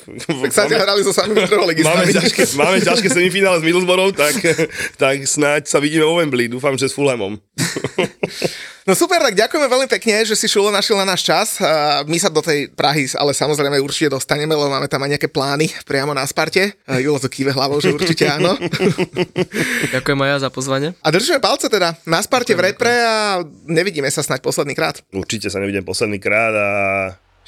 Tak 0.45 0.51
sa 0.51 0.63
máme, 0.65 0.77
hrali 0.77 1.01
so 1.01 1.13
samými 1.13 1.41
máme, 1.41 1.49
trholegistami. 1.49 2.13
ťažké, 2.13 2.43
máme 2.59 2.83
ťažké 2.83 3.07
semifinále 3.07 3.63
s 3.63 3.65
Middlesbrough, 3.65 4.13
tak, 4.13 4.35
tak 4.99 5.17
snáď 5.23 5.71
sa 5.71 5.79
vidíme 5.79 6.03
vo 6.03 6.19
Wembley, 6.19 6.51
dúfam, 6.51 6.75
že 6.75 6.91
s 6.91 6.97
Fulhamom. 6.99 7.39
No 8.89 8.97
super, 8.97 9.21
tak 9.21 9.37
ďakujeme 9.37 9.69
veľmi 9.69 9.85
pekne, 9.85 10.25
že 10.25 10.33
si 10.33 10.49
Šulo 10.49 10.73
našiel 10.73 10.97
na 10.97 11.13
náš 11.13 11.21
čas. 11.21 11.61
My 12.09 12.17
sa 12.17 12.33
do 12.33 12.41
tej 12.41 12.73
Prahy 12.73 13.05
ale 13.21 13.37
samozrejme 13.37 13.77
určite 13.85 14.17
dostaneme, 14.17 14.57
lebo 14.57 14.73
máme 14.73 14.89
tam 14.89 15.05
aj 15.05 15.13
nejaké 15.13 15.29
plány 15.29 15.69
priamo 15.85 16.17
na 16.17 16.25
Sparte. 16.25 16.73
Julo 16.89 17.21
to 17.21 17.29
kýve 17.29 17.53
hlavou, 17.53 17.85
že 17.85 17.93
určite 17.93 18.25
áno. 18.25 18.57
Ďakujem 19.93 20.19
aj 20.25 20.29
ja 20.33 20.39
za 20.41 20.49
pozvanie. 20.49 20.97
A 21.05 21.13
držíme 21.13 21.37
palce 21.37 21.69
teda 21.69 22.01
na 22.09 22.25
Sparte 22.25 22.57
v 22.57 22.65
repre 22.65 23.05
a 23.05 23.45
nevidíme 23.69 24.09
sa 24.09 24.25
snať 24.25 24.41
posledný 24.41 24.73
krát. 24.73 25.05
Určite 25.13 25.53
sa 25.53 25.61
nevidím 25.61 25.85
posledný 25.85 26.17
krát 26.17 26.57
a 26.57 26.69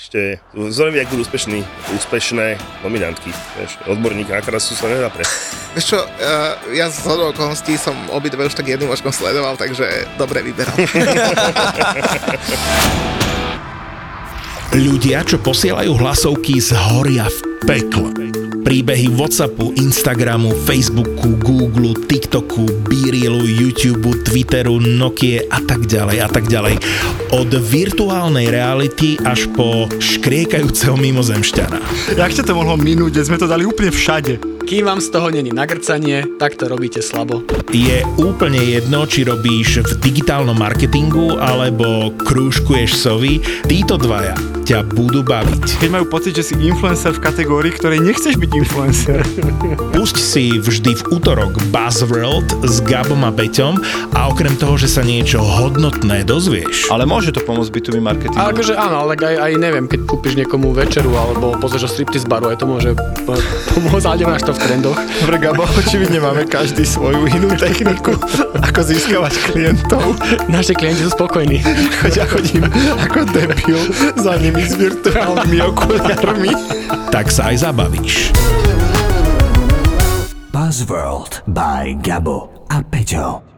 ešte 0.01 0.41
zaujímavé, 0.57 1.05
ak 1.05 1.13
budú 1.13 1.29
úspešní, 1.29 1.61
úspešné 1.93 2.57
nominantky. 2.81 3.29
Vieš, 3.61 3.85
odborník 3.85 4.33
na 4.33 4.41
krasu 4.41 4.73
sa 4.73 4.89
nedá 4.89 5.13
pre. 5.13 5.29
Vieš 5.77 5.93
čo, 5.93 6.01
uh, 6.01 6.57
ja 6.73 6.89
z 6.89 7.05
hodou 7.05 7.37
okolností 7.37 7.77
som 7.77 7.93
obidve 8.09 8.49
už 8.49 8.57
tak 8.57 8.65
jedným 8.73 8.89
očkom 8.89 9.13
sledoval, 9.13 9.61
takže 9.61 10.09
dobre 10.17 10.41
vyberal. 10.41 10.73
Ľudia, 14.71 15.27
čo 15.27 15.37
posielajú 15.37 15.99
hlasovky, 16.01 16.63
zhoria 16.65 17.29
v 17.29 17.39
pekle. 17.69 18.40
Príbehy 18.71 19.11
Whatsappu, 19.19 19.75
Instagramu, 19.83 20.55
Facebooku, 20.63 21.35
Google, 21.43 21.91
TikToku, 22.07 22.87
Beerilu, 22.87 23.43
YouTube, 23.43 24.15
Twitteru, 24.23 24.79
Nokie 24.79 25.43
a 25.51 25.59
tak 25.59 25.91
ďalej 25.91 26.23
a 26.23 26.29
tak 26.31 26.47
ďalej. 26.47 26.79
Od 27.35 27.51
virtuálnej 27.51 28.47
reality 28.47 29.19
až 29.27 29.51
po 29.59 29.91
škriekajúceho 29.91 30.95
mimozemšťana. 30.95 31.79
Jak 32.15 32.31
ťa 32.31 32.47
to 32.47 32.55
mohlo 32.55 32.79
minúť, 32.79 33.27
sme 33.27 33.43
to 33.43 33.51
dali 33.51 33.67
úplne 33.67 33.91
všade. 33.91 34.39
Kým 34.63 34.87
vám 34.87 35.03
z 35.03 35.19
toho 35.19 35.35
není 35.35 35.51
nagrcanie, 35.51 36.39
tak 36.39 36.55
to 36.55 36.71
robíte 36.71 37.03
slabo. 37.03 37.43
Je 37.75 38.07
úplne 38.23 38.63
jedno, 38.63 39.03
či 39.03 39.27
robíš 39.27 39.83
v 39.83 39.93
digitálnom 39.99 40.55
marketingu 40.55 41.43
alebo 41.43 42.15
krúžkuješ 42.23 42.95
sovy, 42.95 43.43
títo 43.67 43.99
dvaja 43.99 44.39
ťa 44.71 44.87
budú 44.87 45.27
baviť. 45.27 45.83
Keď 45.83 45.91
majú 45.91 46.07
pocit, 46.07 46.39
že 46.39 46.47
si 46.47 46.55
influencer 46.55 47.11
v 47.19 47.27
kategórii, 47.27 47.75
ktorej 47.75 48.07
nechceš 48.07 48.39
byť 48.39 48.51
influencer. 48.61 49.25
Pusť 49.97 50.17
si 50.21 50.45
vždy 50.61 50.93
v 51.01 51.03
útorok 51.17 51.57
Buzzworld 51.73 52.61
s 52.63 52.85
Gabom 52.85 53.25
a 53.25 53.33
Beťom 53.33 53.81
a 54.13 54.29
okrem 54.29 54.53
toho, 54.55 54.77
že 54.77 54.87
sa 54.87 55.01
niečo 55.01 55.41
hodnotné 55.41 56.23
dozvieš, 56.23 56.93
Ale 56.93 57.09
môže 57.09 57.33
to 57.33 57.41
pomôcť 57.41 57.73
bytový 57.73 58.01
marketing. 58.05 58.37
Ale 58.37 58.53
akože 58.53 58.77
áno, 58.77 59.05
ale 59.05 59.17
tak 59.17 59.33
aj, 59.33 59.37
aj 59.41 59.53
neviem, 59.57 59.87
keď 59.89 60.01
kúpiš 60.05 60.37
niekomu 60.37 60.77
večeru 60.77 61.17
alebo 61.17 61.57
pozrieš 61.57 61.89
o 61.89 61.91
striptease 61.91 62.29
baru, 62.29 62.53
aj 62.53 62.61
to 62.61 62.67
môže 62.69 62.91
po- 63.25 63.41
pomôcť, 63.75 64.07
ale 64.07 64.17
nemáš 64.21 64.45
to 64.45 64.53
v 64.53 64.61
trendoch. 64.61 64.99
Dobre, 65.25 65.37
Gabo, 65.41 65.65
očividne 65.65 66.21
máme 66.21 66.45
každý 66.45 66.85
svoju 66.85 67.25
inú 67.33 67.49
techniku, 67.57 68.13
ako 68.61 68.81
získavať 68.85 69.33
klientov. 69.49 70.21
Naši 70.53 70.77
klienti 70.77 71.07
sú 71.07 71.11
spokojní. 71.17 71.65
Choď 72.05 72.13
ja 72.13 72.27
chodím 72.29 72.65
ako 73.01 73.25
debil 73.33 73.81
za 74.21 74.37
nimi 74.37 74.67
s 74.67 74.77
virtuálnymi 74.77 75.59
okuliarmi. 75.65 76.53
tak 77.09 77.31
sa 77.31 77.51
aj 77.55 77.65
zabavíš. 77.65 78.50
Buzzworld 80.53 81.43
by 81.47 81.99
Gabo 82.03 82.49
a 82.71 82.83
Peťo. 82.83 83.50